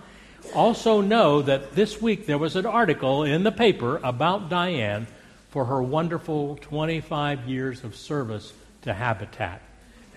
Also, 0.53 1.01
know 1.01 1.41
that 1.41 1.75
this 1.75 2.01
week 2.01 2.25
there 2.25 2.37
was 2.37 2.55
an 2.55 2.65
article 2.65 3.23
in 3.23 3.43
the 3.43 3.51
paper 3.51 3.99
about 4.03 4.49
Diane 4.49 5.07
for 5.49 5.65
her 5.65 5.81
wonderful 5.81 6.57
25 6.61 7.47
years 7.47 7.83
of 7.83 7.95
service 7.95 8.53
to 8.83 8.93
Habitat. 8.93 9.61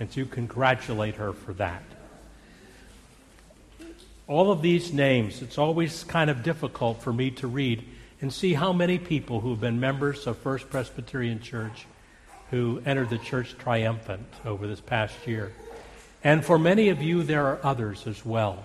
And 0.00 0.10
to 0.12 0.26
congratulate 0.26 1.16
her 1.16 1.32
for 1.32 1.52
that. 1.54 1.82
All 4.26 4.50
of 4.50 4.62
these 4.62 4.92
names, 4.92 5.42
it's 5.42 5.58
always 5.58 6.02
kind 6.04 6.28
of 6.28 6.42
difficult 6.42 7.02
for 7.02 7.12
me 7.12 7.30
to 7.32 7.46
read 7.46 7.84
and 8.20 8.32
see 8.32 8.54
how 8.54 8.72
many 8.72 8.98
people 8.98 9.40
who 9.40 9.50
have 9.50 9.60
been 9.60 9.78
members 9.78 10.26
of 10.26 10.38
First 10.38 10.70
Presbyterian 10.70 11.40
Church 11.40 11.86
who 12.50 12.82
entered 12.84 13.10
the 13.10 13.18
church 13.18 13.56
triumphant 13.58 14.26
over 14.44 14.66
this 14.66 14.80
past 14.80 15.14
year. 15.26 15.52
And 16.24 16.44
for 16.44 16.58
many 16.58 16.88
of 16.88 17.00
you, 17.00 17.22
there 17.22 17.46
are 17.46 17.60
others 17.62 18.06
as 18.06 18.24
well 18.24 18.64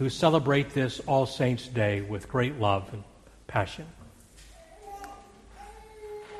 who 0.00 0.08
celebrate 0.08 0.70
this 0.70 0.98
All 1.00 1.26
Saints' 1.26 1.68
Day 1.68 2.00
with 2.00 2.26
great 2.26 2.58
love 2.58 2.88
and 2.90 3.04
passion. 3.46 3.84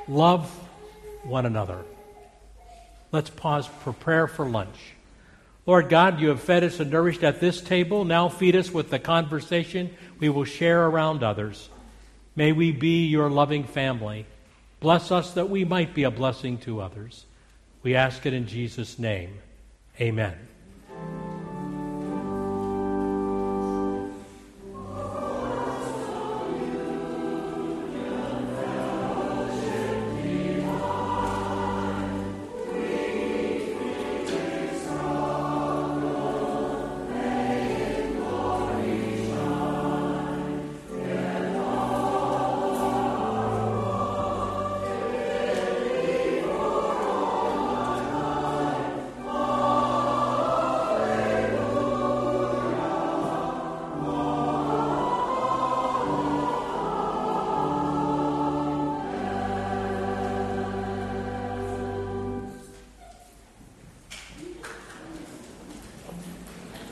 Love 0.09 0.51
one 1.25 1.45
another. 1.45 1.85
Let's 3.13 3.29
pause 3.29 3.67
for 3.67 3.93
prayer 3.93 4.27
for 4.27 4.47
lunch. 4.49 4.95
Lord 5.67 5.91
God, 5.91 6.21
you 6.21 6.31
have 6.31 6.41
fed 6.41 6.65
us 6.65 6.81
and 6.81 6.91
nourished 6.91 7.23
at 7.23 7.39
this 7.39 7.61
table. 7.61 8.07
Now 8.07 8.31
feed 8.31 8.57
us 8.57 8.71
with 8.71 8.89
the 8.89 8.99
conversation 8.99 9.95
we 10.19 10.31
will 10.31 10.45
share 10.45 10.87
around 10.87 11.23
others. 11.23 11.69
May 12.35 12.53
we 12.53 12.73
be 12.73 13.09
your 13.09 13.29
loving 13.29 13.65
family. 13.65 14.25
Bless 14.81 15.11
us 15.11 15.35
that 15.35 15.51
we 15.51 15.67
might 15.67 15.93
be 15.93 16.05
a 16.05 16.11
blessing 16.11 16.57
to 16.61 16.81
others. 16.81 17.27
We 17.83 17.95
ask 17.95 18.25
it 18.25 18.33
in 18.33 18.47
Jesus' 18.47 18.99
name. 18.99 19.39
Amen. 20.01 20.39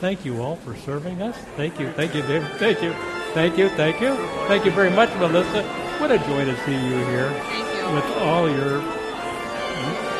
Thank 0.09 0.25
you 0.25 0.41
all 0.41 0.55
for 0.55 0.75
serving 0.75 1.21
us. 1.21 1.37
Thank 1.55 1.79
you. 1.79 1.91
Thank 1.91 2.15
you, 2.15 2.23
David. 2.23 2.49
Thank 2.57 2.81
you. 2.81 2.93
Thank 3.35 3.59
you. 3.59 3.69
Thank 3.69 4.01
you. 4.01 4.15
Thank 4.47 4.65
you 4.65 4.71
very 4.71 4.89
much, 4.89 5.15
Melissa. 5.19 5.61
What 5.99 6.09
a 6.11 6.17
joy 6.17 6.45
to 6.45 6.57
see 6.65 6.73
you 6.73 6.97
here 7.05 7.29
you. 7.29 7.93
with 7.93 8.03
all 8.17 8.49
your 8.49 8.81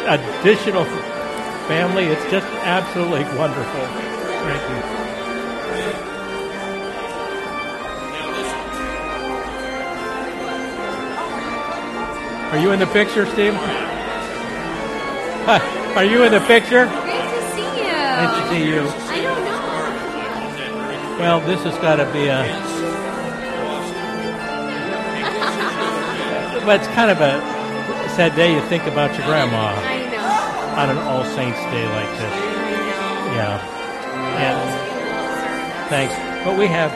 additional 0.06 0.86
family. 1.66 2.04
It's 2.04 2.24
just 2.30 2.46
absolutely 2.46 3.24
wonderful. 3.36 3.82
Thank 4.46 4.62
you. 4.70 4.78
Are 12.52 12.60
you 12.62 12.72
in 12.74 12.80
the 12.80 12.86
picture, 12.86 13.26
Steve? 13.26 13.56
Are 15.98 16.06
you 16.06 16.22
in 16.26 16.32
the 16.32 16.42
picture? 16.42 16.86
Great 16.86 17.24
to 17.24 17.42
see 17.56 17.64
you. 17.82 17.92
Nice 17.92 18.40
to 18.40 18.50
see 18.50 18.68
you. 18.68 19.10
I 21.20 21.28
don't 21.28 21.44
know. 21.44 21.48
Well, 21.48 21.48
this 21.48 21.64
has 21.64 21.76
got 21.84 21.98
to 21.98 22.06
be 22.14 22.28
a. 22.32 22.48
But 26.66 26.80
it's 26.80 26.88
kind 26.96 27.12
of 27.12 27.20
a 27.20 27.42
sad 28.16 28.36
day. 28.36 28.54
You 28.56 28.62
think 28.68 28.84
about 28.88 29.12
your 29.18 29.26
grandma 29.28 29.76
I 29.76 30.08
know. 30.08 30.80
on 30.80 30.90
an 30.92 30.98
All 31.12 31.26
Saints 31.36 31.60
Day 31.76 31.84
like 31.92 32.12
this. 32.16 32.36
Yeah. 33.36 33.60
And 34.40 35.90
thanks. 35.90 36.16
But 36.46 36.58
we 36.58 36.68
have 36.68 36.92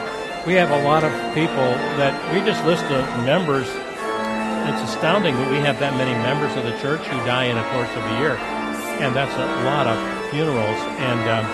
we 0.47 0.53
have 0.53 0.71
a 0.71 0.83
lot 0.83 1.03
of 1.03 1.11
people 1.35 1.75
that 1.99 2.15
we 2.31 2.39
just 2.47 2.63
list 2.63 2.87
the 2.87 3.03
members. 3.27 3.67
It's 3.67 4.83
astounding 4.87 5.35
that 5.35 5.51
we 5.51 5.57
have 5.57 5.79
that 5.79 5.97
many 5.99 6.15
members 6.23 6.55
of 6.55 6.63
the 6.63 6.77
church 6.79 7.03
who 7.07 7.17
die 7.27 7.51
in 7.51 7.57
the 7.57 7.67
course 7.75 7.91
of 7.91 8.03
a 8.07 8.19
year, 8.23 8.39
and 9.03 9.11
that's 9.15 9.35
a 9.35 9.47
lot 9.67 9.87
of 9.87 9.99
funerals. 10.31 10.79
And 11.03 11.19
um, 11.27 11.45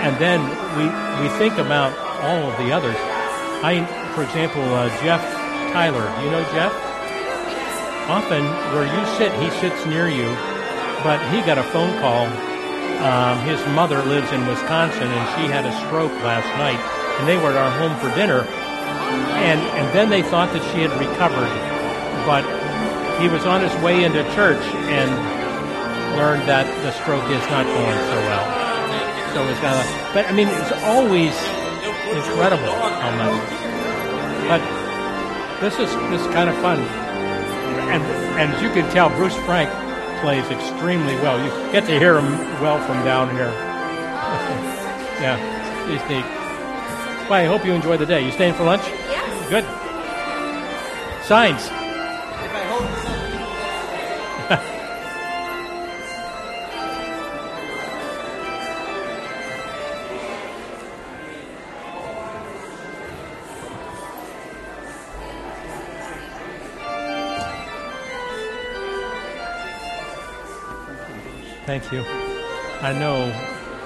and 0.00 0.16
then 0.16 0.40
we 0.80 0.88
we 1.20 1.28
think 1.36 1.58
about 1.58 2.05
all 2.26 2.50
of 2.50 2.58
the 2.58 2.72
others. 2.74 2.98
I, 3.62 3.86
for 4.14 4.24
example, 4.24 4.62
uh, 4.74 4.90
Jeff 5.02 5.22
Tyler. 5.70 6.10
You 6.24 6.30
know 6.30 6.42
Jeff? 6.50 6.74
Often 8.10 8.44
where 8.74 8.86
you 8.86 9.02
sit, 9.14 9.30
he 9.38 9.50
sits 9.62 9.86
near 9.86 10.08
you, 10.08 10.26
but 11.06 11.22
he 11.30 11.40
got 11.46 11.58
a 11.58 11.66
phone 11.70 11.94
call. 12.02 12.26
Um, 13.06 13.38
his 13.46 13.60
mother 13.74 14.02
lives 14.04 14.30
in 14.32 14.46
Wisconsin, 14.46 15.06
and 15.06 15.24
she 15.36 15.46
had 15.52 15.66
a 15.66 15.72
stroke 15.86 16.14
last 16.26 16.48
night, 16.58 16.80
and 17.18 17.28
they 17.28 17.36
were 17.36 17.50
at 17.50 17.56
our 17.56 17.70
home 17.78 17.94
for 18.02 18.14
dinner. 18.16 18.42
And 19.46 19.60
and 19.78 19.86
then 19.94 20.10
they 20.10 20.22
thought 20.22 20.52
that 20.52 20.64
she 20.72 20.82
had 20.82 20.90
recovered, 20.98 21.50
but 22.26 22.42
he 23.20 23.28
was 23.28 23.46
on 23.46 23.60
his 23.62 23.74
way 23.82 24.04
into 24.04 24.22
church 24.34 24.62
and 24.90 25.10
learned 26.16 26.48
that 26.48 26.66
the 26.82 26.92
stroke 26.92 27.28
is 27.30 27.44
not 27.52 27.66
going 27.66 28.00
so 28.10 28.18
well. 28.26 28.46
So 29.34 29.46
it's 29.46 29.60
got. 29.60 29.76
But 30.14 30.26
I 30.26 30.32
mean, 30.32 30.48
it's 30.48 30.72
always 30.82 31.34
incredible 32.08 32.72
how 32.72 33.10
much. 33.16 33.66
But 34.48 34.62
this 35.60 35.74
is 35.74 35.90
this 36.10 36.20
is 36.20 36.26
kind 36.28 36.48
of 36.48 36.56
fun, 36.58 36.78
and 37.90 38.02
and 38.38 38.52
as 38.52 38.62
you 38.62 38.70
can 38.70 38.90
tell, 38.92 39.08
Bruce 39.10 39.36
Frank 39.44 39.70
plays 40.20 40.48
extremely 40.50 41.14
well. 41.16 41.38
You 41.42 41.50
get 41.72 41.86
to 41.86 41.98
hear 41.98 42.18
him 42.18 42.32
well 42.60 42.78
from 42.86 43.04
down 43.04 43.30
here. 43.30 43.50
yeah, 45.20 45.36
he's 45.88 46.02
neat. 46.08 46.24
Well, 47.28 47.40
I 47.40 47.44
hope 47.44 47.64
you 47.64 47.72
enjoy 47.72 47.96
the 47.96 48.06
day. 48.06 48.24
You 48.24 48.30
staying 48.30 48.54
for 48.54 48.64
lunch? 48.64 48.82
Yes. 48.86 49.50
Good. 49.50 49.64
Signs. 51.26 51.85
Thank 71.78 71.92
you. 71.92 72.04
I 72.80 72.98
know 72.98 73.28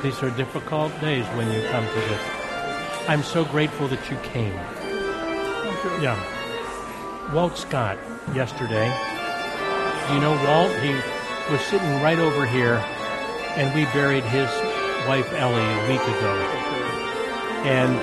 these 0.00 0.22
are 0.22 0.30
difficult 0.30 0.92
days 1.00 1.26
when 1.34 1.50
you 1.50 1.60
come 1.70 1.84
to 1.84 1.94
this. 1.94 2.22
I'm 3.08 3.24
so 3.24 3.44
grateful 3.44 3.88
that 3.88 4.08
you 4.08 4.16
came. 4.18 4.54
Yeah. 6.00 6.14
Walt 7.34 7.58
Scott 7.58 7.98
yesterday. 8.32 8.86
You 10.14 10.20
know 10.20 10.38
Walt? 10.46 10.72
He 10.78 10.92
was 11.50 11.60
sitting 11.62 12.00
right 12.00 12.20
over 12.20 12.46
here, 12.46 12.76
and 13.56 13.74
we 13.74 13.86
buried 13.86 14.22
his 14.22 14.48
wife 15.08 15.28
Ellie 15.32 15.60
a 15.60 15.88
week 15.88 16.00
ago. 16.00 16.34
And 17.64 17.96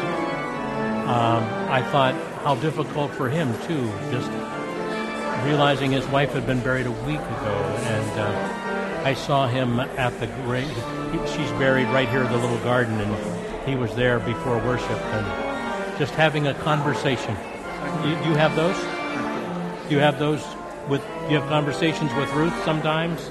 um, 1.08 1.44
I 1.72 1.82
thought 1.92 2.14
how 2.44 2.56
difficult 2.56 3.12
for 3.12 3.30
him 3.30 3.54
too, 3.62 3.90
just 4.12 4.30
realizing 5.46 5.94
his 5.94 6.06
wife 6.08 6.34
had 6.34 6.46
been 6.46 6.60
buried 6.60 6.88
a 6.88 6.92
week 6.92 7.22
ago, 7.22 7.56
and. 7.86 8.20
Uh, 8.20 8.66
I 9.03 9.14
saw 9.14 9.48
him 9.48 9.80
at 9.80 10.19
the 10.19 10.28
grave. 10.44 10.68
She's 11.28 11.52
buried 11.52 11.88
right 11.88 12.10
here 12.10 12.24
in 12.24 12.32
the 12.32 12.38
little 12.38 12.60
garden, 12.60 12.99
and 12.99 13.68
he 13.68 13.76
was 13.76 13.95
there 13.95 14.19
before 14.19 14.57
worship 14.60 14.90
and 14.90 15.98
just 15.98 16.14
having 16.14 16.48
a 16.48 16.53
conversation. 16.56 17.36
Do 18.03 18.10
you 18.10 18.36
have 18.36 18.56
those? 18.56 18.78
Do 19.88 19.95
you 19.95 20.02
have 20.02 20.19
those 20.19 20.44
with? 20.88 21.02
You 21.30 21.40
have 21.40 21.49
conversations 21.49 22.14
with 22.15 22.32
Ruth 22.34 22.53
sometimes. 22.64 23.30